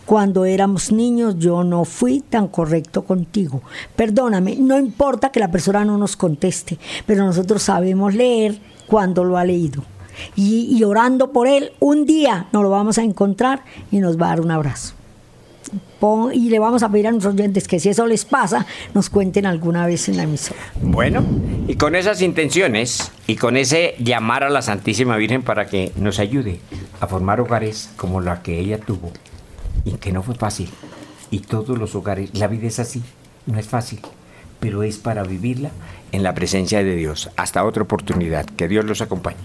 cuando 0.10 0.46
éramos 0.46 0.92
niños 0.92 1.38
yo 1.38 1.64
no 1.64 1.86
fui 1.86 2.22
tan 2.22 2.48
correcto 2.48 3.04
contigo. 3.04 3.62
Perdóname, 3.96 4.56
no 4.56 4.80
importa 4.80 5.32
que 5.32 5.40
la 5.40 5.52
persona 5.52 5.86
no 5.86 6.00
nos 6.00 6.16
conteste, 6.16 6.80
pero 7.06 7.24
nosotros 7.24 7.62
sabemos 7.62 8.16
leer 8.16 8.60
cuando 8.90 9.24
lo 9.24 9.38
ha 9.38 9.46
leído. 9.46 9.84
Y, 10.36 10.84
orando 10.84 11.32
por 11.32 11.48
él, 11.48 11.72
un 11.80 12.06
día 12.06 12.48
nos 12.52 12.64
lo 12.64 12.70
vamos 12.70 12.98
a 12.98 13.04
encontrar 13.04 13.64
y 13.90 14.00
nos 14.00 14.20
va 14.20 14.26
a 14.26 14.30
dar 14.30 14.42
un 14.42 14.52
abrazo. 14.52 14.96
y 16.34 16.50
le 16.50 16.60
vamos 16.60 16.82
a 16.82 16.90
pedir 16.90 17.08
a 17.08 17.12
nuestros 17.12 17.36
oyentes 17.36 17.68
que 17.68 17.80
si 17.80 17.90
eso 17.90 18.08
les 18.08 18.26
pasa, 18.26 18.66
nos 18.94 19.10
cuenten 19.10 19.46
alguna 19.46 19.86
vez 19.86 20.10
en 20.10 20.18
la 20.18 20.24
emisora. 20.24 20.60
Bueno, 20.82 21.24
y 21.68 21.76
con 21.76 21.96
esas 21.96 22.22
intenciones 22.22 23.12
y 23.28 23.36
con 23.36 23.56
ese 23.56 23.96
llamar 24.00 24.44
a 24.44 24.50
la 24.50 24.62
Santísima 24.62 25.16
Virgen 25.18 25.44
para 25.44 25.68
que 25.68 25.92
nos 25.96 26.20
ayude 26.20 26.60
a 27.00 27.08
formar 27.08 27.40
hogares 27.40 27.92
como 27.96 28.20
la 28.20 28.42
que 28.42 28.60
ella 28.60 28.80
tuvo, 28.80 29.12
y 29.86 29.92
que 29.94 30.12
no 30.12 30.24
fue 30.24 30.36
fácil. 30.36 30.70
Y 31.32 31.40
todos 31.40 31.78
los 31.78 31.94
hogares, 31.96 32.32
la 32.34 32.48
vida 32.48 32.68
es 32.68 32.80
así, 32.80 33.04
no 33.46 33.60
es 33.60 33.68
fácil, 33.68 34.00
pero 34.60 34.84
es 34.84 34.98
para 34.98 35.24
vivirla 35.24 35.72
en 36.12 36.24
la 36.24 36.34
presencia 36.34 36.84
de 36.84 36.96
Dios. 36.96 37.30
Hasta 37.36 37.64
otra 37.64 37.84
oportunidad, 37.84 38.46
que 38.46 38.68
Dios 38.68 38.86
los 38.86 39.02
acompañe. 39.02 39.38